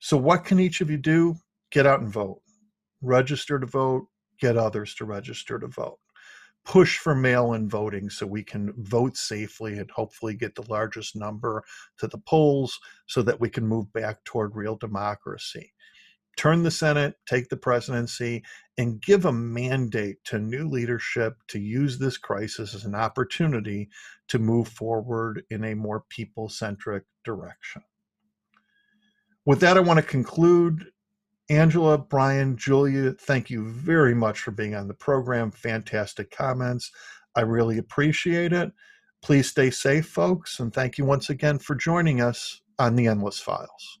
So, 0.00 0.16
what 0.16 0.44
can 0.44 0.60
each 0.60 0.80
of 0.80 0.90
you 0.90 0.98
do? 0.98 1.36
Get 1.70 1.86
out 1.86 2.00
and 2.00 2.12
vote. 2.12 2.40
Register 3.00 3.58
to 3.58 3.66
vote, 3.66 4.08
get 4.40 4.56
others 4.56 4.94
to 4.96 5.04
register 5.04 5.58
to 5.58 5.66
vote 5.68 5.98
push 6.68 6.98
for 6.98 7.14
mail 7.14 7.54
in 7.54 7.66
voting 7.66 8.10
so 8.10 8.26
we 8.26 8.44
can 8.44 8.74
vote 8.76 9.16
safely 9.16 9.78
and 9.78 9.90
hopefully 9.90 10.34
get 10.34 10.54
the 10.54 10.70
largest 10.70 11.16
number 11.16 11.64
to 11.96 12.06
the 12.06 12.18
polls 12.18 12.78
so 13.06 13.22
that 13.22 13.40
we 13.40 13.48
can 13.48 13.66
move 13.66 13.90
back 13.94 14.22
toward 14.24 14.54
real 14.54 14.76
democracy. 14.76 15.72
Turn 16.36 16.62
the 16.62 16.70
Senate, 16.70 17.14
take 17.26 17.48
the 17.48 17.56
presidency, 17.56 18.44
and 18.76 19.00
give 19.00 19.24
a 19.24 19.32
mandate 19.32 20.22
to 20.24 20.38
new 20.38 20.68
leadership 20.68 21.36
to 21.48 21.58
use 21.58 21.98
this 21.98 22.18
crisis 22.18 22.74
as 22.74 22.84
an 22.84 22.94
opportunity 22.94 23.88
to 24.28 24.38
move 24.38 24.68
forward 24.68 25.42
in 25.48 25.64
a 25.64 25.74
more 25.74 26.04
people 26.10 26.50
centric 26.50 27.04
direction. 27.24 27.82
With 29.46 29.60
that, 29.60 29.78
I 29.78 29.80
want 29.80 30.00
to 30.00 30.06
conclude 30.06 30.84
Angela, 31.50 31.96
Brian, 31.96 32.56
Julia, 32.56 33.12
thank 33.12 33.48
you 33.48 33.68
very 33.70 34.14
much 34.14 34.40
for 34.40 34.50
being 34.50 34.74
on 34.74 34.86
the 34.86 34.94
program. 34.94 35.50
Fantastic 35.50 36.30
comments. 36.30 36.90
I 37.34 37.40
really 37.40 37.78
appreciate 37.78 38.52
it. 38.52 38.70
Please 39.22 39.48
stay 39.48 39.70
safe, 39.70 40.06
folks, 40.06 40.60
and 40.60 40.72
thank 40.72 40.98
you 40.98 41.04
once 41.04 41.30
again 41.30 41.58
for 41.58 41.74
joining 41.74 42.20
us 42.20 42.60
on 42.78 42.96
the 42.96 43.06
Endless 43.06 43.40
Files. 43.40 43.98